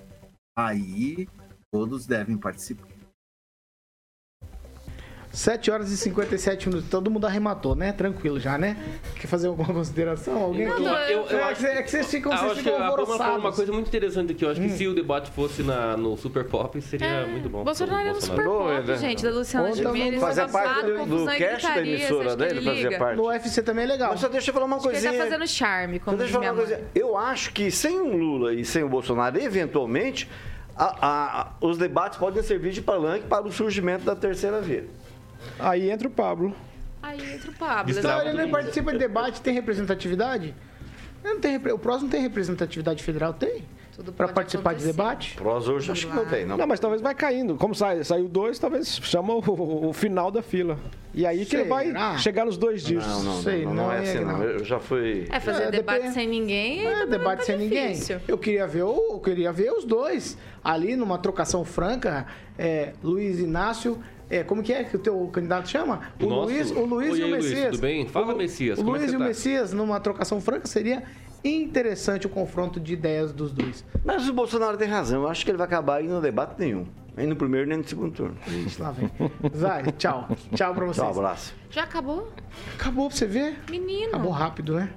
Aí 0.57 1.28
todos 1.70 2.07
devem 2.07 2.36
participar. 2.36 2.91
7 5.33 5.70
horas 5.70 5.91
e 5.91 5.97
57 5.97 6.68
minutos. 6.68 6.91
Todo 6.91 7.11
mundo 7.11 7.26
arrematou, 7.26 7.74
né? 7.74 7.91
Tranquilo 7.93 8.39
já, 8.39 8.59
né? 8.59 8.76
Quer 9.18 9.26
fazer 9.26 9.47
alguma 9.49 9.68
consideração? 9.72 10.37
Alguém 10.43 10.66
Não, 10.68 10.76
eu- 11.09 11.22
eu 11.26 11.39
é, 11.39 11.43
acho 11.45 11.61
que, 11.61 11.66
é 11.66 11.83
que 11.83 11.91
vocês 11.91 12.11
ficam, 12.11 12.30
Ah, 12.33 12.35
eu 12.35 12.39
vocês 12.41 12.53
acho 12.53 12.62
que 12.62 12.70
ficam 12.70 12.76
a 12.76 12.91
falou 12.91 13.05
uma 13.07 13.12
alvoroçados. 13.14 13.57
coisa 13.57 13.72
muito 13.72 13.89
interessante 13.89 14.33
aqui. 14.33 14.45
Eu 14.45 14.51
acho 14.51 14.61
Hum. 14.61 14.64
que 14.68 14.70
se 14.76 14.87
o 14.87 14.95
debate 14.95 15.30
fosse 15.30 15.62
na, 15.62 15.97
no 15.97 16.16
Super 16.18 16.45
Pop, 16.45 16.78
seria 16.83 17.26
muito 17.26 17.49
bom. 17.49 17.64
Bolsonaro 17.64 18.09
é 18.09 18.12
no 18.12 18.20
Super. 18.20 18.45
Pop, 18.45 18.97
gente, 18.99 19.22
da 19.24 19.30
Luciana 19.30 19.72
Gimenez. 19.72 20.20
Fazia 20.20 20.49
parte 20.49 20.83
do, 20.87 21.07
do 21.07 21.26
cast 21.26 21.66
da 21.66 21.80
emissora 21.80 22.37
dele, 22.37 22.61
fazia 22.62 22.99
parte. 22.99 23.16
No 23.16 23.28
UFC 23.28 23.62
também 23.62 23.85
é 23.85 23.89
legal. 23.89 24.11
Mas 24.11 24.20
só 24.20 24.28
deixa 24.28 24.51
eu 24.51 24.55
falar 24.55 24.66
uma 24.66 24.76
Acho 24.76 24.83
que 24.89 24.95
ele 24.97 25.01
coisinha. 25.03 25.24
tá 25.24 25.30
fazendo 25.30 25.49
charme, 25.49 25.99
como 25.99 26.16
deixa 26.18 26.37
eu 26.37 26.41
falar 26.41 26.53
uma 26.53 26.59
coisa. 26.62 26.80
Eu 26.95 27.16
acho 27.16 27.53
que 27.55 27.70
sem 27.70 27.99
o 27.99 28.14
Lula 28.16 28.53
e 28.53 28.64
sem 28.66 28.83
o 28.85 28.89
Bolsonaro, 28.89 29.39
eventualmente, 29.41 30.28
a- 30.76 30.97
a- 31.01 31.66
os 31.66 31.78
debates 31.78 32.18
podem 32.18 32.43
servir 32.43 32.72
de 32.72 32.83
palanque 32.83 33.26
para 33.26 33.47
o 33.47 33.51
surgimento 33.53 34.05
da 34.05 34.14
terceira 34.14 34.61
via. 34.61 34.85
Aí 35.62 35.90
entra 35.90 36.08
o 36.08 36.10
Pablo. 36.10 36.54
Aí 37.02 37.34
entra 37.34 37.50
o 37.50 37.54
Pablo. 37.54 37.92
Então, 37.96 38.20
ele 38.22 38.32
nem 38.34 38.48
participa 38.50 38.92
de 38.92 38.98
debate, 38.98 39.40
tem 39.40 39.52
representatividade? 39.54 40.54
Não 41.24 41.38
tem, 41.40 41.56
o 41.56 41.78
PROS 41.78 42.02
não 42.02 42.08
tem 42.08 42.20
representatividade 42.20 43.02
federal? 43.02 43.32
Tem? 43.32 43.64
Tudo 43.94 44.10
Pra 44.10 44.26
pode 44.26 44.34
participar 44.36 44.70
de 44.74 44.76
acontecer. 44.76 44.92
debate? 44.96 45.36
Prós 45.36 45.68
hoje 45.68 45.92
acho 45.92 46.06
que 46.08 46.14
não 46.16 46.24
tem, 46.24 46.46
não. 46.46 46.56
Não, 46.56 46.66
mas 46.66 46.80
talvez 46.80 47.02
vai 47.02 47.14
caindo. 47.14 47.56
Como 47.56 47.74
sai, 47.74 48.02
saiu 48.02 48.26
dois, 48.26 48.58
talvez 48.58 48.88
chama 49.02 49.34
o, 49.34 49.88
o 49.88 49.92
final 49.92 50.30
da 50.30 50.40
fila. 50.42 50.78
E 51.12 51.26
aí 51.26 51.44
que 51.44 51.54
ele 51.56 51.68
vai 51.68 51.92
chegar 52.18 52.46
nos 52.46 52.56
dois 52.56 52.82
dias. 52.82 53.06
Não, 53.06 53.22
não, 53.22 53.42
Sei, 53.42 53.64
não, 53.66 53.74
não, 53.74 53.84
não 53.84 53.92
é 53.92 53.98
é, 53.98 54.00
assim, 54.00 54.20
não. 54.20 54.38
não. 54.38 54.42
Eu 54.44 54.64
já 54.64 54.80
fui. 54.80 55.26
É, 55.30 55.38
fazer 55.38 55.64
É, 55.64 55.70
debate 55.70 55.96
depende- 55.98 56.14
sem 56.14 56.26
ninguém 56.26 56.86
É, 56.86 57.04
debate 57.06 57.40
tá 57.40 57.44
sem 57.44 57.58
difícil. 57.58 58.16
ninguém. 58.16 58.24
Eu 58.28 58.38
queria 58.38 58.66
ver 58.66 58.82
o, 58.84 59.08
eu 59.12 59.20
queria 59.20 59.52
ver 59.52 59.70
os 59.72 59.84
dois 59.84 60.38
ali 60.64 60.96
numa 60.96 61.18
trocação 61.18 61.62
franca. 61.62 62.26
É, 62.58 62.94
Luiz 63.02 63.38
Inácio. 63.40 63.98
É, 64.33 64.43
como 64.43 64.62
que 64.62 64.72
é 64.72 64.83
que 64.83 64.97
o 64.97 64.99
teu 64.99 65.26
candidato 65.28 65.68
chama? 65.68 66.01
O 66.18 66.26
Nosso- 66.26 66.53
Luiz, 66.53 66.70
o 66.70 66.85
Luiz 66.87 67.12
Oi, 67.12 67.18
e 67.18 67.22
o 67.22 67.24
aí, 67.26 67.30
Luiz, 67.33 67.45
Messias. 67.51 67.70
tudo 67.72 67.80
bem? 67.83 68.09
Fala, 68.09 68.33
o, 68.33 68.37
Messias, 68.39 68.78
O 68.78 68.83
como 68.85 68.97
é 68.97 68.99
Luiz 69.01 69.11
que 69.11 69.14
e 69.14 69.16
o 69.16 69.20
tá? 69.20 69.26
Messias 69.26 69.72
numa 69.74 70.01
trocação 70.01 70.41
franca 70.41 70.66
seria 70.66 71.03
interessante 71.45 72.26
o 72.26 72.30
confronto 72.30 72.80
de 72.80 72.95
ideias 72.95 73.30
dos 73.30 73.53
dois. 73.53 73.85
Mas 74.05 74.26
o 74.28 74.33
Bolsonaro 74.33 74.78
tem 74.78 74.89
razão. 74.89 75.22
Eu 75.24 75.28
acho 75.28 75.45
que 75.45 75.51
ele 75.51 75.59
vai 75.59 75.66
acabar 75.66 76.03
indo 76.03 76.14
no 76.14 76.20
debate 76.22 76.55
nenhum. 76.59 76.87
Nem 77.14 77.26
no 77.26 77.37
primeiro, 77.37 77.68
nem 77.68 77.76
no 77.76 77.85
segundo 77.87 78.11
turno. 78.14 78.37
Ixi, 78.47 78.80
lá 78.80 78.91
vem. 78.93 79.11
Vai, 79.53 79.83
tchau. 79.99 80.26
Tchau 80.55 80.74
pra 80.74 80.87
vocês. 80.87 81.07
Tchau, 81.07 81.11
abraço. 81.18 81.55
Já 81.68 81.83
acabou? 81.83 82.33
Acabou 82.78 83.09
pra 83.09 83.16
você 83.18 83.26
ver? 83.26 83.59
Menino. 83.70 84.09
Acabou 84.09 84.30
rápido, 84.33 84.76
né? 84.76 84.89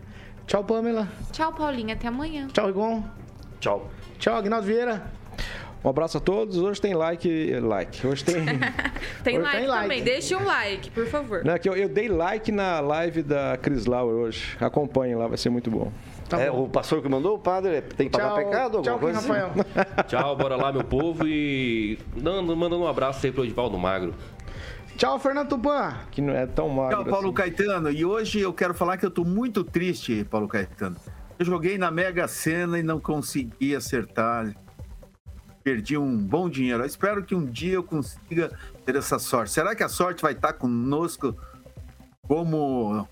Tchau, 0.48 0.64
Pamela. 0.64 1.10
Tchau, 1.34 1.52
Paulinha. 1.52 1.94
Até 1.96 2.08
amanhã. 2.08 2.48
Tchau, 2.54 2.68
Rigon. 2.68 3.04
Tchau. 3.60 3.90
Tchau, 4.18 4.38
Agnaldo 4.38 4.66
Vieira. 4.66 5.12
Um 5.86 5.90
abraço 5.90 6.18
a 6.18 6.20
todos. 6.20 6.58
Hoje 6.58 6.82
tem 6.82 6.96
like. 6.96 7.60
Like. 7.60 8.08
Hoje 8.08 8.26
tem. 8.26 8.44
Tem 9.24 9.38
Hoje 9.38 9.44
like 9.44 9.58
tem 9.58 9.68
like. 9.68 9.82
também. 9.84 10.04
Deixa 10.04 10.36
um 10.38 10.44
like, 10.44 10.90
por 10.90 11.06
favor. 11.06 11.46
Não, 11.46 11.54
é 11.54 11.60
que 11.60 11.70
eu, 11.70 11.76
eu 11.76 11.88
dei 11.88 12.08
like 12.08 12.52
na 12.52 12.80
live 12.80 13.22
da 13.22 13.56
Cris 13.58 13.86
Lauer 13.86 14.16
hoje. 14.16 14.58
Acompanhem 14.60 15.16
lá, 15.16 15.28
vai 15.28 15.38
ser 15.38 15.52
muito 15.52 15.70
bom. 15.70 15.92
Tá 16.28 16.40
é, 16.42 16.50
bom. 16.50 16.64
o 16.64 16.70
pastor 16.70 17.04
que 17.04 17.08
mandou, 17.10 17.36
o 17.36 17.40
padre, 17.40 17.82
tem 17.82 18.10
que 18.10 18.18
pagar 18.18 18.30
Tchau, 18.30 18.38
pecado? 18.38 18.82
tchau, 18.82 19.00
coisa 19.00 19.20
Rafael. 19.20 19.48
assim? 19.48 20.04
Tchau, 20.10 20.36
bora 20.36 20.56
lá, 20.56 20.72
meu 20.72 20.84
povo. 20.84 21.28
E 21.28 22.00
dando, 22.18 22.56
mandando 22.56 22.84
um 22.84 22.88
abraço 22.88 23.24
aí 23.24 23.32
pro 23.32 23.44
Edivaldo 23.44 23.78
Magro. 23.78 24.16
Tchau, 24.98 25.20
Fernando 25.20 25.50
Tupan. 25.50 25.94
Que 26.10 26.20
não 26.20 26.34
é 26.34 26.48
tão 26.48 26.68
magro. 26.68 27.04
Tchau, 27.04 27.06
Paulo 27.06 27.28
assim. 27.28 27.36
Caetano. 27.36 27.92
E 27.92 28.04
hoje 28.04 28.40
eu 28.40 28.52
quero 28.52 28.74
falar 28.74 28.98
que 28.98 29.06
eu 29.06 29.12
tô 29.12 29.24
muito 29.24 29.64
triste, 29.64 30.26
Paulo 30.32 30.48
Caetano. 30.48 30.96
Eu 31.38 31.46
joguei 31.46 31.78
na 31.78 31.92
Mega 31.92 32.28
Sena 32.28 32.80
e 32.80 32.84
não 32.84 33.00
consegui 33.00 33.76
acertar. 33.76 34.56
Perdi 35.66 35.98
um 35.98 36.16
bom 36.16 36.48
dinheiro. 36.48 36.84
Eu 36.84 36.86
espero 36.86 37.24
que 37.24 37.34
um 37.34 37.44
dia 37.44 37.74
eu 37.74 37.84
consiga 37.84 38.52
ter 38.86 38.96
essa 38.96 39.18
sorte. 39.18 39.52
Será 39.52 39.74
que 39.74 39.82
a 39.82 39.90
sorte 39.90 40.22
vai 40.22 40.34
estar 40.34 40.54
conosco 40.54 41.36
como 42.28 43.08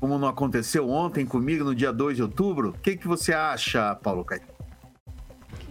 como 0.00 0.18
não 0.18 0.26
aconteceu 0.28 0.88
ontem 0.88 1.26
comigo 1.26 1.62
no 1.62 1.74
dia 1.74 1.92
2 1.92 2.16
de 2.16 2.22
outubro? 2.22 2.70
O 2.70 2.72
que, 2.72 2.96
que 2.96 3.06
você 3.06 3.34
acha, 3.34 3.94
Paulo 3.96 4.24
Caetano? 4.24 4.54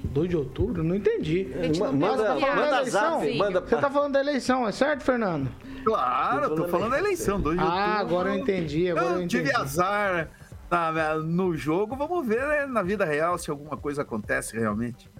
2 0.04 0.30
de 0.30 0.38
outubro? 0.38 0.84
Não 0.84 0.94
entendi. 0.96 1.50
não 1.80 1.92
Manda, 1.94 2.24
pensa 2.24 2.36
Você 2.36 2.40
tá 2.40 2.40
falando 2.40 2.46
da 2.46 2.56
manda 2.56 2.78
eleição? 2.78 3.20
zap, 3.20 3.38
manda 3.40 3.60
Você 3.62 3.76
tá 3.78 3.90
falando 3.90 4.14
da 4.14 4.20
eleição, 4.20 4.68
é 4.68 4.72
certo, 4.72 5.02
Fernando? 5.04 5.50
Claro, 5.84 6.44
eu 6.44 6.56
tô 6.56 6.68
falando 6.68 6.92
da 6.92 7.00
eleição, 7.00 7.42
2 7.42 7.58
de 7.58 7.64
outubro. 7.64 7.84
Ah, 7.84 7.98
agora 7.98 8.30
eu 8.30 8.40
entendi, 8.40 8.88
agora 8.92 9.06
eu 9.08 9.12
Eu 9.14 9.22
entendi. 9.24 9.38
tive 9.46 9.56
azar 9.56 10.30
na- 10.70 11.16
no 11.16 11.56
jogo, 11.58 11.96
vamos 11.96 12.28
ver 12.28 12.48
né, 12.48 12.66
na 12.68 12.84
vida 12.84 13.04
real 13.04 13.36
se 13.40 13.50
alguma 13.50 13.76
coisa 13.76 14.04
acontece 14.04 14.56
realmente. 14.56 15.12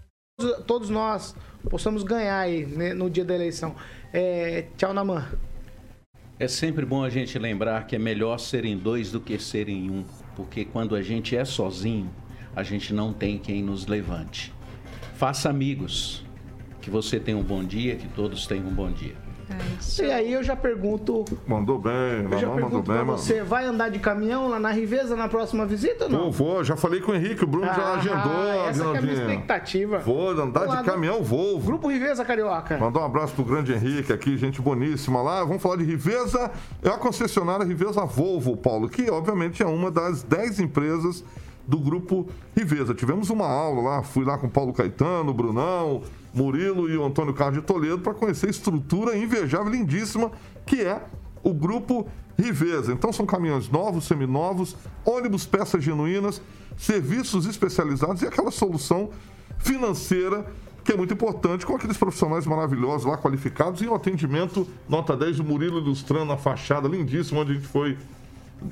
Todos- 0.66 0.90
nós 0.90 1.36
possamos 1.70 2.04
ganhar 2.04 2.40
aí 2.40 2.66
né, 2.66 2.94
no 2.94 3.10
dia 3.10 3.24
da 3.24 3.36
eleição. 3.36 3.76
É, 4.12 4.66
tchau, 4.76 4.94
Naman. 4.94 5.28
É 6.40 6.48
sempre 6.48 6.86
bom 6.86 7.04
a 7.04 7.10
gente 7.10 7.38
lembrar 7.38 7.86
que 7.86 7.96
é 7.96 8.00
melhor 8.00 8.40
ser 8.40 8.66
em 8.66 8.76
dois 8.78 9.12
do 9.12 9.20
que 9.22 9.38
ser 9.38 9.70
em 9.70 9.90
um, 9.92 10.04
porque 10.36 10.66
quando 10.66 10.96
a 10.96 11.02
gente 11.02 11.38
é 11.38 11.46
sozinho, 11.46 12.10
a 12.56 12.64
gente 12.64 12.94
não 12.94 13.14
tem 13.14 13.38
quem 13.38 13.62
nos 13.62 13.86
levante. 13.86 14.52
faça 15.16 15.50
amigos. 15.50 16.24
Que 16.82 16.90
você 16.90 17.18
tenha 17.18 17.38
um 17.38 17.44
bom 17.44 17.64
dia, 17.64 17.96
que 17.96 18.10
todos 18.10 18.46
tenham 18.46 18.68
um 18.68 18.74
bom 18.74 18.92
dia. 18.92 19.16
E 20.02 20.12
aí 20.12 20.34
eu 20.34 20.44
já 20.44 20.56
pergunto, 20.56 21.24
Mandou 21.48 21.78
bem, 21.80 21.94
eu 22.32 22.40
já 22.40 22.48
mandou 22.48 22.56
pergunto 22.56 22.76
bem, 22.76 22.84
pra 22.98 23.06
mano. 23.06 23.18
você, 23.18 23.44
vai 23.44 23.66
andar 23.66 23.90
de 23.90 24.00
caminhão 24.00 24.48
lá 24.48 24.60
na 24.60 24.72
Riveza 24.72 25.16
na 25.16 25.28
próxima 25.28 25.66
visita 25.66 26.06
ou 26.06 26.10
não? 26.10 26.20
Pô, 26.26 26.32
vou, 26.32 26.64
já 26.64 26.76
falei 26.76 27.00
com 27.02 27.12
o 27.12 27.16
Henrique, 27.16 27.44
o 27.44 27.48
Bruno 27.48 27.66
já 27.68 27.74
Ah, 27.74 27.94
agendou, 27.96 28.44
essa 28.68 28.84
que 28.84 28.96
é 28.96 28.98
a 28.98 29.02
minha 29.02 29.14
expectativa. 29.14 30.00
Vou 30.00 30.30
andar 30.32 30.66
de 30.78 30.84
caminhão 30.84 31.22
Volvo. 31.24 31.66
Grupo 31.68 31.90
Riveza 31.90 32.24
Carioca. 32.26 32.78
Mandar 32.78 33.02
um 33.02 33.06
abraço 33.06 33.34
pro 33.34 33.44
grande 33.44 33.74
Henrique 33.74 34.12
aqui, 34.12 34.36
gente 34.38 34.62
boníssima 34.62 35.22
lá. 35.22 35.44
Vamos 35.44 35.62
falar 35.62 35.76
de 35.78 35.84
Riveza. 35.84 36.52
É 36.82 36.90
a 36.90 36.98
concessionária 36.98 37.66
Riveza 37.66 38.06
Volvo, 38.06 38.58
Paulo, 38.58 38.90
que 38.90 39.10
obviamente 39.10 39.62
é 39.62 39.66
uma 39.66 39.92
das 39.92 40.24
10 40.24 40.60
empresas 40.60 41.24
do 41.68 41.78
grupo 41.78 42.28
Riveza. 42.58 42.94
Tivemos 42.94 43.30
uma 43.30 43.48
aula 43.48 43.82
lá, 43.82 44.04
fui 44.04 44.26
lá 44.26 44.38
com 44.38 44.48
o 44.48 44.50
Paulo 44.50 44.74
Caetano, 44.74 45.32
o 45.32 45.34
Brunão, 45.34 46.02
Murilo 46.34 46.90
e 46.90 46.98
o 46.98 47.06
Antônio 47.06 47.34
Carlos 47.34 47.62
de 47.62 47.66
Toledo 47.66 48.00
para 48.00 48.14
conhecer 48.14 48.48
a 48.48 48.50
estrutura 48.50 49.18
invejável, 49.18 49.72
lindíssima, 49.72 50.32
que 50.66 50.82
é 50.82 51.02
o 51.44 51.54
grupo 51.54 52.08
Riveza. 52.38 52.92
Então 52.92 53.14
são 53.14 53.26
caminhões 53.26 53.70
novos, 53.70 54.06
seminovos, 54.06 54.76
ônibus, 55.06 55.46
peças 55.46 55.84
genuínas, 55.84 56.42
serviços 56.76 57.46
especializados 57.46 58.22
e 58.22 58.26
aquela 58.26 58.50
solução 58.50 59.12
financeira 59.60 60.46
que 60.84 60.92
é 60.92 60.98
muito 60.98 61.14
importante, 61.14 61.66
com 61.66 61.76
aqueles 61.76 61.96
profissionais 61.96 62.46
maravilhosos 62.46 63.06
lá, 63.06 63.18
qualificados, 63.18 63.82
e 63.82 63.88
o 63.88 63.96
atendimento, 63.96 64.68
nota 64.90 65.16
10 65.16 65.38
do 65.38 65.44
Murilo 65.44 65.80
ilustrando 65.80 66.34
a 66.34 66.38
fachada 66.38 66.90
lindíssima, 66.90 67.40
onde 67.40 67.52
a 67.52 67.56
gente 67.56 67.68
foi 67.68 67.98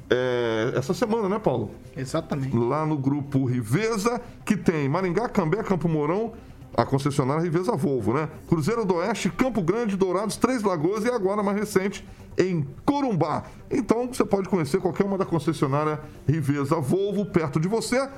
é, 0.09 0.74
essa 0.76 0.93
semana, 0.93 1.30
né, 1.30 1.39
Paulo? 1.39 1.72
Exatamente. 1.95 2.55
Lá 2.55 2.86
no 2.86 2.97
grupo 2.97 3.45
Riveza, 3.45 4.22
que 4.45 4.57
tem 4.57 4.89
Maringá, 4.89 5.30
Cambé, 5.30 5.64
Campo 5.64 5.88
Mourão, 5.88 6.34
a 6.76 6.86
concessionária 6.86 7.43
Riveza 7.43 7.76
Volvo, 7.76 8.13
né? 8.13 8.30
Cruzeiro 8.47 8.86
do 8.86 8.95
Oeste, 8.95 9.30
Campo 9.30 9.61
Grande, 9.61 9.97
Dourados, 9.97 10.38
Três 10.38 10.63
Lagoas 10.63 11.05
e 11.05 11.09
agora 11.09 11.43
mais 11.43 11.57
recente 11.57 12.07
em 12.38 12.65
Corumbá. 12.86 13.43
Então 13.69 14.07
você 14.07 14.24
pode 14.24 14.47
conhecer 14.49 14.80
qualquer 14.80 15.05
uma 15.05 15.17
da 15.17 15.26
concessionária 15.26 15.99
Riveza 16.28 16.76
Volvo 16.76 17.26
perto 17.26 17.59
de 17.59 17.67
você, 17.67 18.09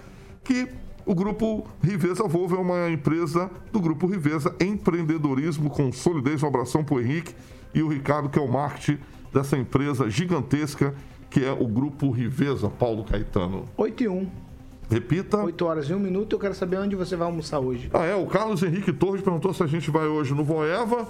que 0.44 0.68
o 1.06 1.14
grupo 1.14 1.68
Riveza 1.84 2.24
Volvo 2.24 2.56
é 2.56 2.60
uma 2.60 2.90
empresa 2.90 3.50
do 3.72 3.80
grupo 3.80 4.08
Riveza 4.08 4.56
Empreendedorismo 4.62 5.70
com 5.70 5.92
solidez. 5.92 6.42
Um 6.44 6.48
abração 6.48 6.84
pro 6.84 7.02
Henrique 7.02 7.36
e 7.74 7.82
o 7.82 7.88
Ricardo, 7.88 8.30
que 8.30 8.40
é 8.40 8.42
o 8.42 8.48
marketing 8.48 9.00
dessa 9.34 9.58
empresa 9.58 10.10
gigantesca 10.10 10.94
que 11.34 11.44
é 11.44 11.52
o 11.52 11.68
grupo 11.68 12.12
Riveza, 12.12 12.70
Paulo 12.70 13.04
Caetano. 13.04 13.68
8 13.76 14.04
e 14.04 14.08
1. 14.08 14.30
Repita. 14.94 15.38
8 15.38 15.66
horas 15.66 15.90
e 15.90 15.94
1 15.94 16.00
minuto. 16.00 16.34
Eu 16.36 16.40
quero 16.40 16.54
saber 16.54 16.78
onde 16.78 16.96
você 16.96 17.16
vai 17.16 17.28
almoçar 17.28 17.60
hoje. 17.60 17.90
Ah, 17.94 18.06
é. 18.06 18.16
O 18.16 18.26
Carlos 18.28 18.62
Henrique 18.64 18.94
Torres 18.94 19.22
perguntou 19.22 19.54
se 19.54 19.64
a 19.64 19.68
gente 19.68 19.90
vai 19.92 20.06
hoje 20.08 20.34
no 20.34 20.44
Voeva. 20.44 21.08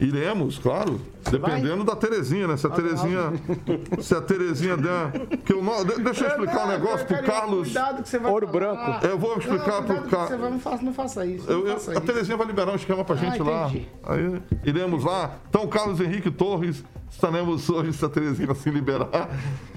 Iremos, 0.00 0.58
claro. 0.58 1.00
Dependendo 1.30 1.84
da 1.84 1.94
Terezinha, 1.94 2.48
né? 2.48 2.56
Se 2.56 2.66
a 2.66 2.70
Terezinha. 2.70 3.32
Se 4.02 4.14
a 4.14 4.20
Terezinha 4.20 4.76
der. 4.76 5.26
Que 5.44 5.52
eu 5.52 5.62
não, 5.62 5.84
de- 5.84 6.00
deixa 6.02 6.24
eu 6.24 6.28
explicar 6.30 6.64
um 6.64 6.68
negócio 6.68 7.06
pro 7.06 7.22
Carlos. 7.22 7.64
Cuidado 7.68 8.02
que 8.02 8.08
você 8.08 8.18
vai 8.18 8.32
Ouro 8.32 8.46
falar. 8.48 8.58
branco. 8.58 9.06
Eu 9.06 9.18
vou 9.18 9.38
explicar 9.38 9.80
não, 9.82 9.84
pro 9.84 10.02
Carlos. 10.08 10.28
você 10.30 10.36
vai, 10.36 10.50
não, 10.50 10.58
faça, 10.58 10.82
não 10.82 10.92
faça 10.94 11.26
isso. 11.26 11.48
Eu- 11.48 11.58
não 11.60 11.66
eu- 11.68 11.72
faça 11.74 11.90
a 11.92 11.94
isso. 11.94 12.02
Terezinha 12.02 12.36
vai 12.36 12.46
liberar 12.48 12.72
um 12.72 12.76
esquema 12.76 13.04
pra 13.04 13.14
gente 13.14 13.40
Ah, 13.40 13.44
lá. 13.44 13.70
Aí 14.04 14.42
iremos 14.64 15.04
lá. 15.04 15.36
Então, 15.48 15.68
Carlos 15.68 16.00
Henrique 16.00 16.30
Torres, 16.32 16.82
estaremos 17.08 17.68
hoje, 17.70 17.92
se 17.92 18.04
a 18.04 18.08
Terezinha 18.08 18.50
assim 18.50 18.70
liberar, 18.70 19.08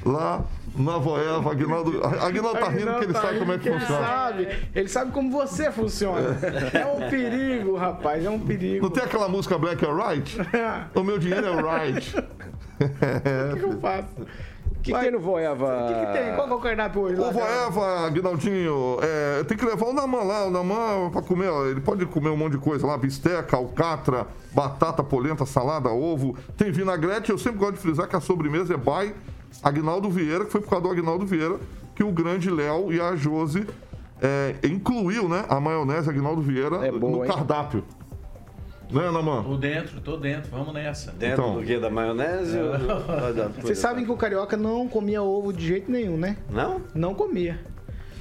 lá 0.03 0.43
na 0.77 0.97
Voeva. 0.97 1.51
Aguinaldo, 1.51 2.01
Aguinaldo 2.05 2.59
tá 2.59 2.69
rindo 2.69 2.91
porque 2.91 3.05
ele 3.05 3.13
sabe 3.13 3.39
como 3.39 3.51
é 3.53 3.57
que 3.57 3.69
Ele 3.69 3.79
funciona. 3.79 4.05
sabe, 4.07 4.47
ele 4.73 4.87
sabe 4.87 5.11
como 5.11 5.31
você 5.31 5.71
funciona. 5.71 6.37
É 6.73 6.85
um 6.85 7.09
perigo, 7.09 7.75
rapaz, 7.75 8.23
é 8.25 8.29
um 8.29 8.39
perigo. 8.39 8.83
Não 8.83 8.89
tem 8.89 9.03
aquela 9.03 9.27
música 9.27 9.57
Black 9.57 9.83
or 9.85 9.95
Right? 9.95 10.37
O 10.95 11.03
meu 11.03 11.17
dinheiro 11.17 11.45
é 11.47 11.51
right. 11.85 12.15
O 13.53 13.57
que 13.57 13.63
eu 13.63 13.79
faço? 13.79 14.07
O 14.21 14.25
que, 14.85 14.93
que 14.93 14.99
tem 14.99 15.11
no 15.11 15.19
Voeva? 15.19 15.65
O 15.65 15.87
que, 15.87 16.05
que 16.05 16.13
tem? 16.19 16.35
Qual 16.35 16.47
que 16.47 16.53
é 16.53 16.55
o 16.55 16.59
cardápio 16.59 17.01
hoje? 17.01 17.19
O? 17.19 17.31
Voeva, 17.31 18.05
Aguinaldinho, 18.05 18.97
é, 19.01 19.43
tem 19.45 19.57
que 19.57 19.65
levar 19.65 19.87
o 19.87 19.93
Naman 19.93 20.23
lá, 20.23 20.45
o 20.45 20.51
Naman 20.51 21.09
pra 21.11 21.21
comer, 21.23 21.49
ó, 21.49 21.65
ele 21.65 21.81
pode 21.81 22.05
comer 22.05 22.29
um 22.29 22.37
monte 22.37 22.51
de 22.53 22.57
coisa 22.59 22.85
lá, 22.85 22.95
bisteca, 22.97 23.57
alcatra, 23.57 24.27
batata, 24.53 25.03
polenta, 25.03 25.45
salada, 25.45 25.89
ovo, 25.89 26.37
tem 26.55 26.71
vinagrete, 26.71 27.31
eu 27.31 27.37
sempre 27.37 27.57
gosto 27.57 27.73
de 27.73 27.79
frisar 27.79 28.07
que 28.07 28.15
a 28.15 28.19
sobremesa 28.21 28.73
é 28.75 28.77
by 28.77 29.13
Aguinaldo 29.63 30.09
Vieira, 30.09 30.45
que 30.45 30.51
foi 30.51 30.61
por 30.61 30.69
causa 30.69 30.83
do 30.85 30.91
Aguinaldo 30.91 31.25
Vieira 31.25 31.59
que 31.95 32.03
o 32.03 32.11
grande 32.11 32.49
Léo 32.49 32.91
e 32.91 32.99
a 32.99 33.15
Josi 33.15 33.65
é, 34.21 34.55
incluiu, 34.63 35.29
né, 35.29 35.45
a 35.47 35.59
maionese 35.59 36.09
Aguinaldo 36.09 36.41
Vieira 36.41 36.85
É 36.85 36.91
boa, 36.91 37.11
no 37.17 37.25
hein? 37.25 37.31
cardápio. 37.31 37.83
Né, 38.91 39.09
Naman? 39.09 39.43
Tô 39.43 39.57
dentro, 39.57 39.99
tô 40.01 40.15
dentro, 40.17 40.51
vamos 40.51 40.71
nessa. 40.73 41.11
Dentro 41.11 41.41
Então. 41.43 41.55
do 41.59 41.63
que? 41.65 41.79
Da 41.79 41.89
maionese? 41.89 42.57
ou 42.59 43.33
da 43.33 43.47
Vocês 43.47 43.79
sabem 43.79 44.05
que 44.05 44.11
o 44.11 44.15
carioca 44.17 44.55
não 44.55 44.87
comia 44.87 45.23
ovo 45.23 45.51
de 45.51 45.65
jeito 45.65 45.91
nenhum, 45.91 46.17
né? 46.17 46.37
Não? 46.49 46.81
Não 46.93 47.15
comia. 47.15 47.59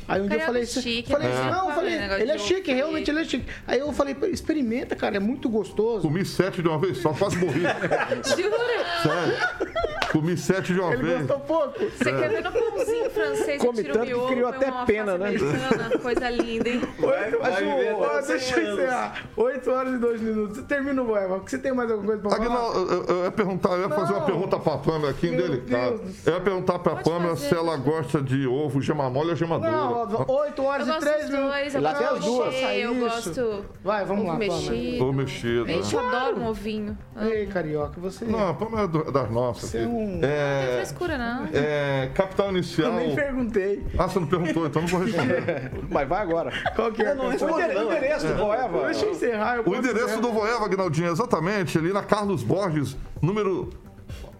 Aí 0.07 0.20
um 0.20 0.26
dia 0.28 0.39
eu 0.39 0.47
falei, 0.47 0.62
é 0.62 0.66
chique, 0.66 1.11
falei 1.11 1.28
né? 1.28 1.35
assim, 1.41 1.51
não, 1.51 1.68
eu 1.68 1.74
falei, 1.74 1.99
negócio 1.99 2.22
ele 2.22 2.30
é 2.32 2.39
chique, 2.39 2.70
ovo 2.70 2.76
realmente 2.76 3.11
ele 3.11 3.20
é 3.20 3.24
chique. 3.24 3.47
Aí 3.66 3.78
eu 3.80 3.91
falei, 3.93 4.14
"Pô, 4.14 4.26
experimenta, 4.26 4.95
cara, 4.95 5.16
é 5.16 5.20
muito 5.20 5.49
gostoso. 5.49 6.03
Comi 6.07 6.24
sete 6.26 6.61
de 6.62 6.68
uma 6.68 6.78
vez 6.78 6.99
só, 6.99 7.12
quase 7.14 7.39
morri. 7.39 7.61
Jura? 8.24 9.03
Sério. 9.03 9.93
Comi 10.15 10.37
sete 10.37 10.73
de 10.73 10.79
uma 10.79 10.93
Ele 10.93 11.03
vez. 11.03 11.19
gostou 11.27 11.41
pouco. 11.41 11.79
Você 11.91 12.05
quer 12.05 12.29
ver 12.29 12.45
no 12.45 12.53
pãozinho 12.53 13.11
francês? 13.11 13.61
Come 13.61 13.79
eu 13.81 13.83
tiro 13.83 13.93
tanto 13.95 14.07
que 14.07 14.15
o 14.15 14.17
miolo, 14.17 14.29
criou 14.33 14.49
põe 14.53 14.57
até 14.59 14.71
uma 14.71 14.87
pena, 14.87 15.19
né? 15.19 15.27
americana, 15.29 15.99
Coisa 15.99 16.31
linda, 16.31 16.69
hein? 16.69 16.81
Oito, 16.85 17.39
mas 17.43 17.55
vai 17.55 17.65
o- 17.65 17.77
viver 17.77 17.93
ó, 17.95 18.21
deixa 18.21 18.33
eu 18.33 18.39
100 18.39 18.65
anos. 18.65 18.79
encerrar. 18.79 19.23
8 19.37 19.71
horas 19.73 19.95
e 19.95 19.99
2 19.99 20.21
minutos. 20.21 20.57
Você 20.59 20.62
termina 20.62 21.03
o 21.03 21.05
Boeva. 21.05 21.39
Você 21.39 21.59
tem 21.59 21.75
mais 21.75 21.91
alguma 21.91 22.07
coisa 22.17 22.23
pra 22.23 22.31
falar? 22.31 22.45
Aguinaldo, 22.45 22.93
eu, 22.93 23.05
eu 23.17 23.25
ia 23.25 23.31
perguntar, 23.33 23.69
eu 23.71 23.81
ia 23.81 23.89
fazer 23.89 24.12
uma 24.12 24.21
Não. 24.21 24.27
pergunta 24.27 24.59
pra 24.61 24.79
Pamela 24.79 25.11
aqui, 25.11 25.27
Meu 25.31 25.35
indelicada. 25.47 26.01
Eu 26.27 26.33
ia 26.35 26.41
perguntar 26.41 26.79
pra 26.79 26.93
Pode 26.93 27.11
Pamela 27.11 27.35
fazer, 27.37 27.49
se 27.49 27.55
ela 27.57 27.77
gosta 27.77 28.23
de 28.23 28.47
ovo, 28.47 28.81
gema 28.81 29.11
mole 29.11 29.31
ou 29.31 29.37
gema 29.37 29.59
Não, 29.59 30.07
dura. 30.07 30.31
8 30.31 30.62
horas 30.62 30.87
Eu 30.87 30.95
e 30.95 30.97
gosto 30.97 31.11
3 31.11 31.23
dos 31.25 31.31
minutos. 31.35 31.51
dois, 31.57 31.75
eu 31.75 31.81
Lá 31.83 31.91
gosto 31.91 31.99
tem 32.05 32.09
de 32.09 32.15
as 32.15 32.25
duas. 32.25 32.55
eu 32.77 32.95
gosto 32.95 33.65
Vai, 33.83 34.05
vamos 34.05 34.27
lá, 34.27 34.33
Pamela. 34.35 34.61
mexido. 34.61 35.03
Ovo 35.05 35.12
mexido. 35.12 35.67
Gente, 35.67 35.93
eu 35.95 36.01
adoro 36.07 36.37
um 36.39 36.47
ovinho. 36.47 36.97
Não 37.17 37.25
Ei, 37.25 37.47
carioca, 37.47 38.01
você. 38.01 38.25
Não, 38.25 38.51
a 38.51 38.55
Pamela 38.55 38.83
é 38.85 39.11
das 39.12 39.31
nossas. 39.31 39.71
Você 39.71 39.79
é 39.79 39.87
aqui. 40.05 40.16
um- 40.16 40.20
tem 40.20 40.30
É, 40.30 40.72
frescura, 40.76 41.18
não. 41.18 41.48
é, 41.52 42.11
capital 42.14 42.46
Eu 42.46 42.52
inicial. 42.52 42.92
nem 42.92 43.14
perguntei. 43.14 43.82
Ah, 43.98 44.07
você 44.09 44.20
não 44.20 44.26
perguntou, 44.26 44.66
então 44.66 44.82
não 44.82 44.88
vou 44.88 45.00
responder. 45.00 45.70
Mas 45.90 46.09
vai 46.09 46.22
agora. 46.22 46.52
Qual 46.74 46.92
que 46.92 47.02
é? 47.02 47.11
Eu 47.11 47.14
não 47.16 47.32
endere- 47.32 47.74
não. 47.74 47.88
o 47.88 47.92
endereço 47.92 48.26
do 48.26 48.34
Voeva. 48.36 48.84
Deixa 48.86 49.05
eu 49.07 49.11
encerrar. 49.12 49.57
eu 49.57 49.62
O 49.66 49.74
endereço 49.76 50.20
do 50.20 50.32
Voeva, 50.32 50.64
Aguinaldinho, 50.64 51.09
é 51.09 51.12
exatamente 51.12 51.78
ali 51.78 51.92
na 51.92 52.02
Carlos 52.02 52.42
Borges, 52.42 52.96
número. 53.22 53.70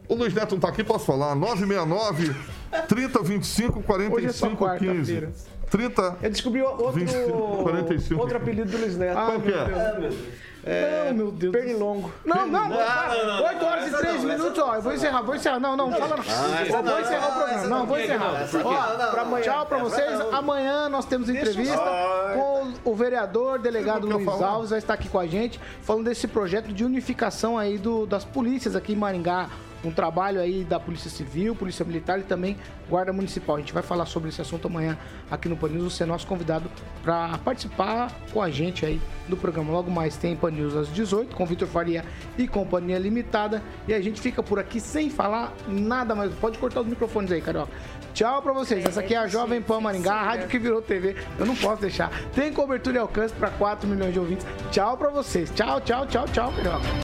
O 0.09 0.15
Luiz 0.15 0.35
Neto 0.35 0.53
não 0.53 0.61
tá 0.61 0.69
aqui, 0.69 0.85
posso 0.85 1.07
falar? 1.07 1.35
969 1.35 2.35
30 2.89 3.23
25 3.23 3.83
Hoje 4.13 4.27
é 4.27 4.33
só 4.33 4.49
45 4.51 4.57
15. 4.79 5.13
quarta-feira. 5.15 5.33
30. 5.71 6.17
Eu 6.23 6.31
descobri 6.31 6.61
outro, 6.63 6.93
25, 6.93 7.63
45. 7.63 8.21
outro 8.21 8.37
apelido 8.37 8.71
do 8.71 8.77
Luiz 8.79 8.97
Neto. 8.99 9.17
Ah, 9.19 9.25
Qual 9.27 9.41
que 9.41 9.49
meu 9.49 9.59
é? 9.59 10.11
Deus. 10.65 11.07
Não, 11.07 11.15
meu 11.15 11.31
Deus. 11.31 11.53
Pernilongo. 11.53 12.13
Não, 12.25 12.47
não, 12.47 12.69
não, 12.69 12.69
não, 12.69 13.45
8 13.45 13.65
horas 13.65 13.89
e 13.89 13.91
3 13.97 14.25
minutos, 14.25 14.59
ó. 14.59 14.75
Eu 14.75 14.83
vou 14.83 14.93
encerrar, 14.95 15.23
vou 15.23 15.35
encerrar. 15.35 15.61
Não, 15.61 15.77
não, 15.77 15.93
fala 15.93 16.17
Ó, 16.17 16.83
vou 16.83 17.01
encerrar 17.01 17.29
o 17.29 17.33
programa. 17.33 17.67
não, 17.69 17.87
vou 17.87 17.99
encerrar. 17.99 18.49
Ó. 18.65 19.41
Tchau 19.41 19.67
pra 19.67 19.79
vocês. 19.79 20.21
Amanhã 20.33 20.89
nós 20.89 21.05
temos 21.05 21.29
entrevista 21.29 21.77
com 22.35 22.91
o 22.91 22.95
vereador, 22.95 23.59
delegado 23.59 24.07
Luiz. 24.07 24.29
Alves, 24.43 24.71
vai 24.71 24.79
estar 24.79 24.95
aqui 24.95 25.09
com 25.09 25.19
a 25.19 25.27
gente, 25.27 25.61
falando 25.83 26.07
desse 26.07 26.27
projeto 26.27 26.73
de 26.73 26.85
unificação 26.85 27.59
aí 27.59 27.79
do, 27.79 28.07
das 28.07 28.25
polícias 28.25 28.75
aqui 28.75 28.93
em 28.93 28.97
Maringá. 28.97 29.49
Um 29.85 29.93
trabalho 29.93 30.41
aí 30.41 30.65
da 30.65 30.81
Polícia 30.81 31.11
Civil, 31.11 31.55
Polícia 31.55 31.85
Militar 31.85 32.19
e 32.19 32.23
também 32.23 32.57
Guarda 32.89 33.13
Municipal. 33.13 33.57
A 33.57 33.59
gente 33.59 33.73
vai 33.73 33.83
falar 33.83 34.07
sobre 34.07 34.29
esse 34.29 34.41
assunto 34.41 34.69
amanhã 34.69 34.97
aqui 35.31 35.49
no 35.49 35.57
Pan 35.57 35.69
News. 35.69 35.95
Você 35.95 36.03
é 36.03 36.07
nosso 36.07 36.27
convidado 36.27 36.71
para 37.03 37.39
participar 37.39 38.11
com 38.33 38.41
a 38.41 38.51
gente 38.51 38.85
aí 38.85 39.01
do 39.29 39.37
programa. 39.37 39.73
Logo 39.73 39.91
mais 39.91 40.17
tem 40.17 40.37
Pan 40.37 40.51
News 40.51 40.77
às 40.77 40.89
18 40.89 41.35
com 41.35 41.47
Vitor 41.47 41.69
Faria 41.69 42.05
e 42.39 42.47
Companhia 42.49 42.99
Limitada. 42.99 43.63
E 43.87 43.95
a 43.95 44.01
gente 44.01 44.21
fica 44.21 44.43
por 44.43 44.59
aqui 44.59 44.81
sem 44.81 45.11
falar 45.11 45.53
nada 45.69 46.15
mais. 46.15 46.33
Pode 46.35 46.59
cortar 46.59 46.81
os 46.81 46.87
microfones 46.87 47.31
aí, 47.31 47.41
Carioca. 47.41 47.73
Tchau 48.15 48.41
pra 48.43 48.53
vocês. 48.53 48.85
Essa 48.85 49.01
aqui 49.01 49.15
é 49.15 49.19
a 49.19 49.27
Jovem 49.27 49.61
Pan 49.61 49.81
Maringá, 49.81 50.15
a 50.15 50.23
rádio 50.23 50.49
que 50.49 50.59
virou 50.59 50.81
TV. 50.81 51.17
Eu 51.39 51.45
não 51.45 51.57
posso 51.57 51.83
deixar. 51.83 52.11
Tem 52.33 52.53
cobertura 52.53 52.97
e 52.97 53.01
alcance 53.01 53.35
para 53.35 53.51
4 53.51 53.89
milhões 53.89 54.13
de 54.13 54.21
ouvintes. 54.21 54.47
Tchau 54.71 54.97
pra 54.97 55.11
vocês. 55.11 55.51
Tchau, 55.51 55.81
tchau, 55.81 56.07
tchau, 56.07 56.25
tchau, 56.27 56.53
Carioca. 56.53 56.85